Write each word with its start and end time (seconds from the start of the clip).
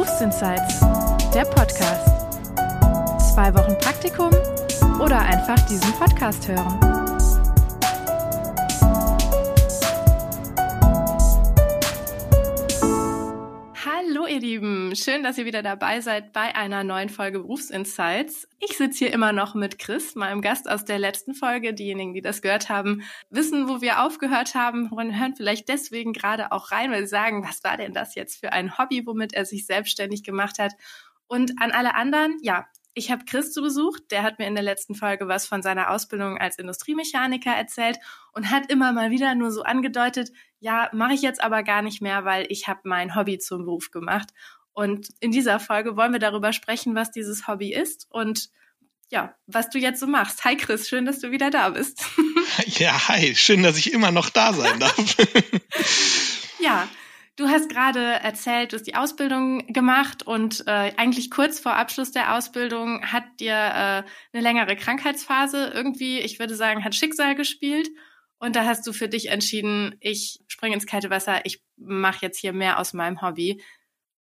Berufsinsights, 0.00 0.80
der 1.34 1.44
Podcast. 1.44 2.08
Zwei 3.34 3.54
Wochen 3.54 3.76
Praktikum 3.80 4.30
oder 4.98 5.20
einfach 5.20 5.60
diesen 5.66 5.92
Podcast 5.92 6.48
hören. 6.48 6.99
Ihr 14.30 14.38
Lieben, 14.40 14.94
schön, 14.94 15.24
dass 15.24 15.38
ihr 15.38 15.44
wieder 15.44 15.62
dabei 15.62 16.00
seid 16.00 16.32
bei 16.32 16.54
einer 16.54 16.84
neuen 16.84 17.08
Folge 17.08 17.40
Berufsinsights. 17.40 18.46
Ich 18.60 18.76
sitze 18.76 18.98
hier 18.98 19.12
immer 19.12 19.32
noch 19.32 19.56
mit 19.56 19.80
Chris, 19.80 20.14
meinem 20.14 20.40
Gast 20.40 20.70
aus 20.70 20.84
der 20.84 21.00
letzten 21.00 21.34
Folge. 21.34 21.74
Diejenigen, 21.74 22.14
die 22.14 22.20
das 22.22 22.40
gehört 22.40 22.68
haben, 22.68 23.02
wissen, 23.30 23.68
wo 23.68 23.80
wir 23.80 24.02
aufgehört 24.02 24.54
haben 24.54 24.88
und 24.90 25.18
hören 25.18 25.34
vielleicht 25.36 25.68
deswegen 25.68 26.12
gerade 26.12 26.52
auch 26.52 26.70
rein, 26.70 26.92
weil 26.92 27.02
sie 27.02 27.08
sagen, 27.08 27.44
was 27.44 27.64
war 27.64 27.76
denn 27.76 27.92
das 27.92 28.14
jetzt 28.14 28.38
für 28.38 28.52
ein 28.52 28.78
Hobby, 28.78 29.04
womit 29.04 29.34
er 29.34 29.44
sich 29.44 29.66
selbstständig 29.66 30.22
gemacht 30.22 30.60
hat. 30.60 30.74
Und 31.26 31.60
an 31.60 31.72
alle 31.72 31.96
anderen, 31.96 32.38
ja, 32.40 32.66
ich 32.94 33.10
habe 33.10 33.24
Chris 33.24 33.52
zu 33.52 33.62
Besuch, 33.62 33.98
der 34.10 34.22
hat 34.22 34.38
mir 34.38 34.46
in 34.46 34.54
der 34.54 34.64
letzten 34.64 34.94
Folge 34.94 35.28
was 35.28 35.46
von 35.46 35.62
seiner 35.62 35.90
Ausbildung 35.90 36.38
als 36.38 36.58
Industriemechaniker 36.58 37.52
erzählt 37.52 37.98
und 38.32 38.50
hat 38.50 38.70
immer 38.70 38.92
mal 38.92 39.10
wieder 39.10 39.34
nur 39.34 39.50
so 39.52 39.62
angedeutet, 39.62 40.32
ja, 40.58 40.90
mache 40.92 41.14
ich 41.14 41.22
jetzt 41.22 41.42
aber 41.42 41.62
gar 41.62 41.82
nicht 41.82 42.02
mehr, 42.02 42.24
weil 42.24 42.46
ich 42.48 42.68
habe 42.68 42.80
mein 42.84 43.14
Hobby 43.14 43.38
zum 43.38 43.64
Beruf 43.64 43.90
gemacht. 43.90 44.30
Und 44.72 45.08
in 45.20 45.30
dieser 45.30 45.60
Folge 45.60 45.96
wollen 45.96 46.12
wir 46.12 46.18
darüber 46.18 46.52
sprechen, 46.52 46.94
was 46.94 47.10
dieses 47.10 47.46
Hobby 47.46 47.72
ist 47.72 48.06
und 48.10 48.50
ja, 49.10 49.34
was 49.46 49.70
du 49.70 49.78
jetzt 49.78 49.98
so 49.98 50.06
machst. 50.06 50.44
Hi 50.44 50.56
Chris, 50.56 50.88
schön, 50.88 51.04
dass 51.04 51.18
du 51.18 51.30
wieder 51.30 51.50
da 51.50 51.70
bist. 51.70 52.04
Ja, 52.66 53.08
hi, 53.08 53.34
schön, 53.36 53.62
dass 53.62 53.78
ich 53.78 53.92
immer 53.92 54.10
noch 54.10 54.28
da 54.28 54.52
sein 54.52 54.80
darf. 54.80 54.96
ja, 56.60 56.88
Du 57.36 57.48
hast 57.48 57.70
gerade 57.70 58.00
erzählt, 58.00 58.72
du 58.72 58.76
hast 58.76 58.86
die 58.86 58.96
Ausbildung 58.96 59.66
gemacht 59.68 60.26
und 60.26 60.66
äh, 60.66 60.92
eigentlich 60.96 61.30
kurz 61.30 61.58
vor 61.58 61.74
Abschluss 61.74 62.10
der 62.10 62.34
Ausbildung 62.34 63.02
hat 63.02 63.24
dir 63.38 63.52
äh, 63.52 64.02
eine 64.32 64.42
längere 64.42 64.76
Krankheitsphase 64.76 65.72
irgendwie, 65.74 66.18
ich 66.20 66.38
würde 66.38 66.54
sagen, 66.54 66.84
hat 66.84 66.94
Schicksal 66.94 67.34
gespielt. 67.34 67.88
Und 68.38 68.56
da 68.56 68.64
hast 68.64 68.86
du 68.86 68.92
für 68.92 69.08
dich 69.08 69.28
entschieden, 69.28 69.96
ich 70.00 70.40
springe 70.48 70.74
ins 70.74 70.86
kalte 70.86 71.10
Wasser, 71.10 71.44
ich 71.44 71.62
mache 71.76 72.18
jetzt 72.22 72.38
hier 72.38 72.54
mehr 72.54 72.78
aus 72.78 72.94
meinem 72.94 73.20
Hobby. 73.20 73.62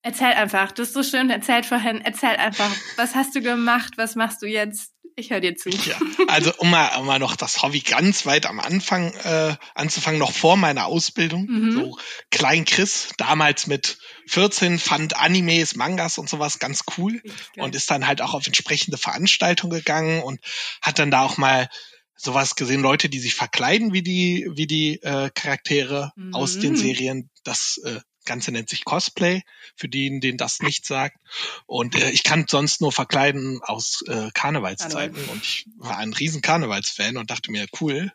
Erzähl 0.04 0.34
einfach, 0.34 0.72
du 0.72 0.82
hast 0.82 0.94
so 0.94 1.04
schön 1.04 1.30
erzählt 1.30 1.66
vorhin, 1.66 2.02
erzähl 2.02 2.36
einfach, 2.36 2.72
was 2.98 3.16
hast 3.16 3.36
du 3.36 3.42
gemacht, 3.42 3.94
was 3.98 4.16
machst 4.16 4.42
du 4.42 4.48
jetzt? 4.48 4.94
Ich 5.16 5.30
höre 5.30 5.42
dir 5.42 5.56
zu. 5.56 5.70
Ja, 5.70 6.00
also 6.28 6.52
um 6.58 6.70
mal, 6.70 6.98
um 7.00 7.06
mal 7.06 7.20
noch 7.20 7.36
das 7.36 7.62
Hobby 7.62 7.82
ganz 7.82 8.26
weit 8.26 8.46
am 8.46 8.60
Anfang 8.60 9.14
äh, 9.14 9.56
anzufangen, 9.76 10.20
noch 10.20 10.32
vor 10.32 10.58
meiner 10.58 10.86
Ausbildung. 10.86 11.46
Mhm. 11.48 11.72
So 11.72 11.98
Klein 12.30 12.66
Chris, 12.66 13.10
damals 13.18 13.68
mit 13.68 13.98
14, 14.28 14.80
fand 14.80 15.18
Animes, 15.18 15.76
Mangas 15.76 16.18
und 16.18 16.30
sowas 16.30 16.60
ganz 16.60 16.84
cool 16.98 17.22
und 17.58 17.76
ist 17.76 17.92
dann 17.92 18.08
halt 18.08 18.22
auch 18.22 18.34
auf 18.34 18.48
entsprechende 18.48 18.98
Veranstaltungen 18.98 19.72
gegangen 19.72 20.24
und 20.24 20.40
hat 20.82 21.00
dann 21.00 21.12
da 21.12 21.24
auch 21.24 21.38
mal 21.38 21.68
sowas 22.16 22.56
gesehen, 22.56 22.82
Leute, 22.82 23.10
die 23.10 23.20
sich 23.20 23.34
verkleiden 23.34 23.94
wie 23.94 24.04
die, 24.04 24.48
wie 24.54 24.68
die 24.68 25.02
äh, 25.02 25.30
Charaktere 25.34 26.12
mhm. 26.16 26.34
aus 26.36 26.60
den 26.60 26.74
mhm. 26.74 26.78
Serien. 26.78 27.30
Das 27.44 27.82
äh, 27.84 28.00
Ganze 28.32 28.54
nennt 28.54 28.70
sich 28.70 28.86
Cosplay, 28.86 29.42
für 29.76 29.90
den, 29.90 30.22
den 30.22 30.38
das 30.38 30.62
nicht 30.62 30.86
sagt. 30.86 31.18
Und 31.66 31.96
äh, 31.96 32.12
ich 32.12 32.24
kann 32.24 32.46
sonst 32.48 32.80
nur 32.80 32.94
verkleiden 32.94 33.60
aus 33.62 34.04
äh, 34.08 34.30
Karnevalszeiten. 34.34 35.14
Karneval. 35.14 35.34
Und 35.34 35.44
ich 35.44 35.66
war 35.78 35.98
ein 35.98 36.14
riesen 36.14 36.42
Karnevalsfan 36.42 37.18
und 37.18 37.30
dachte 37.30 37.52
mir, 37.52 37.68
cool, 37.82 38.14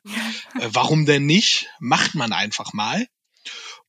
äh, 0.58 0.68
warum 0.68 1.04
denn 1.04 1.26
nicht? 1.26 1.68
Macht 1.80 2.14
man 2.14 2.32
einfach 2.32 2.72
mal. 2.72 3.06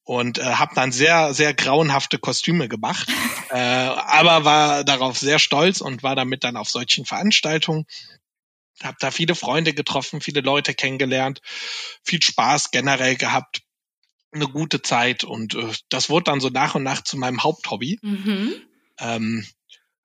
Und 0.03 0.38
äh, 0.38 0.44
habe 0.44 0.75
dann 0.75 0.92
sehr, 0.92 1.34
sehr 1.34 1.53
grauenhafte 1.53 2.19
Kostüme 2.19 2.67
gemacht. 2.67 3.08
äh, 3.50 3.58
aber 3.58 4.44
war 4.44 4.84
darauf 4.84 5.17
sehr 5.17 5.39
stolz 5.39 5.80
und 5.80 6.03
war 6.03 6.17
damit 6.17 6.44
dann 6.44 6.58
auf 6.58 6.69
solchen 6.69 7.06
Veranstaltungen. 7.06 7.86
Hab 8.84 9.00
da 9.00 9.12
viele 9.12 9.34
Freunde 9.34 9.73
getroffen, 9.73 10.19
viele 10.19 10.41
Leute 10.41 10.73
kennengelernt, 10.73 11.41
viel 12.03 12.22
Spaß 12.22 12.72
generell 12.72 13.16
gehabt 13.16 13.62
eine 14.42 14.52
gute 14.52 14.81
Zeit 14.81 15.24
und 15.24 15.56
äh, 15.56 15.74
das 15.90 16.09
wurde 16.09 16.25
dann 16.25 16.40
so 16.40 16.50
nach 16.50 16.75
und 16.75 16.84
nach 16.84 17.03
zu 17.03 17.18
meinem 17.18 17.44
Haupthobby. 17.44 18.00
Mhm. 18.02 18.53
Ähm, 19.00 19.46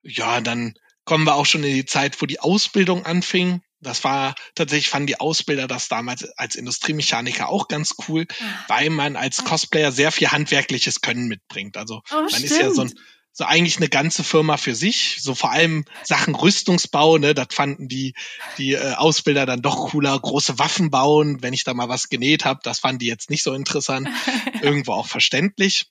ja, 0.03 0.41
dann 0.41 0.75
kommen 1.05 1.25
wir 1.25 1.35
auch 1.35 1.45
schon 1.45 1.63
in 1.63 1.73
die 1.73 1.85
Zeit, 1.85 2.21
wo 2.21 2.25
die 2.25 2.39
Ausbildung 2.39 3.05
anfing. 3.05 3.61
Das 3.79 4.03
war 4.03 4.35
tatsächlich, 4.55 4.89
fanden 4.89 5.07
die 5.07 5.19
Ausbilder 5.19 5.67
das 5.67 5.89
damals 5.89 6.23
als 6.37 6.55
Industriemechaniker 6.55 7.49
auch 7.49 7.67
ganz 7.67 7.95
cool, 8.07 8.25
ah. 8.29 8.43
weil 8.67 8.89
man 8.89 9.15
als 9.15 9.43
Cosplayer 9.43 9.91
sehr 9.91 10.11
viel 10.11 10.29
handwerkliches 10.29 11.01
Können 11.01 11.27
mitbringt. 11.27 11.75
Also 11.75 12.01
oh, 12.11 12.15
man 12.15 12.29
stimmt. 12.29 12.45
ist 12.45 12.59
ja 12.59 12.71
so 12.71 12.81
ein 12.81 12.93
so 13.35 13.45
eigentlich 13.45 13.77
eine 13.77 13.89
ganze 13.89 14.23
Firma 14.23 14.57
für 14.57 14.75
sich. 14.75 15.17
So 15.19 15.33
vor 15.33 15.51
allem 15.51 15.85
Sachen 16.03 16.35
Rüstungsbau, 16.35 17.17
ne, 17.17 17.33
das 17.33 17.47
fanden 17.51 17.87
die 17.87 18.13
die 18.59 18.73
äh, 18.73 18.93
Ausbilder 18.93 19.47
dann 19.47 19.63
doch 19.63 19.89
cooler. 19.89 20.17
Große 20.17 20.59
Waffen 20.59 20.91
bauen, 20.91 21.41
wenn 21.41 21.53
ich 21.53 21.63
da 21.63 21.73
mal 21.73 21.89
was 21.89 22.09
genäht 22.09 22.45
habe, 22.45 22.59
das 22.63 22.79
fanden 22.79 22.99
die 22.99 23.07
jetzt 23.07 23.31
nicht 23.31 23.43
so 23.43 23.53
interessant. 23.53 24.07
Irgendwo 24.61 24.93
auch 24.93 25.07
verständlich. 25.07 25.87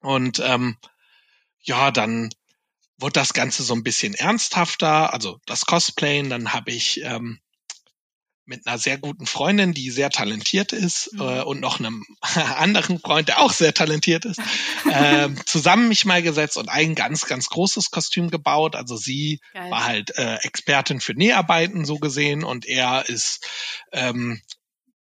Und 0.00 0.40
ähm, 0.44 0.78
ja, 1.60 1.90
dann 1.90 2.30
wurde 2.98 3.12
das 3.12 3.34
Ganze 3.34 3.62
so 3.62 3.74
ein 3.74 3.82
bisschen 3.82 4.14
ernsthafter, 4.14 5.12
also 5.12 5.40
das 5.44 5.66
Cosplayen. 5.66 6.30
Dann 6.30 6.54
habe 6.54 6.70
ich 6.70 7.02
ähm, 7.02 7.40
mit 8.46 8.66
einer 8.66 8.78
sehr 8.78 8.98
guten 8.98 9.26
Freundin, 9.26 9.72
die 9.72 9.90
sehr 9.90 10.10
talentiert 10.10 10.72
ist, 10.72 11.12
mhm. 11.12 11.20
äh, 11.20 11.42
und 11.42 11.60
noch 11.60 11.78
einem 11.78 12.04
anderen 12.56 12.98
Freund, 12.98 13.28
der 13.28 13.40
auch 13.40 13.52
sehr 13.52 13.72
talentiert 13.72 14.24
ist, 14.24 14.40
äh, 14.90 15.28
zusammen 15.46 15.88
mich 15.88 16.04
mal 16.04 16.22
gesetzt 16.22 16.56
und 16.56 16.68
ein 16.68 16.94
ganz, 16.94 17.26
ganz 17.26 17.48
großes 17.48 17.90
Kostüm 17.90 18.30
gebaut. 18.30 18.76
Also 18.76 18.96
sie 18.96 19.40
Geil. 19.52 19.70
war 19.70 19.84
halt 19.84 20.16
äh, 20.18 20.36
Expertin 20.42 21.00
für 21.00 21.14
Näharbeiten 21.14 21.84
so 21.84 21.98
gesehen 21.98 22.44
und 22.44 22.66
er 22.66 23.08
ist 23.08 23.46
ähm, 23.92 24.40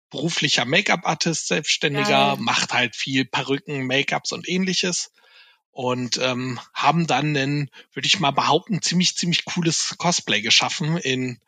beruflicher 0.10 0.66
Make-up-Artist, 0.66 1.48
Selbstständiger, 1.48 2.08
Geil. 2.08 2.38
macht 2.40 2.74
halt 2.74 2.96
viel 2.96 3.26
Perücken, 3.26 3.86
Make-ups 3.86 4.32
und 4.32 4.48
ähnliches 4.48 5.12
und 5.72 6.18
ähm, 6.18 6.60
haben 6.74 7.06
dann 7.06 7.36
würde 7.94 8.08
ich 8.08 8.20
mal 8.20 8.32
behaupten, 8.32 8.82
ziemlich, 8.82 9.16
ziemlich 9.16 9.46
cooles 9.46 9.94
Cosplay 10.00 10.42
geschaffen 10.42 10.98
in 10.98 11.40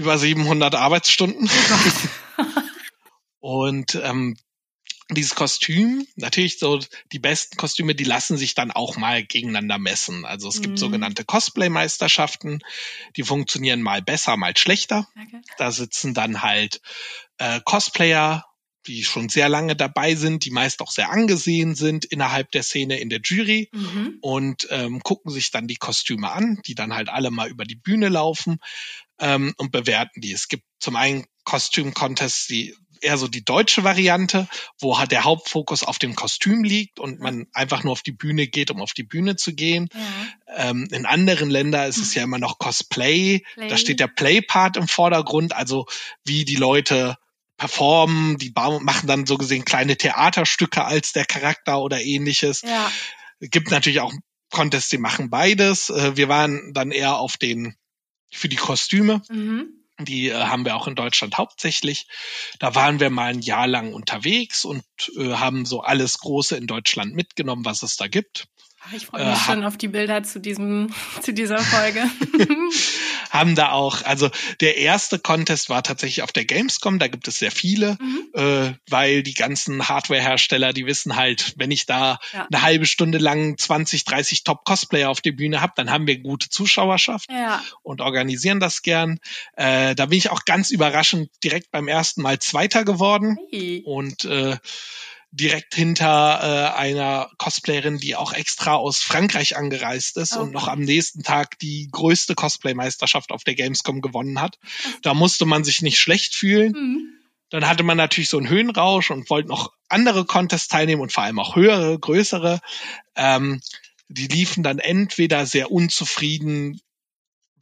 über 0.00 0.18
700 0.18 0.74
Arbeitsstunden. 0.74 1.48
und 3.40 3.94
ähm, 4.02 4.36
dieses 5.10 5.34
Kostüm, 5.34 6.06
natürlich 6.16 6.58
so 6.58 6.80
die 7.12 7.18
besten 7.18 7.56
Kostüme, 7.56 7.94
die 7.94 8.04
lassen 8.04 8.38
sich 8.38 8.54
dann 8.54 8.70
auch 8.70 8.96
mal 8.96 9.22
gegeneinander 9.24 9.78
messen. 9.78 10.24
Also 10.24 10.48
es 10.48 10.62
gibt 10.62 10.74
mhm. 10.74 10.78
sogenannte 10.78 11.24
Cosplay-Meisterschaften, 11.24 12.60
die 13.16 13.24
funktionieren 13.24 13.82
mal 13.82 14.00
besser, 14.00 14.36
mal 14.36 14.56
schlechter. 14.56 15.06
Okay. 15.20 15.42
Da 15.58 15.70
sitzen 15.70 16.14
dann 16.14 16.42
halt 16.42 16.80
äh, 17.38 17.60
Cosplayer, 17.64 18.46
die 18.86 19.04
schon 19.04 19.28
sehr 19.28 19.48
lange 19.48 19.76
dabei 19.76 20.14
sind, 20.14 20.44
die 20.46 20.50
meist 20.50 20.80
auch 20.80 20.90
sehr 20.90 21.10
angesehen 21.10 21.74
sind 21.74 22.06
innerhalb 22.06 22.50
der 22.52 22.62
Szene 22.62 22.98
in 22.98 23.10
der 23.10 23.20
Jury 23.22 23.68
mhm. 23.72 24.18
und 24.22 24.68
ähm, 24.70 25.00
gucken 25.02 25.30
sich 25.30 25.50
dann 25.50 25.66
die 25.66 25.76
Kostüme 25.76 26.30
an, 26.30 26.60
die 26.66 26.74
dann 26.74 26.94
halt 26.94 27.10
alle 27.10 27.30
mal 27.30 27.50
über 27.50 27.64
die 27.64 27.76
Bühne 27.76 28.08
laufen 28.08 28.58
ähm, 29.20 29.54
und 29.56 29.70
bewerten 29.70 30.20
die. 30.20 30.32
Es 30.32 30.48
gibt 30.48 30.64
zum 30.80 30.96
einen 30.96 31.24
Kostüm-Contests, 31.44 32.46
die 32.46 32.74
eher 33.02 33.16
so 33.16 33.28
die 33.28 33.44
deutsche 33.44 33.84
Variante, 33.84 34.48
wo 34.78 34.98
halt 34.98 35.10
der 35.10 35.24
Hauptfokus 35.24 35.82
auf 35.82 35.98
dem 35.98 36.14
Kostüm 36.14 36.64
liegt 36.64 37.00
und 37.00 37.20
man 37.20 37.46
einfach 37.52 37.82
nur 37.82 37.92
auf 37.92 38.02
die 38.02 38.12
Bühne 38.12 38.46
geht, 38.46 38.70
um 38.70 38.80
auf 38.80 38.92
die 38.92 39.04
Bühne 39.04 39.36
zu 39.36 39.54
gehen. 39.54 39.88
Ja. 39.94 40.70
Ähm, 40.70 40.88
in 40.90 41.06
anderen 41.06 41.50
Ländern 41.50 41.88
ist 41.88 41.98
es 41.98 42.14
ja 42.14 42.22
immer 42.22 42.38
noch 42.38 42.58
Cosplay. 42.58 43.42
Play. 43.54 43.68
Da 43.68 43.76
steht 43.76 44.00
der 44.00 44.08
Play-Part 44.08 44.76
im 44.76 44.88
Vordergrund, 44.88 45.54
also 45.54 45.86
wie 46.24 46.44
die 46.44 46.56
Leute 46.56 47.16
performen, 47.56 48.38
die 48.38 48.52
machen 48.54 49.06
dann 49.06 49.26
so 49.26 49.36
gesehen 49.36 49.64
kleine 49.64 49.96
Theaterstücke 49.96 50.84
als 50.84 51.12
der 51.12 51.26
Charakter 51.26 51.80
oder 51.80 52.00
ähnliches. 52.00 52.62
Ja. 52.62 52.90
Gibt 53.40 53.70
natürlich 53.70 54.00
auch 54.00 54.12
Contests, 54.50 54.88
die 54.88 54.98
machen 54.98 55.30
beides. 55.30 55.90
Äh, 55.90 56.16
wir 56.16 56.28
waren 56.28 56.72
dann 56.72 56.90
eher 56.90 57.16
auf 57.16 57.36
den 57.36 57.76
für 58.30 58.48
die 58.48 58.56
Kostüme. 58.56 59.22
Mhm. 59.28 59.80
Die 60.00 60.28
äh, 60.28 60.34
haben 60.34 60.64
wir 60.64 60.76
auch 60.76 60.88
in 60.88 60.94
Deutschland 60.94 61.36
hauptsächlich. 61.36 62.06
Da 62.58 62.74
waren 62.74 63.00
wir 63.00 63.10
mal 63.10 63.30
ein 63.30 63.42
Jahr 63.42 63.66
lang 63.66 63.92
unterwegs 63.92 64.64
und 64.64 64.84
äh, 65.16 65.34
haben 65.34 65.66
so 65.66 65.82
alles 65.82 66.18
Große 66.18 66.56
in 66.56 66.66
Deutschland 66.66 67.14
mitgenommen, 67.14 67.64
was 67.64 67.82
es 67.82 67.96
da 67.96 68.08
gibt. 68.08 68.48
Ich 68.92 69.06
freue 69.06 69.24
mich 69.24 69.38
äh, 69.38 69.40
schon 69.40 69.64
auf 69.64 69.76
die 69.76 69.88
Bilder 69.88 70.22
zu 70.22 70.40
diesem, 70.40 70.92
zu 71.22 71.32
dieser 71.32 71.58
Folge. 71.58 72.02
haben 73.30 73.54
da 73.54 73.72
auch, 73.72 74.02
also 74.04 74.28
der 74.60 74.76
erste 74.76 75.18
Contest 75.18 75.70
war 75.70 75.82
tatsächlich 75.82 76.22
auf 76.22 76.32
der 76.32 76.44
Gamescom, 76.44 76.98
da 76.98 77.08
gibt 77.08 77.28
es 77.28 77.38
sehr 77.38 77.50
viele, 77.50 77.96
mhm. 78.00 78.28
äh, 78.34 78.72
weil 78.88 79.22
die 79.22 79.34
ganzen 79.34 79.88
Hardware-Hersteller, 79.88 80.72
die 80.72 80.86
wissen 80.86 81.16
halt, 81.16 81.54
wenn 81.56 81.70
ich 81.70 81.86
da 81.86 82.18
ja. 82.32 82.46
eine 82.52 82.62
halbe 82.62 82.86
Stunde 82.86 83.18
lang 83.18 83.56
20, 83.56 84.04
30 84.04 84.44
Top-Cosplayer 84.44 85.08
auf 85.08 85.20
der 85.20 85.32
Bühne 85.32 85.60
habe, 85.60 85.72
dann 85.76 85.90
haben 85.90 86.06
wir 86.06 86.18
gute 86.18 86.48
Zuschauerschaft 86.48 87.30
ja. 87.30 87.62
und 87.82 88.00
organisieren 88.00 88.60
das 88.60 88.82
gern. 88.82 89.18
Äh, 89.54 89.94
da 89.94 90.06
bin 90.06 90.18
ich 90.18 90.30
auch 90.30 90.44
ganz 90.44 90.70
überraschend 90.70 91.30
direkt 91.44 91.70
beim 91.70 91.88
ersten 91.88 92.22
Mal 92.22 92.38
Zweiter 92.40 92.84
geworden. 92.84 93.38
Hey. 93.50 93.82
Und 93.84 94.24
äh, 94.24 94.56
direkt 95.32 95.74
hinter 95.74 96.72
äh, 96.74 96.78
einer 96.78 97.30
Cosplayerin, 97.38 97.98
die 97.98 98.16
auch 98.16 98.32
extra 98.32 98.74
aus 98.74 98.98
Frankreich 98.98 99.56
angereist 99.56 100.16
ist 100.16 100.32
okay. 100.32 100.42
und 100.42 100.52
noch 100.52 100.66
am 100.66 100.80
nächsten 100.80 101.22
Tag 101.22 101.58
die 101.60 101.88
größte 101.90 102.34
Cosplay-Meisterschaft 102.34 103.30
auf 103.30 103.44
der 103.44 103.54
Gamescom 103.54 104.00
gewonnen 104.00 104.40
hat. 104.40 104.58
Da 105.02 105.14
musste 105.14 105.46
man 105.46 105.62
sich 105.62 105.82
nicht 105.82 105.98
schlecht 105.98 106.34
fühlen. 106.34 106.72
Mhm. 106.72 107.20
Dann 107.50 107.68
hatte 107.68 107.82
man 107.82 107.96
natürlich 107.96 108.28
so 108.28 108.38
einen 108.38 108.48
Höhenrausch 108.48 109.10
und 109.10 109.28
wollte 109.30 109.48
noch 109.48 109.72
andere 109.88 110.24
Contests 110.24 110.68
teilnehmen 110.68 111.02
und 111.02 111.12
vor 111.12 111.24
allem 111.24 111.38
auch 111.38 111.56
höhere, 111.56 111.98
größere. 111.98 112.60
Ähm, 113.16 113.60
die 114.08 114.26
liefen 114.26 114.62
dann 114.62 114.78
entweder 114.78 115.46
sehr 115.46 115.70
unzufrieden, 115.70 116.80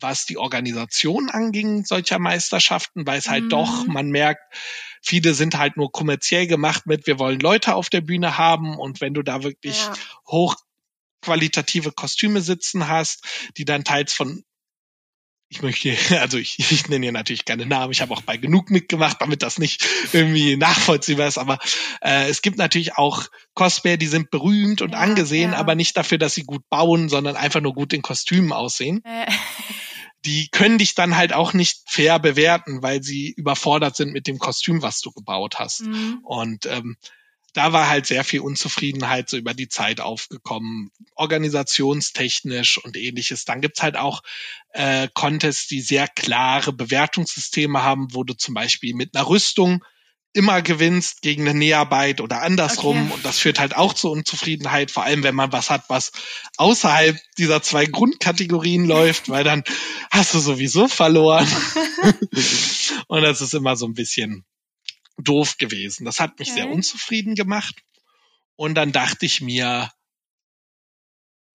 was 0.00 0.26
die 0.26 0.36
Organisation 0.36 1.30
anging, 1.30 1.84
solcher 1.84 2.18
Meisterschaften, 2.18 3.06
weil 3.06 3.18
es 3.18 3.28
halt 3.28 3.44
mhm. 3.44 3.48
doch, 3.50 3.86
man 3.86 4.10
merkt, 4.10 4.42
viele 5.02 5.34
sind 5.34 5.56
halt 5.56 5.76
nur 5.76 5.92
kommerziell 5.92 6.46
gemacht 6.46 6.86
mit, 6.86 7.06
wir 7.06 7.18
wollen 7.18 7.40
Leute 7.40 7.74
auf 7.74 7.90
der 7.90 8.00
Bühne 8.00 8.38
haben 8.38 8.78
und 8.78 9.00
wenn 9.00 9.14
du 9.14 9.22
da 9.22 9.42
wirklich 9.42 9.78
ja. 9.78 9.94
hochqualitative 10.26 11.92
Kostüme 11.92 12.40
sitzen 12.40 12.88
hast, 12.88 13.24
die 13.56 13.64
dann 13.64 13.84
teils 13.84 14.12
von 14.12 14.44
ich 15.50 15.62
möchte, 15.62 15.96
also 16.20 16.38
ich, 16.38 16.58
ich 16.58 16.88
nenne 16.88 17.06
hier 17.06 17.12
natürlich 17.12 17.44
keine 17.44 17.66
Namen, 17.66 17.92
ich 17.92 18.00
habe 18.00 18.12
auch 18.12 18.22
bei 18.22 18.36
genug 18.36 18.70
mitgemacht, 18.70 19.20
damit 19.20 19.42
das 19.42 19.58
nicht 19.58 19.86
irgendwie 20.12 20.56
nachvollziehbar 20.56 21.28
ist, 21.28 21.38
aber 21.38 21.58
äh, 22.02 22.28
es 22.28 22.42
gibt 22.42 22.58
natürlich 22.58 22.96
auch 22.96 23.26
Cosplayer, 23.54 23.96
die 23.96 24.06
sind 24.06 24.30
berühmt 24.30 24.82
und 24.82 24.92
ja, 24.92 24.98
angesehen, 24.98 25.52
ja. 25.52 25.58
aber 25.58 25.74
nicht 25.74 25.96
dafür, 25.96 26.18
dass 26.18 26.34
sie 26.34 26.44
gut 26.44 26.68
bauen, 26.68 27.08
sondern 27.08 27.36
einfach 27.36 27.60
nur 27.60 27.74
gut 27.74 27.92
in 27.92 28.02
Kostümen 28.02 28.52
aussehen. 28.52 29.02
Äh. 29.04 29.26
Die 30.24 30.48
können 30.48 30.78
dich 30.78 30.94
dann 30.94 31.16
halt 31.16 31.32
auch 31.32 31.52
nicht 31.52 31.82
fair 31.86 32.18
bewerten, 32.18 32.82
weil 32.82 33.02
sie 33.02 33.30
überfordert 33.30 33.96
sind 33.96 34.12
mit 34.12 34.26
dem 34.26 34.38
Kostüm, 34.38 34.82
was 34.82 35.00
du 35.00 35.12
gebaut 35.12 35.58
hast. 35.58 35.82
Mhm. 35.82 36.20
Und 36.22 36.66
ähm, 36.66 36.96
da 37.54 37.72
war 37.72 37.88
halt 37.88 38.06
sehr 38.06 38.24
viel 38.24 38.40
Unzufriedenheit 38.40 39.28
so 39.28 39.36
über 39.36 39.54
die 39.54 39.68
Zeit 39.68 40.00
aufgekommen, 40.00 40.90
organisationstechnisch 41.14 42.78
und 42.78 42.96
ähnliches. 42.96 43.44
Dann 43.44 43.60
gibt's 43.60 43.82
halt 43.82 43.96
auch 43.96 44.22
äh, 44.72 45.08
Contests, 45.14 45.66
die 45.66 45.80
sehr 45.80 46.08
klare 46.08 46.72
Bewertungssysteme 46.72 47.82
haben, 47.82 48.14
wo 48.14 48.22
du 48.22 48.34
zum 48.34 48.54
Beispiel 48.54 48.94
mit 48.94 49.16
einer 49.16 49.28
Rüstung 49.28 49.84
immer 50.32 50.62
gewinnst 50.62 51.22
gegen 51.22 51.48
eine 51.48 51.58
Näharbeit 51.58 52.20
oder 52.20 52.42
andersrum. 52.42 53.06
Okay. 53.06 53.14
Und 53.14 53.24
das 53.24 53.38
führt 53.38 53.58
halt 53.58 53.76
auch 53.76 53.94
zu 53.94 54.10
Unzufriedenheit, 54.10 54.90
vor 54.90 55.04
allem 55.04 55.22
wenn 55.22 55.34
man 55.34 55.52
was 55.52 55.70
hat, 55.70 55.84
was 55.88 56.12
außerhalb 56.56 57.18
dieser 57.38 57.62
zwei 57.62 57.86
Grundkategorien 57.86 58.86
läuft, 58.86 59.28
weil 59.28 59.44
dann 59.44 59.64
hast 60.10 60.34
du 60.34 60.38
sowieso 60.38 60.88
verloren. 60.88 61.48
und 63.08 63.22
das 63.22 63.40
ist 63.40 63.54
immer 63.54 63.76
so 63.76 63.86
ein 63.86 63.94
bisschen 63.94 64.44
doof 65.16 65.56
gewesen. 65.58 66.04
Das 66.04 66.20
hat 66.20 66.38
mich 66.38 66.50
okay. 66.50 66.60
sehr 66.62 66.70
unzufrieden 66.70 67.34
gemacht. 67.34 67.82
Und 68.56 68.74
dann 68.74 68.92
dachte 68.92 69.26
ich 69.26 69.40
mir, 69.40 69.90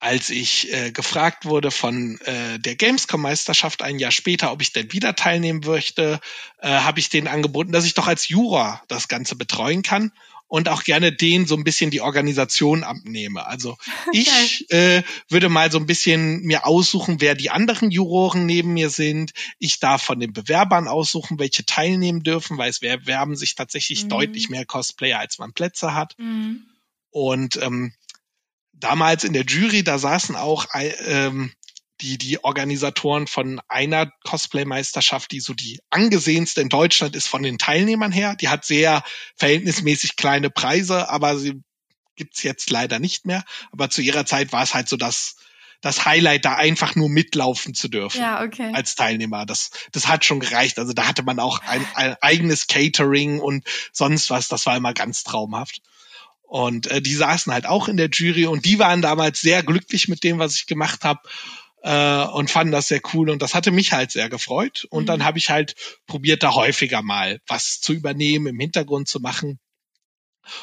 als 0.04 0.30
ich 0.30 0.72
äh, 0.74 0.92
gefragt 0.92 1.46
wurde 1.46 1.72
von 1.72 2.20
äh, 2.26 2.60
der 2.60 2.76
Gamescom-Meisterschaft 2.76 3.82
ein 3.82 4.00
Jahr 4.00 4.12
später, 4.12 4.52
ob 4.52 4.62
ich 4.62 4.74
denn 4.74 4.92
wieder 4.92 5.16
teilnehmen 5.16 5.62
möchte, 5.66 6.20
äh, 6.60 6.68
habe 6.68 7.00
ich 7.00 7.08
denen 7.08 7.28
angeboten, 7.28 7.72
dass 7.72 7.86
ich 7.86 7.94
doch 7.94 8.08
als 8.08 8.28
Juror 8.28 8.82
das 8.90 9.08
Ganze 9.08 9.38
betreuen 9.38 9.82
kann 9.82 10.12
und 10.48 10.68
auch 10.68 10.84
gerne 10.84 11.14
den 11.14 11.48
so 11.48 11.56
ein 11.56 11.64
bisschen 11.64 11.90
die 11.90 12.02
Organisation 12.02 12.84
abnehme. 12.84 13.46
Also 13.48 13.78
ich 14.12 14.70
äh, 14.72 15.04
würde 15.30 15.48
mal 15.48 15.72
so 15.72 15.78
ein 15.78 15.86
bisschen 15.86 16.42
mir 16.42 16.66
aussuchen, 16.66 17.22
wer 17.22 17.34
die 17.34 17.50
anderen 17.50 17.90
Juroren 17.90 18.46
neben 18.46 18.74
mir 18.74 18.90
sind. 18.90 19.32
Ich 19.58 19.80
darf 19.80 20.04
von 20.04 20.20
den 20.20 20.34
Bewerbern 20.34 20.90
aussuchen, 20.90 21.40
welche 21.40 21.66
teilnehmen 21.66 22.24
dürfen, 22.24 22.58
weil 22.58 22.70
es 22.70 22.82
werben 22.82 23.38
sich 23.38 23.56
tatsächlich 23.56 24.04
mhm. 24.04 24.10
deutlich 24.10 24.50
mehr 24.50 24.66
Cosplayer, 24.66 25.20
als 25.20 25.40
man 25.40 25.54
Plätze 25.54 25.94
hat. 25.94 26.16
Mhm. 26.20 26.66
Und 27.10 27.56
ähm, 27.62 27.94
damals 28.84 29.24
in 29.24 29.34
der 29.34 29.46
Jury, 29.46 29.84
da 29.84 29.98
saßen 29.98 30.36
auch 30.36 30.68
ähm, 30.74 31.54
die, 32.02 32.18
die 32.18 32.44
Organisatoren 32.44 33.28
von 33.28 33.62
einer 33.70 34.12
Cosplay-Meisterschaft, 34.26 35.32
die 35.32 35.40
so 35.40 35.54
die 35.54 35.80
angesehenste 35.90 36.62
in 36.62 36.70
Deutschland 36.70 37.16
ist 37.16 37.28
von 37.28 37.44
den 37.44 37.58
Teilnehmern 37.58 38.12
her. 38.12 38.36
Die 38.36 38.50
hat 38.50 38.66
sehr 38.66 39.04
verhältnismäßig 39.38 40.18
kleine 40.18 40.50
Preise, 40.50 41.10
aber 41.10 41.38
sie 41.38 41.62
gibt's 42.16 42.44
jetzt 42.44 42.70
leider 42.70 43.00
nicht 43.00 43.26
mehr. 43.26 43.44
Aber 43.72 43.90
zu 43.90 44.02
ihrer 44.02 44.26
Zeit 44.26 44.52
war 44.52 44.64
es 44.64 44.74
halt 44.74 44.90
so 44.90 44.98
das, 44.98 45.38
das 45.82 46.06
Highlight, 46.06 46.46
da 46.46 46.56
einfach 46.56 46.96
nur 46.96 47.10
mitlaufen 47.10 47.74
zu 47.74 47.88
dürfen 47.88 48.20
ja, 48.20 48.44
okay. 48.44 48.72
als 48.74 48.96
Teilnehmer. 48.96 49.46
Das, 49.46 49.72
das 49.92 50.08
hat 50.08 50.26
schon 50.26 50.40
gereicht. 50.40 50.80
Also 50.80 50.94
da 50.94 51.08
hatte 51.08 51.24
man 51.24 51.40
auch 51.40 51.60
ein, 51.60 51.86
ein 51.96 52.16
eigenes 52.22 52.68
Catering 52.68 53.40
und 53.40 53.66
sonst 53.92 54.30
was. 54.30 54.48
Das 54.48 54.66
war 54.66 54.76
immer 54.76 54.94
ganz 54.94 55.24
traumhaft. 55.24 55.82
Und 56.54 56.86
äh, 56.86 57.02
die 57.02 57.16
saßen 57.16 57.52
halt 57.52 57.66
auch 57.66 57.88
in 57.88 57.98
der 57.98 58.10
Jury 58.12 58.46
und 58.46 58.64
die 58.64 58.78
waren 58.78 59.02
damals 59.02 59.42
sehr 59.42 59.64
glücklich 59.64 60.08
mit 60.08 60.24
dem, 60.24 60.38
was 60.38 60.54
ich 60.54 60.68
gemacht 60.68 61.04
habe 61.04 61.22
äh, 61.82 62.26
und 62.26 62.52
fanden 62.52 62.72
das 62.72 62.90
sehr 62.90 63.02
cool 63.12 63.32
und 63.32 63.42
das 63.42 63.56
hatte 63.56 63.72
mich 63.72 63.92
halt 63.92 64.12
sehr 64.12 64.30
gefreut 64.30 64.86
und 64.92 65.02
mhm. 65.02 65.08
dann 65.08 65.26
habe 65.26 65.40
ich 65.40 65.50
halt 65.50 65.74
probiert 66.06 66.44
da 66.44 66.54
häufiger 66.54 67.02
mal 67.02 67.42
was 67.48 67.82
zu 67.82 67.92
übernehmen, 67.92 68.46
im 68.46 68.60
Hintergrund 68.60 69.08
zu 69.08 69.20
machen. 69.20 69.58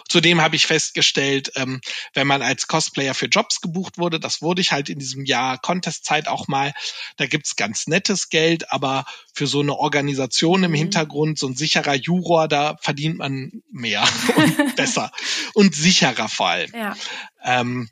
Zudem 0.08 0.40
habe 0.40 0.56
ich 0.56 0.66
festgestellt, 0.66 1.52
ähm, 1.56 1.80
wenn 2.14 2.26
man 2.26 2.42
als 2.42 2.66
Cosplayer 2.66 3.14
für 3.14 3.26
Jobs 3.26 3.60
gebucht 3.60 3.98
wurde, 3.98 4.20
das 4.20 4.42
wurde 4.42 4.60
ich 4.60 4.72
halt 4.72 4.88
in 4.88 4.98
diesem 4.98 5.24
Jahr 5.24 5.58
Contestzeit 5.58 6.28
auch 6.28 6.48
mal, 6.48 6.72
da 7.16 7.26
gibt's 7.26 7.56
ganz 7.56 7.86
nettes 7.86 8.28
Geld, 8.28 8.72
aber 8.72 9.04
für 9.34 9.46
so 9.46 9.60
eine 9.60 9.76
Organisation 9.76 10.64
im 10.64 10.72
mhm. 10.72 10.76
Hintergrund, 10.76 11.38
so 11.38 11.46
ein 11.46 11.56
sicherer 11.56 11.94
Juror, 11.94 12.48
da 12.48 12.76
verdient 12.80 13.18
man 13.18 13.62
mehr 13.70 14.06
und 14.36 14.76
besser 14.76 15.12
und 15.54 15.74
sicherer 15.74 16.28
vor 16.28 16.48
allem. 16.48 16.72
Ja. 16.74 16.96
Ähm, 17.42 17.88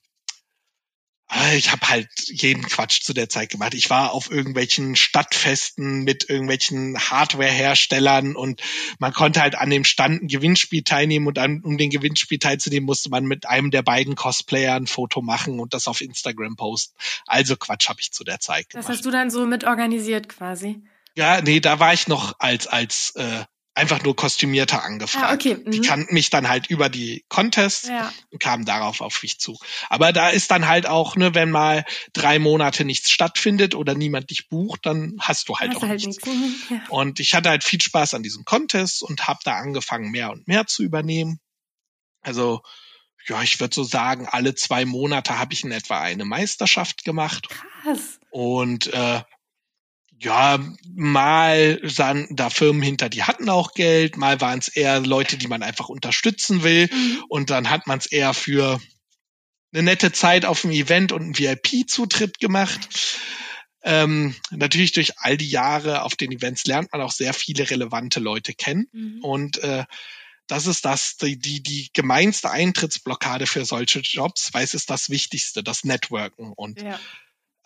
ich 1.55 1.73
habe 1.73 1.89
halt 1.89 2.09
jeden 2.27 2.63
Quatsch 2.63 3.03
zu 3.03 3.13
der 3.13 3.29
Zeit 3.29 3.51
gemacht. 3.51 3.75
Ich 3.75 3.91
war 3.91 4.13
auf 4.13 4.31
irgendwelchen 4.31 4.97
Stadtfesten 4.97 6.03
mit 6.03 6.31
irgendwelchen 6.31 6.99
Hardware-Herstellern 6.99 8.35
und 8.35 8.63
man 8.99 9.13
konnte 9.13 9.43
halt 9.43 9.55
an 9.55 9.69
dem 9.69 9.85
Stand 9.85 10.23
ein 10.23 10.29
Gewinnspiel 10.29 10.83
teilnehmen 10.83 11.27
und 11.27 11.37
dann, 11.37 11.61
um 11.63 11.77
den 11.77 11.91
Gewinnspiel 11.91 12.39
teilzunehmen, 12.39 12.87
musste 12.87 13.11
man 13.11 13.27
mit 13.27 13.47
einem 13.47 13.71
der 13.71 13.83
beiden 13.83 14.15
Cosplayer 14.15 14.75
ein 14.75 14.87
Foto 14.87 15.21
machen 15.21 15.61
und 15.61 15.75
das 15.75 15.87
auf 15.87 16.01
Instagram 16.01 16.57
posten. 16.57 16.97
Also 17.27 17.57
Quatsch 17.57 17.89
habe 17.89 18.01
ich 18.01 18.11
zu 18.11 18.25
der 18.25 18.41
Zeit 18.41 18.71
gemacht. 18.71 18.89
Das 18.89 18.97
hast 18.97 19.05
du 19.05 19.11
dann 19.11 19.31
so 19.31 19.45
mit 19.45 19.65
organisiert 19.65 20.31
quasi? 20.31 20.83
Ja, 21.15 21.43
nee, 21.43 21.61
da 21.61 21.79
war 21.79 21.93
ich 21.93 22.09
noch 22.09 22.37
als 22.39 22.67
als 22.67 23.13
äh, 23.17 23.45
einfach 23.79 24.03
nur 24.03 24.17
kostümierter 24.17 24.83
angefragt. 24.83 25.25
Ah, 25.25 25.35
okay. 25.35 25.55
Mhm. 25.55 25.71
Die 25.71 25.81
kannten 25.81 26.13
mich 26.13 26.31
dann 26.31 26.49
halt 26.49 26.67
über 26.67 26.89
die 26.89 27.25
Contests 27.29 27.89
ja. 27.89 28.13
und 28.31 28.41
kamen 28.41 28.65
darauf 28.65 29.01
auf 29.01 29.23
mich 29.23 29.39
zu. 29.39 29.57
Aber 29.89 30.13
da 30.13 30.29
ist 30.29 30.51
dann 30.51 30.67
halt 30.67 30.87
auch, 30.87 31.17
ne, 31.17 31.35
wenn 31.35 31.51
mal 31.51 31.85
drei 32.13 32.39
Monate 32.39 32.85
nichts 32.85 33.11
stattfindet 33.11 33.75
oder 33.75 33.95
niemand 33.95 34.31
dich 34.31 34.49
bucht, 34.49 34.85
dann 34.85 35.17
hast 35.21 35.49
du 35.49 35.57
halt 35.57 35.71
hast 35.71 35.77
auch 35.79 35.83
halt 35.83 36.05
nichts. 36.05 36.27
nichts. 36.27 36.71
Ja. 36.71 36.83
Und 36.89 37.21
ich 37.21 37.35
hatte 37.35 37.49
halt 37.49 37.63
viel 37.63 37.81
Spaß 37.81 38.15
an 38.15 38.23
diesem 38.23 38.45
Contest 38.45 39.03
und 39.03 39.29
habe 39.29 39.39
da 39.45 39.55
angefangen, 39.55 40.11
mehr 40.11 40.33
und 40.33 40.49
mehr 40.49 40.67
zu 40.67 40.83
übernehmen. 40.83 41.39
Also 42.21 42.63
ja, 43.29 43.43
ich 43.43 43.61
würde 43.61 43.75
so 43.75 43.85
sagen, 43.85 44.27
alle 44.27 44.55
zwei 44.55 44.85
Monate 44.85 45.39
habe 45.39 45.53
ich 45.53 45.63
in 45.63 45.71
etwa 45.71 46.01
eine 46.01 46.25
Meisterschaft 46.25 47.05
gemacht. 47.05 47.49
Krass. 47.83 48.19
Und 48.31 48.93
äh, 48.93 49.23
ja, 50.21 50.59
mal 50.95 51.81
sahen 51.85 52.27
da 52.31 52.51
Firmen 52.51 52.83
hinter, 52.83 53.09
die 53.09 53.23
hatten 53.23 53.49
auch 53.49 53.75
Geld, 53.75 54.17
mal 54.17 54.41
waren 54.41 54.59
es 54.59 54.69
eher 54.69 55.01
Leute, 55.01 55.39
die 55.39 55.47
man 55.47 55.63
einfach 55.63 55.89
unterstützen 55.89 56.63
will 56.63 56.89
mhm. 56.93 57.25
und 57.29 57.51
dann 57.51 57.71
hat 57.71 57.87
man 57.87 57.99
es 57.99 58.07
eher 58.07 58.35
für 58.35 58.81
eine 59.73 59.83
nette 59.83 60.13
Zeit 60.13 60.45
auf 60.45 60.63
dem 60.63 60.73
Event 60.73 61.13
und 61.13 61.23
einen 61.23 61.39
VIP-Zutritt 61.39 62.41
gemacht. 62.41 63.17
Ähm, 63.83 64.35
natürlich 64.51 64.93
durch 64.93 65.19
all 65.19 65.37
die 65.37 65.49
Jahre 65.49 66.03
auf 66.03 66.17
den 66.17 66.33
Events 66.33 66.67
lernt 66.67 66.93
man 66.93 67.01
auch 67.01 67.13
sehr 67.13 67.33
viele 67.33 67.71
relevante 67.71 68.19
Leute 68.19 68.55
kennen 68.55 68.89
mhm. 68.93 69.23
und 69.23 69.59
äh, 69.59 69.85
das 70.49 70.67
ist 70.67 70.87
das, 70.87 71.19
die, 71.19 71.39
die, 71.39 71.63
die 71.63 71.91
gemeinste 71.93 72.51
Eintrittsblockade 72.51 73.47
für 73.47 73.67
solche 73.67 74.01
Jobs, 74.01 74.49
weil 74.55 74.65
es 74.65 74.73
ist 74.73 74.89
das 74.89 75.11
Wichtigste, 75.11 75.63
das 75.63 75.85
Networken 75.85 76.53
und 76.57 76.83
ja 76.83 76.99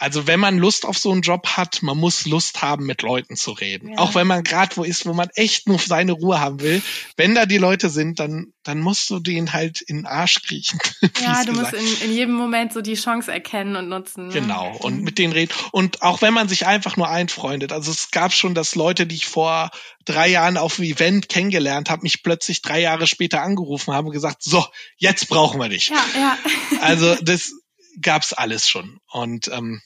also 0.03 0.27
wenn 0.27 0.41
man 0.41 0.59
Lust 0.59 0.85
auf 0.85 0.99
so 0.99 1.13
einen 1.13 1.23
Job 1.23 1.47
hat, 1.57 1.81
man 1.81 1.97
muss 1.97 2.27
Lust 2.27 2.61
haben, 2.61 2.87
mit 2.87 3.03
Leuten 3.03 3.37
zu 3.37 3.53
reden. 3.53 3.91
Ja. 3.91 3.99
Auch 3.99 4.17
wenn 4.17 4.27
man 4.27 4.43
gerade 4.43 4.77
wo 4.77 4.83
ist, 4.83 5.07
wo 5.07 5.13
man 5.13 5.29
echt 5.37 5.69
nur 5.69 5.79
seine 5.79 6.11
Ruhe 6.11 6.41
haben 6.41 6.61
will. 6.61 6.83
Wenn 7.17 7.37
da 7.37 7.47
die 7.47 7.59
Leute 7.59 7.89
sind, 7.89 8.19
dann, 8.19 8.53
dann 8.65 8.81
musst 8.81 9.09
du 9.11 9.21
den 9.21 9.53
halt 9.53 9.81
in 9.81 9.99
den 9.99 10.07
Arsch 10.07 10.43
kriechen. 10.43 10.81
Ja, 11.21 11.45
du 11.45 11.53
gesagt. 11.53 11.75
musst 11.75 12.03
in, 12.03 12.09
in 12.09 12.17
jedem 12.17 12.35
Moment 12.35 12.73
so 12.73 12.81
die 12.81 12.95
Chance 12.95 13.31
erkennen 13.31 13.77
und 13.77 13.89
nutzen. 13.89 14.27
Ne? 14.27 14.33
Genau, 14.33 14.77
und 14.79 15.03
mit 15.03 15.19
denen 15.19 15.33
reden. 15.33 15.53
Und 15.71 16.03
auch 16.03 16.21
wenn 16.21 16.35
man 16.35 16.49
sich 16.49 16.67
einfach 16.67 16.97
nur 16.97 17.09
einfreundet. 17.09 17.71
Also 17.71 17.93
es 17.93 18.11
gab 18.11 18.33
schon, 18.33 18.55
dass 18.55 18.75
Leute, 18.75 19.07
die 19.07 19.15
ich 19.15 19.27
vor 19.27 19.71
drei 20.05 20.27
Jahren 20.29 20.57
auf 20.57 20.77
dem 20.77 20.85
Event 20.87 21.29
kennengelernt 21.29 21.91
habe, 21.91 22.03
mich 22.03 22.25
plötzlich 22.25 22.61
drei 22.61 22.81
Jahre 22.81 23.07
später 23.07 23.43
angerufen 23.43 23.95
haben 23.95 24.09
und 24.09 24.13
gesagt, 24.13 24.43
so, 24.43 24.67
jetzt 24.97 25.29
brauchen 25.29 25.61
wir 25.61 25.69
dich. 25.69 25.91
Ja, 25.91 26.05
ja. 26.17 26.39
Also 26.81 27.15
das 27.23 27.53
gab's 28.01 28.33
alles 28.33 28.69
schon. 28.69 28.99
Und 29.11 29.49
ähm, 29.49 29.81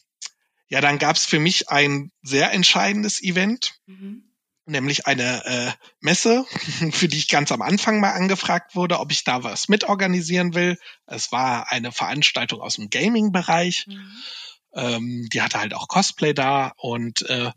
ja, 0.68 0.80
dann 0.80 0.98
gab's 0.98 1.24
für 1.24 1.38
mich 1.38 1.68
ein 1.68 2.10
sehr 2.22 2.52
entscheidendes 2.52 3.22
Event. 3.22 3.74
Mhm. 3.86 4.22
nämlich 4.68 5.06
eine 5.06 5.44
äh, 5.46 5.72
Messe, 6.00 6.44
für 6.92 7.06
die 7.06 7.18
ich 7.18 7.28
ganz 7.28 7.52
am 7.52 7.62
Anfang 7.62 8.00
mal 8.00 8.12
angefragt 8.12 8.74
wurde, 8.74 8.98
ob 8.98 9.12
ich 9.12 9.22
da 9.22 9.44
was 9.44 9.68
mitorganisieren 9.68 10.54
will. 10.54 10.76
Es 11.06 11.30
war 11.30 11.70
eine 11.70 11.92
Veranstaltung 11.92 12.60
aus 12.60 12.74
dem 12.74 12.90
Gaming-Bereich. 12.90 13.86
Mhm. 13.86 14.10
Ähm, 14.74 15.28
die 15.32 15.40
hatte 15.40 15.60
halt 15.60 15.72
auch 15.72 15.86
Cosplay 15.86 16.34
da 16.34 16.72
und 16.76 17.22
äh, 17.30 17.52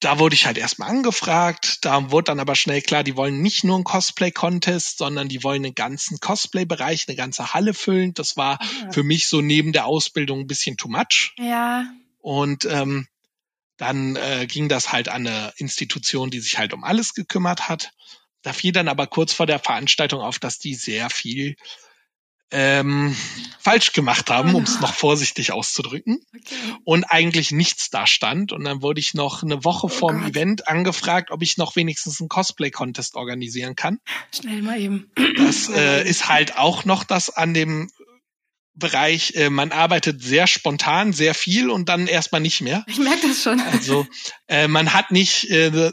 da 0.00 0.18
wurde 0.18 0.34
ich 0.34 0.46
halt 0.46 0.58
erstmal 0.58 0.88
angefragt. 0.88 1.84
Da 1.84 2.10
wurde 2.10 2.24
dann 2.24 2.40
aber 2.40 2.54
schnell 2.54 2.80
klar, 2.80 3.04
die 3.04 3.16
wollen 3.16 3.42
nicht 3.42 3.64
nur 3.64 3.76
einen 3.76 3.84
Cosplay-Contest, 3.84 4.98
sondern 4.98 5.28
die 5.28 5.42
wollen 5.42 5.64
einen 5.64 5.74
ganzen 5.74 6.20
Cosplay-Bereich, 6.20 7.06
eine 7.08 7.16
ganze 7.16 7.52
Halle 7.52 7.74
füllen. 7.74 8.14
Das 8.14 8.36
war 8.36 8.58
ja. 8.60 8.92
für 8.92 9.02
mich 9.02 9.28
so 9.28 9.40
neben 9.40 9.72
der 9.72 9.86
Ausbildung 9.86 10.40
ein 10.40 10.46
bisschen 10.46 10.76
too 10.76 10.88
much. 10.88 11.34
Ja. 11.38 11.84
Und 12.18 12.64
ähm, 12.66 13.08
dann 13.76 14.16
äh, 14.16 14.46
ging 14.46 14.68
das 14.68 14.92
halt 14.92 15.08
an 15.08 15.26
eine 15.26 15.52
Institution, 15.56 16.30
die 16.30 16.40
sich 16.40 16.58
halt 16.58 16.72
um 16.72 16.84
alles 16.84 17.14
gekümmert 17.14 17.68
hat. 17.68 17.90
Da 18.42 18.52
fiel 18.52 18.72
dann 18.72 18.88
aber 18.88 19.06
kurz 19.06 19.32
vor 19.32 19.46
der 19.46 19.58
Veranstaltung 19.58 20.20
auf, 20.20 20.38
dass 20.38 20.58
die 20.58 20.74
sehr 20.74 21.10
viel 21.10 21.56
ähm, 22.50 23.16
falsch 23.58 23.92
gemacht 23.92 24.30
haben, 24.30 24.54
oh 24.54 24.58
um 24.58 24.64
es 24.64 24.80
noch 24.80 24.94
vorsichtig 24.94 25.52
auszudrücken. 25.52 26.20
Okay. 26.34 26.54
Und 26.84 27.04
eigentlich 27.04 27.52
nichts 27.52 27.90
da 27.90 28.06
stand. 28.06 28.52
Und 28.52 28.64
dann 28.64 28.82
wurde 28.82 29.00
ich 29.00 29.14
noch 29.14 29.42
eine 29.42 29.64
Woche 29.64 29.86
oh 29.86 29.90
vorm 29.90 30.20
Gott. 30.20 30.30
Event 30.30 30.68
angefragt, 30.68 31.30
ob 31.30 31.42
ich 31.42 31.58
noch 31.58 31.76
wenigstens 31.76 32.20
einen 32.20 32.28
Cosplay-Contest 32.28 33.16
organisieren 33.16 33.76
kann. 33.76 34.00
Schnell 34.34 34.62
mal 34.62 34.80
eben. 34.80 35.10
Das 35.36 35.68
äh, 35.68 36.08
ist 36.08 36.28
halt 36.28 36.56
auch 36.56 36.84
noch 36.84 37.04
das 37.04 37.30
an 37.30 37.54
dem 37.54 37.90
Bereich, 38.80 39.34
äh, 39.36 39.48
man 39.48 39.70
arbeitet 39.70 40.20
sehr 40.20 40.48
spontan, 40.48 41.12
sehr 41.12 41.34
viel 41.34 41.70
und 41.70 41.88
dann 41.88 42.08
erstmal 42.08 42.40
nicht 42.40 42.60
mehr. 42.60 42.84
Ich 42.88 42.98
merke 42.98 43.28
das 43.28 43.44
schon. 43.44 43.60
Also 43.60 44.06
äh, 44.48 44.66
man 44.66 44.92
hat 44.92 45.12
nicht 45.12 45.48
äh, 45.50 45.92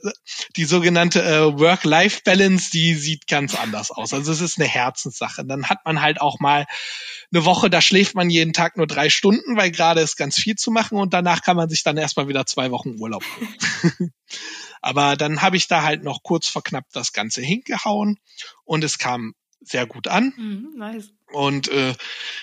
die 0.55 0.65
sogenannte 0.65 1.21
äh, 1.21 1.59
Work-Life-Balance, 1.59 2.71
die 2.71 2.95
sieht 2.95 3.27
ganz 3.27 3.53
anders 3.53 3.91
aus. 3.91 4.13
Also 4.13 4.31
es 4.31 4.41
ist 4.41 4.57
eine 4.57 4.67
Herzenssache. 4.67 5.45
Dann 5.45 5.69
hat 5.69 5.85
man 5.85 6.01
halt 6.01 6.19
auch 6.19 6.39
mal 6.39 6.65
eine 7.31 7.45
Woche, 7.45 7.69
da 7.69 7.81
schläft 7.81 8.15
man 8.15 8.29
jeden 8.29 8.53
Tag 8.53 8.77
nur 8.77 8.87
drei 8.87 9.09
Stunden, 9.09 9.57
weil 9.57 9.69
gerade 9.69 10.01
ist 10.01 10.15
ganz 10.15 10.37
viel 10.37 10.55
zu 10.55 10.71
machen 10.71 10.97
und 10.97 11.13
danach 11.13 11.43
kann 11.43 11.57
man 11.57 11.69
sich 11.69 11.83
dann 11.83 11.97
erstmal 11.97 12.27
wieder 12.27 12.45
zwei 12.45 12.71
Wochen 12.71 12.95
Urlaub 12.99 13.23
nehmen. 13.39 14.13
Aber 14.81 15.15
dann 15.15 15.41
habe 15.41 15.57
ich 15.57 15.67
da 15.67 15.83
halt 15.83 16.03
noch 16.03 16.23
kurz 16.23 16.47
vor 16.47 16.63
knapp 16.63 16.85
das 16.93 17.11
Ganze 17.11 17.41
hingehauen 17.41 18.19
und 18.63 18.83
es 18.83 18.97
kam 18.97 19.33
sehr 19.59 19.85
gut 19.85 20.07
an. 20.07 20.33
Mhm, 20.37 20.73
nice. 20.77 21.11
Und 21.31 21.67
äh, 21.67 21.93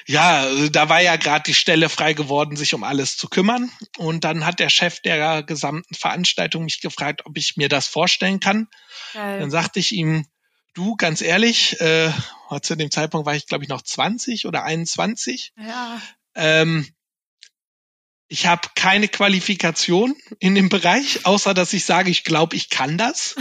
ja, 0.07 0.47
da 0.69 0.89
war 0.89 1.01
ja 1.01 1.17
gerade 1.17 1.45
die 1.45 1.55
Stelle 1.55 1.89
frei 1.89 2.13
geworden, 2.13 2.57
sich 2.57 2.75
um 2.75 2.85
alles 2.85 3.17
zu 3.17 3.29
kümmern. 3.29 3.71
Und 3.97 4.25
dann 4.25 4.45
hat 4.45 4.61
der 4.61 4.69
Chef 4.69 5.01
der 5.01 5.43
gesamten 5.43 5.95
Veranstaltung 5.95 6.65
mich 6.65 6.81
gefragt, 6.81 7.23
ob 7.25 7.37
ich 7.39 7.57
mir 7.57 7.69
das 7.69 7.87
vorstellen 7.87 8.41
kann. 8.41 8.69
Geil. 9.15 9.41
Dann 9.41 9.51
sagte 9.51 9.81
ich 9.81 9.93
ihm, 9.93 10.27
du, 10.75 10.97
ganz 10.97 11.23
ehrlich, 11.23 11.81
äh, 11.81 12.11
zu 12.63 12.77
dem 12.77 12.91
Zeitpunkt 12.91 13.27
war 13.27 13.35
ich, 13.35 13.47
glaube 13.47 13.65
ich, 13.65 13.71
noch 13.71 13.83
20 13.83 14.47
oder 14.47 14.65
21. 14.65 15.53
Ja. 15.57 16.01
Ähm, 16.35 16.87
ich 18.29 18.47
habe 18.47 18.69
keine 18.75 19.09
Qualifikation 19.09 20.15
in 20.41 20.55
dem 20.55 20.69
Bereich, 20.69 21.25
außer 21.25 21.55
dass 21.55 21.73
ich 21.73 21.85
sage, 21.85 22.11
ich 22.11 22.25
glaube, 22.25 22.57
ich 22.57 22.69
kann 22.69 22.99
das. 22.99 23.37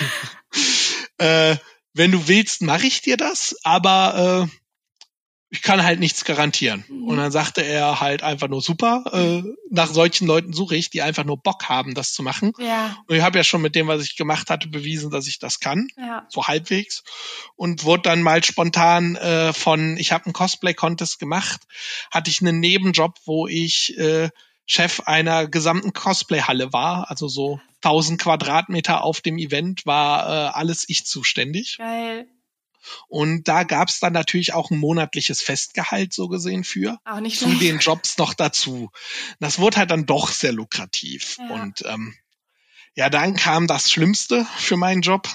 äh, 1.18 1.56
wenn 1.92 2.12
du 2.12 2.28
willst, 2.28 2.62
mache 2.62 2.86
ich 2.86 3.00
dir 3.02 3.16
das, 3.16 3.56
aber 3.62 4.48
äh, 4.48 4.56
ich 5.52 5.62
kann 5.62 5.82
halt 5.82 5.98
nichts 5.98 6.24
garantieren. 6.24 6.84
Mhm. 6.88 7.08
Und 7.08 7.16
dann 7.16 7.32
sagte 7.32 7.62
er 7.62 8.00
halt 8.00 8.22
einfach 8.22 8.48
nur 8.48 8.62
super, 8.62 9.02
äh, 9.12 9.42
nach 9.68 9.88
solchen 9.88 10.26
Leuten 10.26 10.52
suche 10.52 10.76
ich, 10.76 10.90
die 10.90 11.02
einfach 11.02 11.24
nur 11.24 11.38
Bock 11.38 11.68
haben, 11.68 11.94
das 11.94 12.12
zu 12.12 12.22
machen. 12.22 12.52
Ja. 12.58 12.96
Und 13.08 13.16
ich 13.16 13.22
habe 13.22 13.36
ja 13.36 13.42
schon 13.42 13.60
mit 13.60 13.74
dem, 13.74 13.88
was 13.88 14.02
ich 14.04 14.16
gemacht 14.16 14.48
hatte, 14.48 14.68
bewiesen, 14.68 15.10
dass 15.10 15.26
ich 15.26 15.40
das 15.40 15.58
kann. 15.58 15.88
Ja. 15.96 16.24
So 16.28 16.46
halbwegs. 16.46 17.02
Und 17.56 17.82
wurde 17.82 18.02
dann 18.02 18.22
mal 18.22 18.44
spontan 18.44 19.16
äh, 19.16 19.52
von, 19.52 19.96
ich 19.96 20.12
habe 20.12 20.26
einen 20.26 20.34
Cosplay-Contest 20.34 21.18
gemacht, 21.18 21.62
hatte 22.12 22.30
ich 22.30 22.40
einen 22.40 22.60
Nebenjob, 22.60 23.18
wo 23.24 23.48
ich 23.48 23.98
äh, 23.98 24.30
Chef 24.66 25.00
einer 25.00 25.48
gesamten 25.48 25.92
Cosplay-Halle 25.92 26.72
war, 26.72 27.10
also 27.10 27.26
so 27.26 27.60
1000 27.82 28.20
Quadratmeter 28.20 29.02
auf 29.02 29.20
dem 29.20 29.38
Event 29.38 29.86
war 29.86 30.26
äh, 30.26 30.50
alles 30.52 30.84
ich 30.88 31.06
zuständig. 31.06 31.76
Geil. 31.78 32.26
Und 33.08 33.46
da 33.48 33.64
gab's 33.64 34.00
dann 34.00 34.12
natürlich 34.12 34.54
auch 34.54 34.70
ein 34.70 34.78
monatliches 34.78 35.42
Festgehalt 35.42 36.12
so 36.12 36.28
gesehen 36.28 36.64
für. 36.64 36.98
Auch 37.04 37.20
nicht 37.20 37.38
zu 37.38 37.46
schlecht. 37.46 37.62
den 37.62 37.78
Jobs 37.78 38.18
noch 38.18 38.34
dazu. 38.34 38.90
Das 39.38 39.58
wurde 39.58 39.78
halt 39.78 39.90
dann 39.90 40.06
doch 40.06 40.28
sehr 40.28 40.52
lukrativ. 40.52 41.36
Ja. 41.38 41.48
Und 41.54 41.84
ähm, 41.86 42.14
ja, 42.94 43.10
dann 43.10 43.36
kam 43.36 43.66
das 43.66 43.90
Schlimmste 43.90 44.46
für 44.56 44.76
meinen 44.76 45.02
Job, 45.02 45.28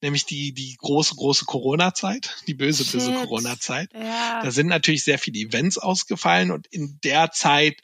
nämlich 0.00 0.24
die, 0.26 0.52
die 0.52 0.76
große, 0.78 1.14
große 1.14 1.44
Corona-Zeit, 1.46 2.36
die 2.46 2.54
böse, 2.54 2.84
Shit. 2.84 2.92
böse 2.92 3.12
Corona-Zeit. 3.12 3.90
Ja. 3.94 4.42
Da 4.42 4.50
sind 4.50 4.68
natürlich 4.68 5.04
sehr 5.04 5.18
viele 5.18 5.38
Events 5.38 5.78
ausgefallen 5.78 6.50
und 6.50 6.66
in 6.68 6.98
der 7.02 7.32
Zeit 7.32 7.80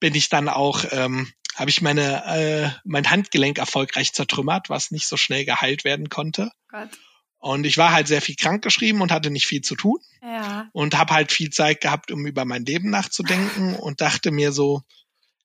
bin 0.00 0.14
ich 0.14 0.28
dann 0.28 0.48
auch 0.48 0.84
ähm, 0.90 1.32
habe 1.58 1.70
ich 1.70 1.82
meine 1.82 2.24
äh, 2.24 2.70
mein 2.84 3.10
Handgelenk 3.10 3.58
erfolgreich 3.58 4.12
zertrümmert, 4.12 4.70
was 4.70 4.92
nicht 4.92 5.08
so 5.08 5.16
schnell 5.16 5.44
geheilt 5.44 5.84
werden 5.84 6.08
konnte. 6.08 6.52
Gott. 6.68 6.90
Und 7.38 7.66
ich 7.66 7.76
war 7.78 7.92
halt 7.92 8.06
sehr 8.06 8.22
viel 8.22 8.36
krank 8.36 8.62
geschrieben 8.62 9.00
und 9.00 9.10
hatte 9.10 9.30
nicht 9.30 9.46
viel 9.46 9.60
zu 9.60 9.74
tun. 9.74 9.98
Ja. 10.22 10.68
Und 10.72 10.96
habe 10.96 11.14
halt 11.14 11.32
viel 11.32 11.50
Zeit 11.50 11.80
gehabt, 11.80 12.10
um 12.10 12.26
über 12.26 12.44
mein 12.44 12.64
Leben 12.64 12.90
nachzudenken 12.90 13.74
und 13.74 14.00
dachte 14.00 14.30
mir 14.30 14.52
so, 14.52 14.82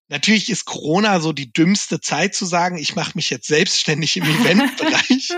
natürlich 0.07 0.49
ist 0.49 0.65
Corona 0.65 1.19
so 1.19 1.33
die 1.33 1.51
dümmste 1.51 1.99
Zeit 1.99 2.35
zu 2.35 2.45
sagen, 2.45 2.77
ich 2.77 2.95
mache 2.95 3.13
mich 3.15 3.29
jetzt 3.29 3.47
selbstständig 3.47 4.17
im 4.17 4.23
Eventbereich. 4.41 5.29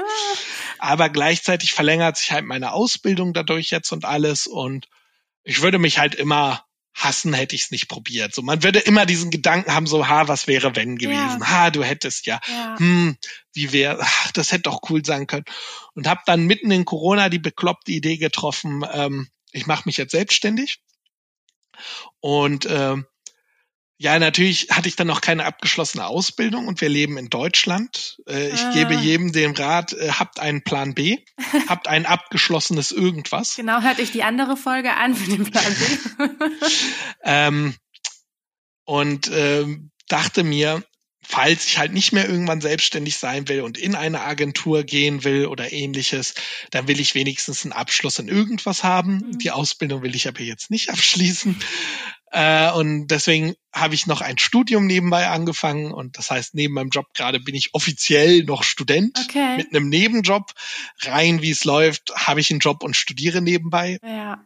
aber 0.79 1.10
gleichzeitig 1.10 1.74
verlängert 1.74 2.17
sich 2.17 2.32
halt 2.32 2.46
meine 2.46 2.74
Ausbildung 2.74 3.34
dadurch 3.34 3.70
jetzt 3.72 3.91
und 3.91 4.03
alles. 4.03 4.48
Und 4.48 4.88
ich 5.44 5.62
würde 5.62 5.79
mich 5.79 6.00
halt 6.00 6.15
immer 6.15 6.65
hassen, 6.96 7.34
hätte 7.34 7.56
ich 7.56 7.64
es 7.64 7.72
nicht 7.72 7.90
probiert. 7.90 8.34
So, 8.34 8.42
man 8.42 8.64
würde 8.64 8.80
immer 8.80 9.06
diesen 9.06 9.30
Gedanken 9.30 9.74
haben, 9.74 9.86
so, 9.86 10.08
ha, 10.08 10.28
was 10.28 10.48
wäre 10.48 10.75
wenn 10.75 10.98
gewesen? 10.98 11.42
Ja. 11.42 11.48
Ha, 11.48 11.70
du 11.70 11.84
hättest 11.84 12.25
ja, 12.25 12.40
ja. 12.48 12.80
hm, 12.80 13.18
wie 13.54 13.72
wäre, 13.72 14.04
das 14.34 14.52
hätte 14.52 14.64
doch 14.64 14.80
cool 14.90 15.06
sein 15.06 15.28
können. 15.28 15.46
Und 15.94 16.08
habe 16.08 16.22
dann 16.25 16.46
mitten 16.46 16.72
in 16.72 16.86
Corona 16.86 17.30
die 17.30 17.40
bekloppte 17.40 17.92
Idee 17.92 18.18
getroffen, 18.18 18.86
ähm, 18.92 19.28
ich 19.52 19.68
mache 19.68 19.84
mich 19.86 19.98
jetzt 19.98 20.12
selbstständig. 20.12 20.80
Und 22.22 22.66
ähm, 22.70 23.06
ja, 23.98 24.20
natürlich 24.20 24.68
hatte 24.72 24.90
ich 24.90 24.98
dann 24.98 25.08
noch 25.08 25.22
keine 25.22 25.46
abgeschlossene 25.46 26.06
Ausbildung 26.06 26.68
und 26.68 26.82
wir 26.82 26.90
leben 26.90 27.18
in 27.18 27.30
Deutschland. 27.30 28.22
Äh, 28.28 28.50
ich 28.50 28.60
ah. 28.60 28.72
gebe 28.74 28.94
jedem 28.94 29.32
den 29.32 29.56
Rat, 29.56 29.94
äh, 29.94 30.12
habt 30.12 30.40
einen 30.40 30.64
Plan 30.64 30.94
B, 30.94 31.20
habt 31.68 31.88
ein 31.88 32.06
abgeschlossenes 32.06 32.92
irgendwas. 32.92 33.56
Genau, 33.56 33.82
hört 33.82 34.00
euch 34.00 34.12
die 34.12 34.24
andere 34.24 34.58
Folge 34.58 34.94
an 34.96 35.16
für 35.16 35.30
den 35.30 35.50
Plan 35.50 35.75
B. 36.18 36.28
ähm, 37.24 37.75
und 38.84 39.32
ähm, 39.34 39.92
dachte 40.10 40.44
mir, 40.44 40.84
falls 41.28 41.66
ich 41.66 41.78
halt 41.78 41.94
nicht 41.94 42.12
mehr 42.12 42.30
irgendwann 42.30 42.62
selbstständig 42.62 43.18
sein 43.18 43.48
will 43.48 43.62
und 43.62 43.78
in 43.78 43.96
eine 43.96 44.22
Agentur 44.22 44.84
gehen 44.84 45.24
will 45.24 45.48
oder 45.48 45.72
ähnliches, 45.72 46.36
dann 46.72 46.88
will 46.88 47.00
ich 47.00 47.16
wenigstens 47.16 47.64
einen 47.64 47.74
Abschluss 47.74 48.20
in 48.20 48.28
irgendwas 48.28 48.84
haben. 48.84 49.18
Mhm. 49.18 49.40
Die 49.40 49.52
Ausbildung 49.52 50.04
will 50.04 50.16
ich 50.16 50.28
aber 50.28 50.42
jetzt 50.42 50.70
nicht 50.70 50.90
abschließen. 50.90 51.58
Äh, 52.36 52.70
und 52.74 53.08
deswegen 53.08 53.56
habe 53.72 53.96
ich 53.96 54.08
noch 54.08 54.20
ein 54.20 54.38
Studium 54.38 54.88
nebenbei 54.88 55.30
angefangen. 55.30 55.94
Und 55.94 56.18
das 56.18 56.32
heißt, 56.32 56.54
neben 56.54 56.74
meinem 56.74 56.89
Job 56.89 57.06
gerade 57.13 57.39
bin 57.39 57.56
ich 57.56 57.74
offiziell 57.74 58.44
noch 58.44 58.63
Student 58.63 59.18
okay. 59.24 59.56
mit 59.56 59.74
einem 59.74 59.88
Nebenjob. 59.88 60.51
Rein 61.04 61.42
wie 61.42 61.51
es 61.51 61.63
läuft, 61.63 62.13
habe 62.13 62.42
ich 62.42 62.51
einen 62.51 62.60
Job 62.60 62.84
und 62.84 62.98
studiere 62.98 63.42
nebenbei. 63.42 64.00
Ja. 64.04 64.44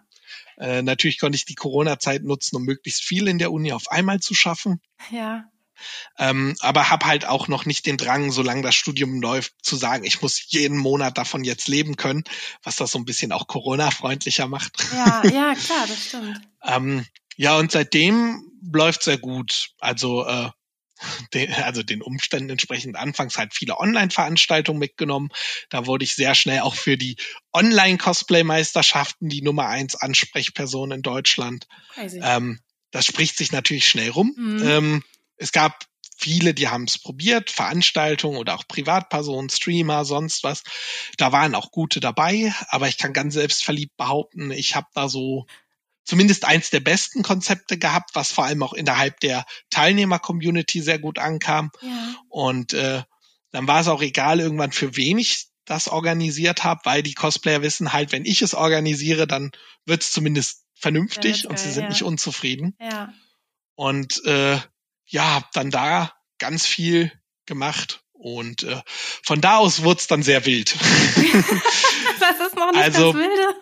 Äh, 0.60 0.84
natürlich 0.84 1.20
konnte 1.20 1.36
ich 1.36 1.46
die 1.46 1.56
Corona-Zeit 1.56 2.22
nutzen, 2.22 2.58
um 2.58 2.64
möglichst 2.64 3.02
viel 3.02 3.28
in 3.28 3.40
der 3.40 3.52
Uni 3.52 3.72
auf 3.72 3.90
einmal 3.90 4.20
zu 4.20 4.36
schaffen. 4.36 4.82
Ja. 5.10 5.46
Ähm, 6.20 6.56
aber 6.60 6.92
habe 6.92 7.08
halt 7.08 7.26
auch 7.26 7.48
noch 7.48 7.66
nicht 7.66 7.88
den 7.88 7.98
Drang, 7.98 8.32
solange 8.32 8.62
das 8.62 8.76
Studium 8.76 9.20
läuft, 9.20 9.54
zu 9.64 9.76
sagen, 9.76 10.04
ich 10.04 10.22
muss 10.22 10.52
jeden 10.52 10.78
Monat 10.78 11.18
davon 11.18 11.44
jetzt 11.44 11.68
leben 11.68 11.96
können, 11.96 12.24
was 12.62 12.76
das 12.76 12.92
so 12.92 13.00
ein 13.00 13.06
bisschen 13.06 13.32
auch 13.32 13.48
Corona-freundlicher 13.48 14.48
macht. 14.48 14.86
Ja, 14.94 15.24
ja, 15.26 15.56
klar, 15.56 15.88
das 15.88 16.06
stimmt. 16.06 16.40
ähm, 16.64 17.06
ja, 17.40 17.58
und 17.58 17.72
seitdem 17.72 18.52
läuft 18.74 19.04
sehr 19.04 19.18
gut. 19.18 19.70
Also 19.80 20.28
äh, 20.28 20.50
den, 21.34 21.54
also 21.54 21.84
den 21.84 22.02
Umständen 22.02 22.50
entsprechend 22.50 22.98
anfangs 22.98 23.38
halt 23.38 23.54
viele 23.54 23.80
Online-Veranstaltungen 23.80 24.78
mitgenommen. 24.78 25.30
Da 25.70 25.86
wurde 25.86 26.04
ich 26.04 26.16
sehr 26.16 26.36
schnell 26.36 26.60
auch 26.60 26.76
für 26.76 26.98
die 26.98 27.16
Online-Cosplay-Meisterschaften 27.54 29.30
die 29.30 29.42
Nummer 29.42 29.68
eins 29.68 29.96
Ansprechperson 29.96 30.92
in 30.92 31.02
Deutschland. 31.02 31.66
Ähm, 32.22 32.60
das 32.92 33.06
spricht 33.06 33.38
sich 33.38 33.54
natürlich 33.54 33.88
schnell 33.88 34.10
rum. 34.10 34.34
Mhm. 34.36 34.68
Ähm, 34.68 35.04
es 35.38 35.54
gab 35.54 35.86
viele, 36.18 36.54
die 36.54 36.68
haben 36.68 36.84
es 36.84 37.00
probiert, 37.00 37.52
Veranstaltungen 37.52 38.36
oder 38.36 38.56
auch 38.56 38.68
Privatpersonen, 38.68 39.50
Streamer, 39.50 40.04
sonst 40.04 40.44
was. 40.44 40.64
Da 41.16 41.32
waren 41.32 41.56
auch 41.56 41.72
gute 41.72 42.02
dabei, 42.02 42.54
aber 42.68 42.90
ich 42.90 42.98
kann 42.98 43.14
ganz 43.14 43.36
selbstverliebt 43.36 43.96
behaupten, 43.96 44.52
ich 44.52 44.76
habe 44.76 44.88
da 44.94 45.08
so 45.08 45.48
zumindest 46.10 46.44
eins 46.46 46.72
der 46.72 46.80
besten 46.80 47.22
Konzepte 47.22 47.78
gehabt, 47.78 48.16
was 48.16 48.32
vor 48.32 48.44
allem 48.46 48.64
auch 48.64 48.74
innerhalb 48.74 49.20
der 49.20 49.46
Teilnehmer-Community 49.70 50.82
sehr 50.82 50.98
gut 50.98 51.20
ankam. 51.20 51.70
Ja. 51.82 52.16
Und 52.30 52.74
äh, 52.74 53.04
dann 53.52 53.68
war 53.68 53.82
es 53.82 53.88
auch 53.88 54.02
egal 54.02 54.40
irgendwann 54.40 54.72
für 54.72 54.96
wen 54.98 55.20
ich 55.20 55.50
das 55.66 55.88
organisiert 55.88 56.64
habe, 56.64 56.82
weil 56.84 57.04
die 57.04 57.14
Cosplayer 57.14 57.62
wissen 57.62 57.94
halt, 57.94 58.12
wenn 58.12 58.26
ich 58.26 58.42
es 58.42 58.56
organisiere, 58.56 59.28
dann 59.28 59.52
wird 59.86 60.02
es 60.02 60.12
zumindest 60.12 60.64
vernünftig 60.74 61.48
und 61.48 61.60
sie 61.60 61.72
sind 61.72 61.84
ja. 61.84 61.90
nicht 61.90 62.02
unzufrieden. 62.02 62.76
Ja. 62.80 63.14
Und 63.76 64.26
äh, 64.26 64.58
ja, 65.06 65.36
hab 65.36 65.52
dann 65.52 65.70
da 65.70 66.12
ganz 66.40 66.66
viel 66.66 67.12
gemacht 67.46 68.04
und 68.14 68.64
äh, 68.64 68.82
von 69.24 69.42
da 69.42 69.58
aus 69.58 69.84
wurde 69.84 70.00
es 70.00 70.08
dann 70.08 70.24
sehr 70.24 70.44
wild. 70.48 70.76
das 72.20 72.48
ist 72.48 72.56
noch 72.56 72.72
nicht 72.72 72.82
also, 72.82 73.14
das 73.14 73.22
Wilde. 73.22 73.56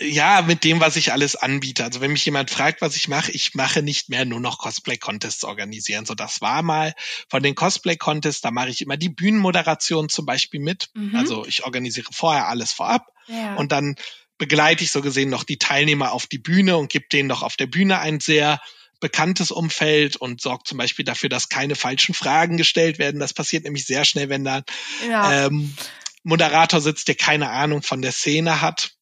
Ja, 0.00 0.42
mit 0.42 0.62
dem, 0.62 0.80
was 0.80 0.96
ich 0.96 1.12
alles 1.12 1.34
anbiete. 1.34 1.84
Also 1.84 2.00
wenn 2.00 2.12
mich 2.12 2.24
jemand 2.24 2.50
fragt, 2.50 2.80
was 2.82 2.94
ich 2.94 3.08
mache, 3.08 3.32
ich 3.32 3.54
mache 3.54 3.82
nicht 3.82 4.08
mehr 4.08 4.24
nur 4.24 4.38
noch 4.38 4.58
Cosplay-Contests 4.58 5.44
organisieren. 5.44 6.06
So, 6.06 6.14
das 6.14 6.40
war 6.40 6.62
mal 6.62 6.94
von 7.28 7.42
den 7.42 7.56
Cosplay-Contests, 7.56 8.40
da 8.40 8.50
mache 8.50 8.70
ich 8.70 8.80
immer 8.80 8.96
die 8.96 9.08
Bühnenmoderation 9.08 10.08
zum 10.08 10.24
Beispiel 10.24 10.60
mit. 10.60 10.88
Mhm. 10.94 11.16
Also 11.16 11.44
ich 11.46 11.64
organisiere 11.64 12.08
vorher 12.12 12.46
alles 12.46 12.72
vorab 12.72 13.06
ja. 13.26 13.56
und 13.56 13.72
dann 13.72 13.96
begleite 14.38 14.84
ich 14.84 14.92
so 14.92 15.02
gesehen 15.02 15.30
noch 15.30 15.42
die 15.42 15.58
Teilnehmer 15.58 16.12
auf 16.12 16.26
die 16.26 16.38
Bühne 16.38 16.76
und 16.76 16.92
gebe 16.92 17.06
denen 17.12 17.28
noch 17.28 17.42
auf 17.42 17.56
der 17.56 17.66
Bühne 17.66 17.98
ein 17.98 18.20
sehr 18.20 18.60
bekanntes 19.00 19.50
Umfeld 19.50 20.16
und 20.16 20.40
sorgt 20.40 20.68
zum 20.68 20.78
Beispiel 20.78 21.04
dafür, 21.04 21.28
dass 21.28 21.48
keine 21.48 21.74
falschen 21.74 22.14
Fragen 22.14 22.56
gestellt 22.56 22.98
werden. 22.98 23.20
Das 23.20 23.34
passiert 23.34 23.64
nämlich 23.64 23.84
sehr 23.84 24.04
schnell, 24.04 24.28
wenn 24.28 24.44
da 24.44 24.62
ja. 25.08 25.46
ähm, 25.46 25.74
Moderator 26.22 26.80
sitzt, 26.80 27.08
der 27.08 27.14
keine 27.14 27.50
Ahnung 27.50 27.82
von 27.82 28.02
der 28.02 28.12
Szene 28.12 28.60
hat. 28.60 28.97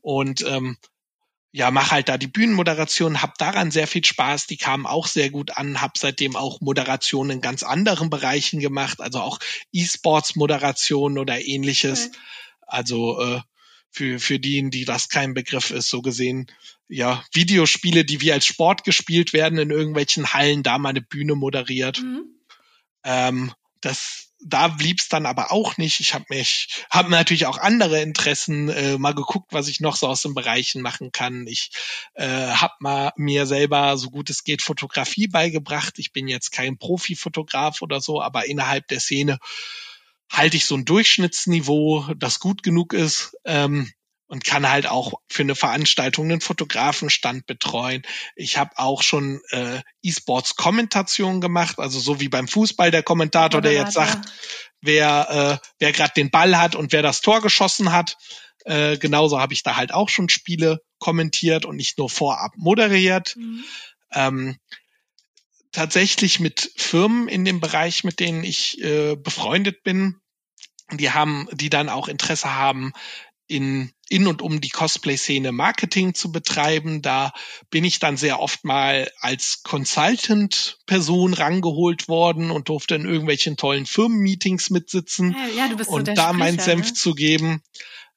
Und 0.00 0.42
ähm, 0.46 0.76
ja, 1.52 1.70
mach 1.70 1.92
halt 1.92 2.08
da 2.08 2.18
die 2.18 2.26
Bühnenmoderation, 2.26 3.22
hab 3.22 3.38
daran 3.38 3.70
sehr 3.70 3.86
viel 3.86 4.04
Spaß, 4.04 4.48
die 4.48 4.56
kamen 4.56 4.86
auch 4.86 5.06
sehr 5.06 5.30
gut 5.30 5.56
an, 5.56 5.80
hab 5.80 5.96
seitdem 5.98 6.34
auch 6.34 6.60
Moderationen 6.60 7.30
in 7.30 7.40
ganz 7.40 7.62
anderen 7.62 8.10
Bereichen 8.10 8.58
gemacht, 8.58 9.00
also 9.00 9.20
auch 9.20 9.38
E-Sports-Moderation 9.70 11.16
oder 11.16 11.40
ähnliches. 11.44 12.08
Okay. 12.08 12.18
Also 12.66 13.20
äh, 13.20 13.40
für, 13.90 14.18
für 14.18 14.40
die, 14.40 14.68
die 14.70 14.84
das 14.84 15.08
kein 15.08 15.34
Begriff 15.34 15.70
ist, 15.70 15.88
so 15.88 16.02
gesehen, 16.02 16.50
ja, 16.88 17.22
Videospiele, 17.32 18.04
die 18.04 18.20
wie 18.20 18.32
als 18.32 18.46
Sport 18.46 18.82
gespielt 18.82 19.32
werden 19.32 19.58
in 19.58 19.70
irgendwelchen 19.70 20.32
Hallen, 20.32 20.64
da 20.64 20.78
mal 20.78 20.88
eine 20.88 21.02
Bühne 21.02 21.36
moderiert. 21.36 22.02
Mhm. 22.02 22.24
Ähm, 23.04 23.52
das, 23.80 24.33
da 24.44 24.68
blieb's 24.68 25.08
dann 25.08 25.24
aber 25.24 25.50
auch 25.50 25.78
nicht. 25.78 26.00
Ich 26.00 26.12
habe 26.12 26.26
mich, 26.28 26.84
habe 26.90 27.10
natürlich 27.10 27.46
auch 27.46 27.56
andere 27.58 28.02
Interessen 28.02 28.68
äh, 28.68 28.98
mal 28.98 29.14
geguckt, 29.14 29.52
was 29.52 29.68
ich 29.68 29.80
noch 29.80 29.96
so 29.96 30.06
aus 30.06 30.22
den 30.22 30.34
Bereichen 30.34 30.82
machen 30.82 31.12
kann. 31.12 31.46
Ich 31.46 31.70
äh, 32.12 32.26
habe 32.26 32.74
mal 32.80 33.12
mir 33.16 33.46
selber 33.46 33.96
so 33.96 34.10
gut 34.10 34.28
es 34.28 34.44
geht 34.44 34.60
Fotografie 34.60 35.28
beigebracht. 35.28 35.98
Ich 35.98 36.12
bin 36.12 36.28
jetzt 36.28 36.50
kein 36.52 36.76
Profifotograf 36.76 37.80
oder 37.80 38.00
so, 38.00 38.20
aber 38.20 38.46
innerhalb 38.46 38.86
der 38.88 39.00
Szene 39.00 39.38
halte 40.30 40.58
ich 40.58 40.66
so 40.66 40.76
ein 40.76 40.84
Durchschnittsniveau, 40.84 42.12
das 42.16 42.38
gut 42.38 42.62
genug 42.62 42.92
ist. 42.92 43.36
Ähm, 43.46 43.90
und 44.26 44.44
kann 44.44 44.68
halt 44.68 44.86
auch 44.86 45.14
für 45.28 45.42
eine 45.42 45.54
Veranstaltung 45.54 46.30
einen 46.30 46.40
Fotografenstand 46.40 47.46
betreuen. 47.46 48.02
Ich 48.36 48.56
habe 48.56 48.70
auch 48.76 49.02
schon 49.02 49.40
äh, 49.50 49.80
E-Sports-Kommentation 50.02 51.40
gemacht, 51.40 51.78
also 51.78 52.00
so 52.00 52.20
wie 52.20 52.28
beim 52.28 52.48
Fußball 52.48 52.90
der 52.90 53.02
Kommentator, 53.02 53.60
der 53.60 53.72
jetzt 53.72 53.92
sagt, 53.92 54.32
wer, 54.80 55.60
äh, 55.62 55.66
wer 55.78 55.92
gerade 55.92 56.12
den 56.16 56.30
Ball 56.30 56.58
hat 56.58 56.74
und 56.74 56.92
wer 56.92 57.02
das 57.02 57.20
Tor 57.20 57.42
geschossen 57.42 57.92
hat. 57.92 58.16
Äh, 58.64 58.96
genauso 58.96 59.40
habe 59.40 59.52
ich 59.52 59.62
da 59.62 59.76
halt 59.76 59.92
auch 59.92 60.08
schon 60.08 60.28
Spiele 60.28 60.80
kommentiert 60.98 61.66
und 61.66 61.76
nicht 61.76 61.98
nur 61.98 62.08
vorab 62.08 62.52
moderiert. 62.56 63.36
Mhm. 63.36 63.64
Ähm, 64.12 64.56
tatsächlich 65.70 66.40
mit 66.40 66.72
Firmen 66.76 67.28
in 67.28 67.44
dem 67.44 67.60
Bereich, 67.60 68.04
mit 68.04 68.20
denen 68.20 68.42
ich 68.42 68.82
äh, 68.82 69.16
befreundet 69.16 69.82
bin, 69.82 70.20
die 70.92 71.10
haben, 71.10 71.48
die 71.52 71.70
dann 71.70 71.88
auch 71.88 72.08
Interesse 72.08 72.54
haben, 72.54 72.92
in, 73.46 73.92
in 74.08 74.26
und 74.26 74.42
um 74.42 74.60
die 74.60 74.70
Cosplay-Szene 74.70 75.52
Marketing 75.52 76.14
zu 76.14 76.32
betreiben. 76.32 77.02
Da 77.02 77.32
bin 77.70 77.84
ich 77.84 77.98
dann 77.98 78.16
sehr 78.16 78.40
oft 78.40 78.64
mal 78.64 79.10
als 79.20 79.62
Consultant-Person 79.62 81.34
rangeholt 81.34 82.08
worden 82.08 82.50
und 82.50 82.68
durfte 82.68 82.94
in 82.94 83.04
irgendwelchen 83.04 83.56
tollen 83.56 83.86
Firmenmeetings 83.86 84.70
mitsitzen 84.70 85.36
ja, 85.56 85.68
du 85.68 85.76
bist 85.76 85.90
und 85.90 86.06
so 86.06 86.14
da 86.14 86.32
meinen 86.32 86.58
Senf 86.58 86.88
ne? 86.88 86.94
zu 86.94 87.14
geben. 87.14 87.62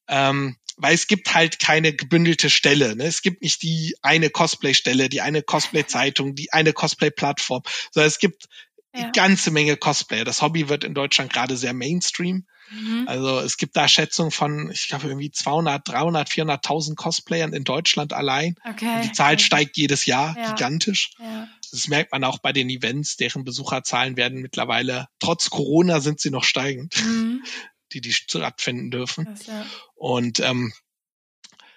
Ähm, 0.08 0.58
weil 0.78 0.94
es 0.94 1.08
gibt 1.08 1.34
halt 1.34 1.60
keine 1.60 1.92
gebündelte 1.92 2.50
Stelle. 2.50 2.96
Ne? 2.96 3.06
Es 3.06 3.24
gibt 3.24 3.42
nicht 3.42 3.64
die 3.64 3.96
eine 4.04 4.30
Cosplay-Stelle, 4.30 5.10
die 5.10 5.22
eine 5.22 5.42
Cosplay-Zeitung, 5.42 6.36
die 6.36 6.54
eine 6.54 6.72
Cosplay-Plattform, 6.72 7.64
sondern 7.92 8.08
es 8.08 8.20
gibt 8.20 8.46
ja. 8.94 9.02
eine 9.02 9.12
ganze 9.12 9.52
Menge 9.52 9.76
Cosplay. 9.76 10.24
Das 10.24 10.42
Hobby 10.42 10.70
wird 10.70 10.84
in 10.84 10.94
Deutschland 10.94 11.34
gerade 11.34 11.58
sehr 11.58 11.74
Mainstream. 11.74 12.46
Mhm. 12.70 13.06
Also 13.08 13.40
es 13.40 13.58
gibt 13.58 13.76
da 13.76 13.88
Schätzungen 13.88 14.32
von, 14.32 14.72
ich 14.72 14.88
glaube, 14.88 15.08
irgendwie 15.08 15.32
200, 15.32 15.88
300, 15.88 16.30
400.000 16.30 16.96
Cosplayern 16.96 17.54
in 17.54 17.64
Deutschland 17.64 18.14
allein. 18.14 18.56
Okay. 18.70 18.96
Und 18.96 19.04
die 19.04 19.12
Zahl 19.12 19.34
okay. 19.34 19.44
steigt 19.44 19.78
jedes 19.78 20.06
Jahr 20.06 20.36
ja. 20.38 20.52
gigantisch. 20.54 21.12
Ja. 21.20 21.48
Das 21.72 21.88
merkt 21.88 22.12
man 22.12 22.24
auch 22.24 22.40
bei 22.40 22.54
den 22.54 22.70
Events, 22.70 23.18
deren 23.18 23.44
Besucherzahlen 23.44 24.16
werden 24.18 24.42
mittlerweile, 24.42 25.08
trotz 25.20 25.50
Corona 25.50 26.00
sind 26.00 26.20
sie 26.20 26.30
noch 26.30 26.44
steigend. 26.44 26.96
Mhm 27.04 27.44
die 27.94 28.02
die 28.02 28.14
stattfinden 28.14 28.92
dürfen. 28.92 29.26
Das, 29.26 29.48
ja. 29.48 29.66
Und 29.96 30.40
ähm, 30.40 30.74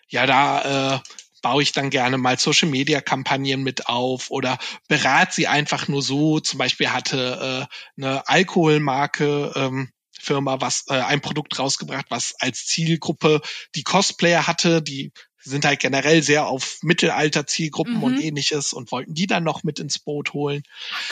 ja, 0.09 0.27
da 0.27 0.97
äh, 0.97 1.01
baue 1.43 1.63
ich 1.63 1.73
dann 1.73 1.91
gerne 1.91 2.19
mal 2.19 2.39
Social 2.39 2.69
Media 2.69 3.01
Kampagnen 3.01 3.63
mit 3.63 3.87
auf 3.87 4.31
oder 4.31 4.59
berate 4.89 5.35
sie 5.35 5.47
einfach 5.47 5.89
nur 5.89 6.03
so. 6.03 6.41
Zum 6.41 6.59
Beispiel 6.59 6.91
hatte 6.91 7.69
äh, 7.69 8.03
eine 8.03 8.29
Alkoholmarke 8.29 9.53
ähm, 9.55 9.93
Firma 10.21 10.61
was 10.61 10.85
äh, 10.89 10.95
ein 10.95 11.21
Produkt 11.21 11.59
rausgebracht, 11.59 12.07
was 12.11 12.35
als 12.39 12.67
Zielgruppe 12.67 13.41
die 13.75 13.83
Cosplayer 13.83 14.47
hatte, 14.47 14.83
die 14.83 15.13
sind 15.43 15.65
halt 15.65 15.81
generell 15.81 16.23
sehr 16.23 16.47
auf 16.47 16.79
Mittelalter-Zielgruppen 16.83 17.97
mhm. 17.97 18.03
und 18.03 18.21
ähnliches 18.21 18.73
und 18.73 18.93
wollten 18.93 19.15
die 19.15 19.27
dann 19.27 19.43
noch 19.43 19.63
mit 19.63 19.79
ins 19.79 19.99
Boot 19.99 20.33
holen. 20.33 20.63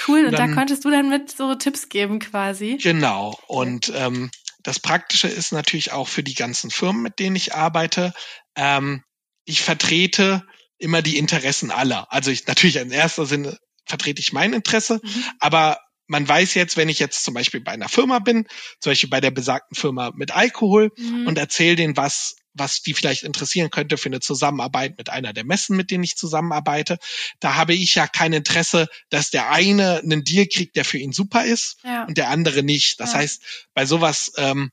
Cool, 0.06 0.26
und, 0.26 0.32
dann, 0.32 0.50
da 0.50 0.54
konntest 0.54 0.84
du 0.84 0.90
dann 0.90 1.08
mit 1.08 1.30
so 1.30 1.54
Tipps 1.54 1.88
geben 1.88 2.18
quasi. 2.18 2.78
Genau. 2.80 3.38
Und 3.46 3.90
ähm, 3.94 4.30
das 4.62 4.80
Praktische 4.80 5.28
ist 5.28 5.52
natürlich 5.52 5.92
auch 5.92 6.08
für 6.08 6.22
die 6.22 6.34
ganzen 6.34 6.70
Firmen, 6.70 7.02
mit 7.02 7.18
denen 7.18 7.36
ich 7.36 7.54
arbeite. 7.54 8.12
Ähm, 8.54 9.02
ich 9.44 9.62
vertrete 9.62 10.44
immer 10.76 11.00
die 11.00 11.16
Interessen 11.16 11.70
aller. 11.70 12.12
Also 12.12 12.30
ich 12.30 12.46
natürlich 12.46 12.76
in 12.76 12.90
erster 12.90 13.24
Sinne 13.24 13.58
vertrete 13.86 14.20
ich 14.20 14.32
mein 14.32 14.52
Interesse, 14.52 15.00
mhm. 15.02 15.24
aber 15.40 15.78
man 16.08 16.26
weiß 16.26 16.54
jetzt, 16.54 16.76
wenn 16.76 16.88
ich 16.88 16.98
jetzt 16.98 17.22
zum 17.22 17.34
Beispiel 17.34 17.60
bei 17.60 17.72
einer 17.72 17.88
Firma 17.88 18.18
bin, 18.18 18.46
zum 18.80 18.90
Beispiel 18.90 19.10
bei 19.10 19.20
der 19.20 19.30
besagten 19.30 19.76
Firma 19.76 20.10
mit 20.14 20.34
Alkohol 20.34 20.90
mhm. 20.96 21.26
und 21.26 21.38
erzähle 21.38 21.76
denen, 21.76 21.96
was 21.96 22.36
was 22.54 22.82
die 22.82 22.92
vielleicht 22.92 23.22
interessieren 23.22 23.70
könnte 23.70 23.96
für 23.96 24.08
eine 24.08 24.18
Zusammenarbeit 24.18 24.98
mit 24.98 25.10
einer 25.10 25.32
der 25.32 25.44
Messen, 25.44 25.76
mit 25.76 25.92
denen 25.92 26.02
ich 26.02 26.16
zusammenarbeite. 26.16 26.98
Da 27.38 27.54
habe 27.54 27.72
ich 27.72 27.94
ja 27.94 28.08
kein 28.08 28.32
Interesse, 28.32 28.88
dass 29.10 29.30
der 29.30 29.50
eine 29.52 30.00
einen 30.00 30.24
Deal 30.24 30.46
kriegt, 30.46 30.74
der 30.74 30.84
für 30.84 30.98
ihn 30.98 31.12
super 31.12 31.44
ist 31.44 31.76
ja. 31.84 32.04
und 32.04 32.18
der 32.18 32.30
andere 32.30 32.64
nicht. 32.64 32.98
Das 32.98 33.12
ja. 33.12 33.18
heißt, 33.20 33.42
bei 33.74 33.86
sowas 33.86 34.32
ähm, 34.36 34.72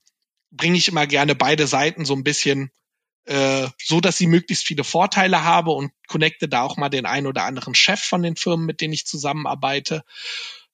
bringe 0.49 0.77
ich 0.77 0.87
immer 0.87 1.05
gerne 1.05 1.35
beide 1.35 1.67
Seiten 1.67 2.05
so 2.05 2.15
ein 2.15 2.23
bisschen 2.23 2.71
äh, 3.25 3.67
so, 3.83 4.01
dass 4.01 4.17
sie 4.17 4.27
möglichst 4.27 4.65
viele 4.65 4.83
Vorteile 4.83 5.43
habe 5.43 5.71
und 5.71 5.91
connecte 6.07 6.47
da 6.47 6.61
auch 6.61 6.77
mal 6.77 6.89
den 6.89 7.05
einen 7.05 7.27
oder 7.27 7.43
anderen 7.43 7.75
Chef 7.75 7.99
von 7.99 8.21
den 8.21 8.35
Firmen, 8.35 8.65
mit 8.65 8.81
denen 8.81 8.93
ich 8.93 9.05
zusammenarbeite. 9.05 10.03